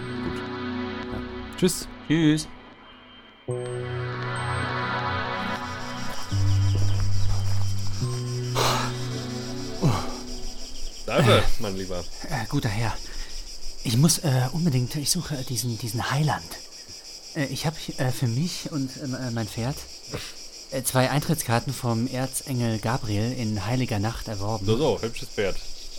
Tschüss. 1.56 1.88
Tschüss. 2.10 2.50
Salve, 11.08 11.42
mein 11.60 11.78
Lieber. 11.78 12.04
Äh, 12.30 12.46
guter 12.50 12.68
Herr. 12.68 12.94
Ich 13.86 13.96
muss 13.96 14.18
äh, 14.20 14.50
unbedingt, 14.52 14.94
ich 14.98 15.10
suche 15.10 15.38
diesen, 15.48 15.78
diesen 15.78 16.12
Heiland. 16.12 16.44
Äh, 17.34 17.46
ich 17.46 17.66
habe 17.66 17.78
äh, 17.98 18.12
für 18.12 18.28
mich 18.28 18.70
und 18.74 18.92
äh, 18.98 19.32
mein 19.32 19.48
Pferd 19.48 19.78
äh, 20.72 20.84
zwei 20.84 21.10
Eintrittskarten 21.10 21.72
vom 21.74 22.08
Erzengel 22.08 22.80
Gabriel 22.80 23.32
in 23.32 23.66
heiliger 23.66 24.00
Nacht 24.00 24.28
erworben. 24.28 24.66
So, 24.66 24.76
so, 24.76 25.02
hübsches 25.02 25.30
Pferd. 25.30 25.56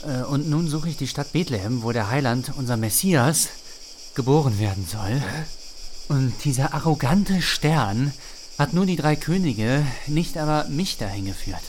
Äh, 0.07 0.25
und 0.25 0.51
nun 0.51 0.69
suche 0.69 0.91
ich 0.91 0.99
die 0.99 1.09
Stadt 1.09 1.33
Bethlehem, 1.33 1.83
wo 1.83 1.93
der 1.93 2.11
Heiland, 2.11 2.53
unser 2.59 2.77
Messias, 2.77 3.49
geboren 4.15 4.59
werden 4.59 4.87
soll. 4.87 5.23
Und 6.09 6.35
dieser 6.45 6.75
arrogante 6.75 7.41
Stern 7.41 8.13
hat 8.59 8.75
nur 8.75 8.85
die 8.85 8.97
drei 8.97 9.17
Könige, 9.17 9.87
nicht 10.07 10.37
aber 10.37 10.69
mich 10.69 10.99
dahin 10.99 11.25
geführt. 11.25 11.63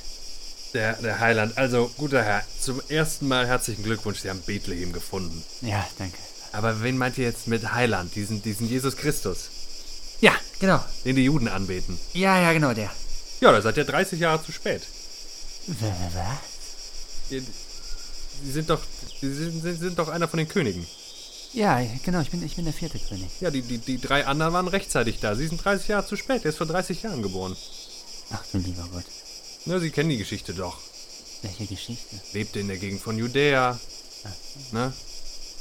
Der, 0.73 0.93
der 0.93 1.19
Heiland, 1.19 1.57
also 1.57 1.89
guter 1.97 2.23
Herr, 2.23 2.43
zum 2.59 2.79
ersten 2.89 3.27
Mal 3.27 3.47
herzlichen 3.47 3.83
Glückwunsch, 3.83 4.19
Sie 4.19 4.29
haben 4.29 4.41
Bethlehem 4.41 4.93
gefunden. 4.93 5.43
Ja, 5.61 5.87
danke. 5.97 6.17
Aber 6.51 6.83
wen 6.83 6.97
meint 6.97 7.17
ihr 7.17 7.25
jetzt 7.25 7.47
mit 7.47 7.73
Heiland, 7.73 8.13
diesen, 8.15 8.41
diesen 8.43 8.67
Jesus 8.69 8.95
Christus, 8.95 9.49
Ja, 10.21 10.33
genau. 10.59 10.83
den 11.05 11.15
die 11.15 11.23
Juden 11.23 11.47
anbeten? 11.47 11.99
Ja, 12.13 12.39
ja, 12.39 12.53
genau, 12.53 12.73
der. 12.73 12.91
Ja, 13.41 13.51
da 13.51 13.61
seid 13.61 13.77
ihr 13.77 13.85
30 13.85 14.19
Jahre 14.19 14.43
zu 14.45 14.51
spät. 14.51 14.83
Was? 15.67 17.31
Ihr, 17.31 17.41
Sie 18.43 18.51
sind 18.51 18.69
doch, 18.69 18.79
Sie 19.21 19.33
sind, 19.33 19.61
sind, 19.61 19.79
sind 19.79 19.99
doch 19.99 20.07
einer 20.07 20.27
von 20.27 20.37
den 20.37 20.47
Königen. 20.47 20.85
Ja, 21.53 21.81
genau, 22.05 22.21
ich 22.21 22.29
bin, 22.29 22.43
ich 22.45 22.55
bin 22.55 22.65
der 22.65 22.73
vierte 22.73 22.99
König. 22.99 23.27
Ja, 23.41 23.49
die, 23.51 23.61
die, 23.63 23.79
die 23.79 23.99
drei 23.99 24.25
anderen 24.25 24.53
waren 24.53 24.67
rechtzeitig 24.67 25.19
da. 25.19 25.35
Sie 25.35 25.47
sind 25.47 25.63
30 25.63 25.87
Jahre 25.89 26.05
zu 26.05 26.15
spät. 26.15 26.45
Er 26.45 26.49
ist 26.49 26.57
vor 26.57 26.67
30 26.67 27.01
Jahren 27.03 27.21
geboren. 27.23 27.55
Ach 28.31 28.43
du 28.51 28.59
lieber 28.59 28.87
Gott. 28.93 29.03
Ne, 29.65 29.79
Sie 29.79 29.91
kennen 29.91 30.09
die 30.09 30.17
Geschichte 30.17 30.53
doch. 30.53 30.77
Welche 31.41 31.65
Geschichte? 31.65 32.15
Lebte 32.33 32.59
in 32.59 32.67
der 32.67 32.77
Gegend 32.77 33.01
von 33.01 33.17
Judäa. 33.17 33.79
Ne? 34.71 34.93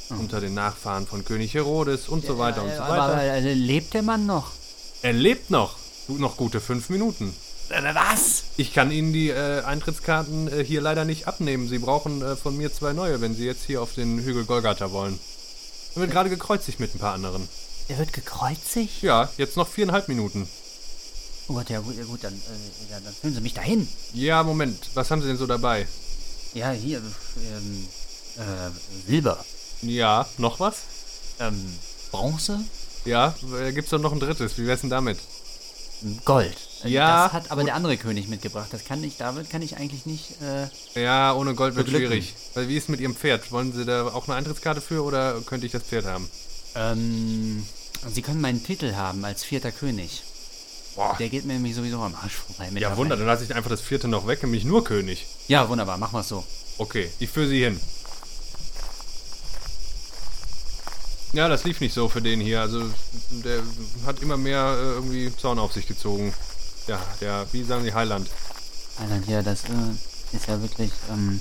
Unter 0.09 0.41
den 0.41 0.53
Nachfahren 0.53 1.05
von 1.07 1.23
König 1.23 1.53
Herodes 1.53 2.09
und 2.09 2.25
so 2.25 2.37
weiter 2.37 2.63
und 2.63 2.71
so 2.75 2.81
Aber, 2.81 2.97
weiter. 2.97 3.13
aber 3.13 3.23
äh, 3.23 3.53
lebt 3.53 3.93
der 3.93 4.01
Mann 4.01 4.25
noch? 4.25 4.51
Er 5.01 5.13
lebt 5.13 5.51
noch. 5.51 5.77
Noch 6.07 6.37
gute 6.37 6.59
fünf 6.59 6.89
Minuten. 6.89 7.35
Äh, 7.69 7.93
Was? 7.93 8.43
Ich 8.57 8.73
kann 8.73 8.91
Ihnen 8.91 9.13
die 9.13 9.29
äh, 9.29 9.61
Eintrittskarten 9.61 10.51
äh, 10.51 10.63
hier 10.65 10.81
leider 10.81 11.05
nicht 11.05 11.27
abnehmen. 11.27 11.69
Sie 11.69 11.77
brauchen 11.77 12.21
äh, 12.23 12.35
von 12.35 12.57
mir 12.57 12.73
zwei 12.73 12.93
neue, 12.93 13.21
wenn 13.21 13.35
Sie 13.35 13.45
jetzt 13.45 13.65
hier 13.65 13.81
auf 13.83 13.93
den 13.93 14.19
Hügel 14.19 14.45
Golgatha 14.45 14.91
wollen. 14.91 15.19
Er 15.95 16.01
wird 16.01 16.11
gerade 16.11 16.29
gekreuzigt 16.31 16.79
mit 16.79 16.95
ein 16.95 16.99
paar 16.99 17.13
anderen. 17.13 17.47
Er 17.87 17.99
wird 17.99 18.11
gekreuzigt? 18.13 19.03
Ja, 19.03 19.29
jetzt 19.37 19.55
noch 19.57 19.67
viereinhalb 19.67 20.07
Minuten. 20.07 20.47
Oh 21.49 21.53
Gott, 21.53 21.69
ja 21.69 21.79
gut, 21.79 21.97
ja 21.97 22.03
gut, 22.05 22.23
dann, 22.23 22.33
äh, 22.33 22.91
ja, 22.91 22.99
dann 23.03 23.13
führen 23.13 23.33
Sie 23.33 23.41
mich 23.41 23.53
dahin. 23.55 23.87
Ja, 24.13 24.43
Moment. 24.43 24.89
Was 24.93 25.09
haben 25.11 25.21
Sie 25.21 25.27
denn 25.27 25.37
so 25.37 25.47
dabei? 25.47 25.87
Ja, 26.53 26.71
hier, 26.71 26.99
ähm, 26.99 27.87
äh, 28.37 29.09
Silber. 29.09 29.43
Ja, 29.81 30.27
noch 30.37 30.59
was? 30.59 30.77
Ähm, 31.39 31.73
Bronze? 32.11 32.59
Ja, 33.05 33.35
äh, 33.59 33.71
gibt's 33.71 33.91
doch 33.91 33.99
noch 33.99 34.11
ein 34.11 34.19
drittes. 34.19 34.57
Wie 34.57 34.67
wär's 34.67 34.81
denn 34.81 34.89
damit? 34.89 35.17
Gold. 36.25 36.55
Äh, 36.83 36.89
Ja, 36.89 37.25
Das 37.25 37.33
hat 37.33 37.51
aber 37.51 37.63
der 37.63 37.75
andere 37.75 37.97
König 37.97 38.27
mitgebracht. 38.27 38.69
Das 38.71 38.85
kann 38.85 39.03
ich, 39.03 39.17
damit 39.17 39.49
kann 39.49 39.61
ich 39.61 39.77
eigentlich 39.77 40.05
nicht, 40.05 40.41
äh, 40.41 40.67
Ja, 41.01 41.33
ohne 41.33 41.55
Gold 41.55 41.75
wird 41.75 41.89
schwierig. 41.89 42.33
Weil 42.53 42.67
wie 42.67 42.77
ist 42.77 42.89
mit 42.89 42.99
Ihrem 42.99 43.15
Pferd? 43.15 43.51
Wollen 43.51 43.73
Sie 43.73 43.85
da 43.85 44.07
auch 44.07 44.27
eine 44.27 44.35
Eintrittskarte 44.37 44.81
für 44.81 45.03
oder 45.03 45.41
könnte 45.41 45.65
ich 45.65 45.71
das 45.71 45.83
Pferd 45.83 46.05
haben? 46.05 46.29
ähm, 46.75 47.65
Sie 48.13 48.21
können 48.21 48.39
meinen 48.39 48.63
Titel 48.63 48.93
haben 48.95 49.25
als 49.25 49.43
vierter 49.43 49.71
König. 49.71 50.23
Boah. 50.99 51.15
Der 51.17 51.29
geht 51.29 51.45
mir 51.45 51.53
nämlich 51.53 51.75
sowieso 51.75 52.01
am 52.01 52.13
Arsch 52.13 52.33
vorbei. 52.33 52.69
Ja. 52.77 52.97
Wunder, 52.97 53.15
dann 53.15 53.25
lasse 53.25 53.45
ich 53.45 53.55
einfach 53.55 53.69
das 53.69 53.79
vierte 53.79 54.09
noch 54.09 54.27
weg, 54.27 54.43
nämlich 54.43 54.65
nur 54.65 54.83
König. 54.83 55.27
Ja, 55.47 55.69
wunderbar, 55.69 55.97
machen 55.97 56.11
wir 56.11 56.19
es 56.19 56.27
so. 56.27 56.43
Okay, 56.77 57.09
ich 57.19 57.29
führe 57.29 57.47
Sie 57.47 57.63
hin. 57.63 57.79
Ja, 61.31 61.47
das 61.47 61.63
lief 61.63 61.79
nicht 61.79 61.93
so 61.93 62.09
für 62.09 62.21
den 62.21 62.41
hier. 62.41 62.59
Also, 62.59 62.83
der 63.31 63.63
hat 64.05 64.21
immer 64.21 64.35
mehr 64.35 64.75
äh, 64.77 64.95
irgendwie 64.95 65.33
Zorn 65.37 65.57
auf 65.57 65.71
sich 65.71 65.87
gezogen. 65.87 66.33
Ja, 66.87 66.99
der, 67.21 67.47
wie 67.53 67.63
sagen 67.63 67.85
die 67.85 67.93
Heiland? 67.93 68.29
Heiland, 68.99 69.25
ja, 69.25 69.41
das 69.41 69.63
äh, 69.69 70.35
ist 70.35 70.47
ja 70.49 70.61
wirklich, 70.61 70.91
ähm, 71.09 71.39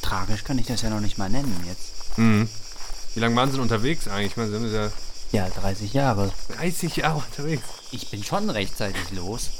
tragisch 0.00 0.42
kann 0.42 0.58
ich 0.58 0.68
das 0.68 0.80
ja 0.80 0.88
noch 0.88 1.00
nicht 1.00 1.18
mal 1.18 1.28
nennen 1.28 1.54
jetzt. 1.68 2.18
Mhm. 2.18 2.48
Wie 3.12 3.20
lange 3.20 3.36
waren 3.36 3.50
Sie 3.50 3.56
denn 3.56 3.62
unterwegs 3.62 4.08
eigentlich? 4.08 4.30
Ich 4.30 4.36
meine, 4.38 4.50
Sie 4.50 4.58
sind 4.58 4.72
ja 4.72 4.90
Ja, 5.32 5.48
30 5.48 5.92
Jahre. 5.92 6.32
30 6.56 6.96
Jahre 6.96 7.18
unterwegs. 7.18 7.62
Ich 7.92 8.10
bin 8.10 8.24
schon 8.24 8.50
rechtzeitig 8.50 9.12
los. 9.12 9.50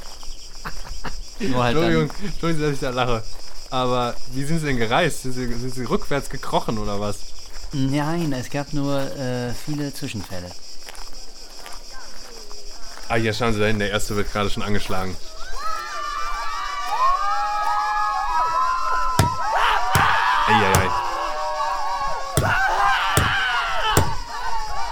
Nur 1.40 1.62
halt 1.62 1.76
Entschuldigung, 1.76 2.08
dann, 2.08 2.26
Entschuldigung, 2.26 2.66
dass 2.66 2.74
ich 2.74 2.80
da 2.80 2.90
lache. 2.90 3.22
Aber 3.70 4.14
wie 4.32 4.44
sind 4.44 4.58
Sie 4.58 4.66
denn 4.66 4.78
gereist? 4.78 5.22
Sind 5.22 5.32
Sie, 5.32 5.46
sind 5.46 5.74
Sie 5.74 5.84
rückwärts 5.84 6.28
gekrochen 6.28 6.78
oder 6.78 7.00
was? 7.00 7.18
Nein, 7.72 8.32
es 8.32 8.50
gab 8.50 8.72
nur 8.72 8.98
äh, 9.16 9.52
viele 9.54 9.94
Zwischenfälle. 9.94 10.50
Ah, 13.08 13.14
hier 13.14 13.32
schauen 13.32 13.54
Sie 13.54 13.60
dahin, 13.60 13.78
der 13.78 13.90
erste 13.90 14.16
wird 14.16 14.32
gerade 14.32 14.50
schon 14.50 14.64
angeschlagen. 14.64 15.16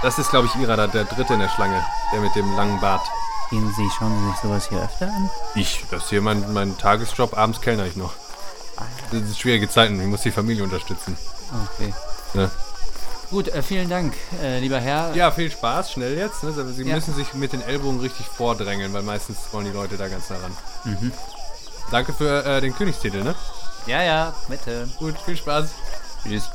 Das 0.03 0.19
ist, 0.19 0.31
glaube 0.31 0.47
ich, 0.47 0.55
Ira, 0.61 0.77
der 0.87 1.05
dritte 1.05 1.35
in 1.35 1.41
der 1.41 1.49
Schlange. 1.49 1.85
Der 2.13 2.21
mit 2.21 2.35
dem 2.37 2.55
langen 2.57 2.81
Bart. 2.81 3.07
Gehen 3.51 3.73
Sie, 3.77 3.89
schauen 3.99 4.17
Sie 4.21 4.31
sich 4.31 4.41
sowas 4.41 4.69
hier 4.69 4.83
öfter 4.83 5.07
an? 5.07 5.31
Ich, 5.55 5.85
das 5.91 6.05
ist 6.05 6.11
hier 6.11 6.21
mein, 6.21 6.53
mein 6.53 6.77
Tagesjob. 6.79 7.37
Abends 7.37 7.61
kellner 7.61 7.87
ich 7.87 7.97
noch. 7.97 8.13
Das 9.11 9.21
sind 9.21 9.37
schwierige 9.37 9.69
Zeiten. 9.69 10.01
Ich 10.01 10.07
muss 10.07 10.23
die 10.23 10.31
Familie 10.31 10.63
unterstützen. 10.63 11.17
Okay. 11.75 11.93
Ne? 12.35 12.51
Gut, 13.31 13.49
äh, 13.49 13.63
vielen 13.63 13.89
Dank, 13.91 14.15
äh, 14.43 14.59
lieber 14.61 14.79
Herr. 14.79 15.15
Ja, 15.15 15.31
viel 15.31 15.51
Spaß. 15.51 15.93
Schnell 15.93 16.17
jetzt. 16.17 16.43
Ne? 16.45 16.53
Sie 16.53 16.83
Ja. 16.85 16.95
müssen 16.95 17.15
sich 17.15 17.35
mit 17.35 17.53
den 17.53 17.63
Ellbogen 17.63 18.01
richtig 18.01 18.27
vordrängeln, 18.27 18.93
weil 18.93 19.03
meistens 19.03 19.39
wollen 19.53 19.65
die 19.67 19.73
Leute 19.73 19.97
da 19.97 20.09
ganz 20.09 20.31
nah 20.31 20.37
ran. 20.37 21.13
Danke 21.91 22.13
für 22.13 22.45
äh, 22.45 22.61
den 22.61 22.75
Königstitel, 22.77 23.25
ne? 23.25 23.35
Ja, 23.87 24.03
ja, 24.03 24.35
bitte. 24.49 24.89
Gut, 24.99 25.17
viel 25.25 25.37
Spaß. 25.37 25.71
Tschüss. 26.23 26.51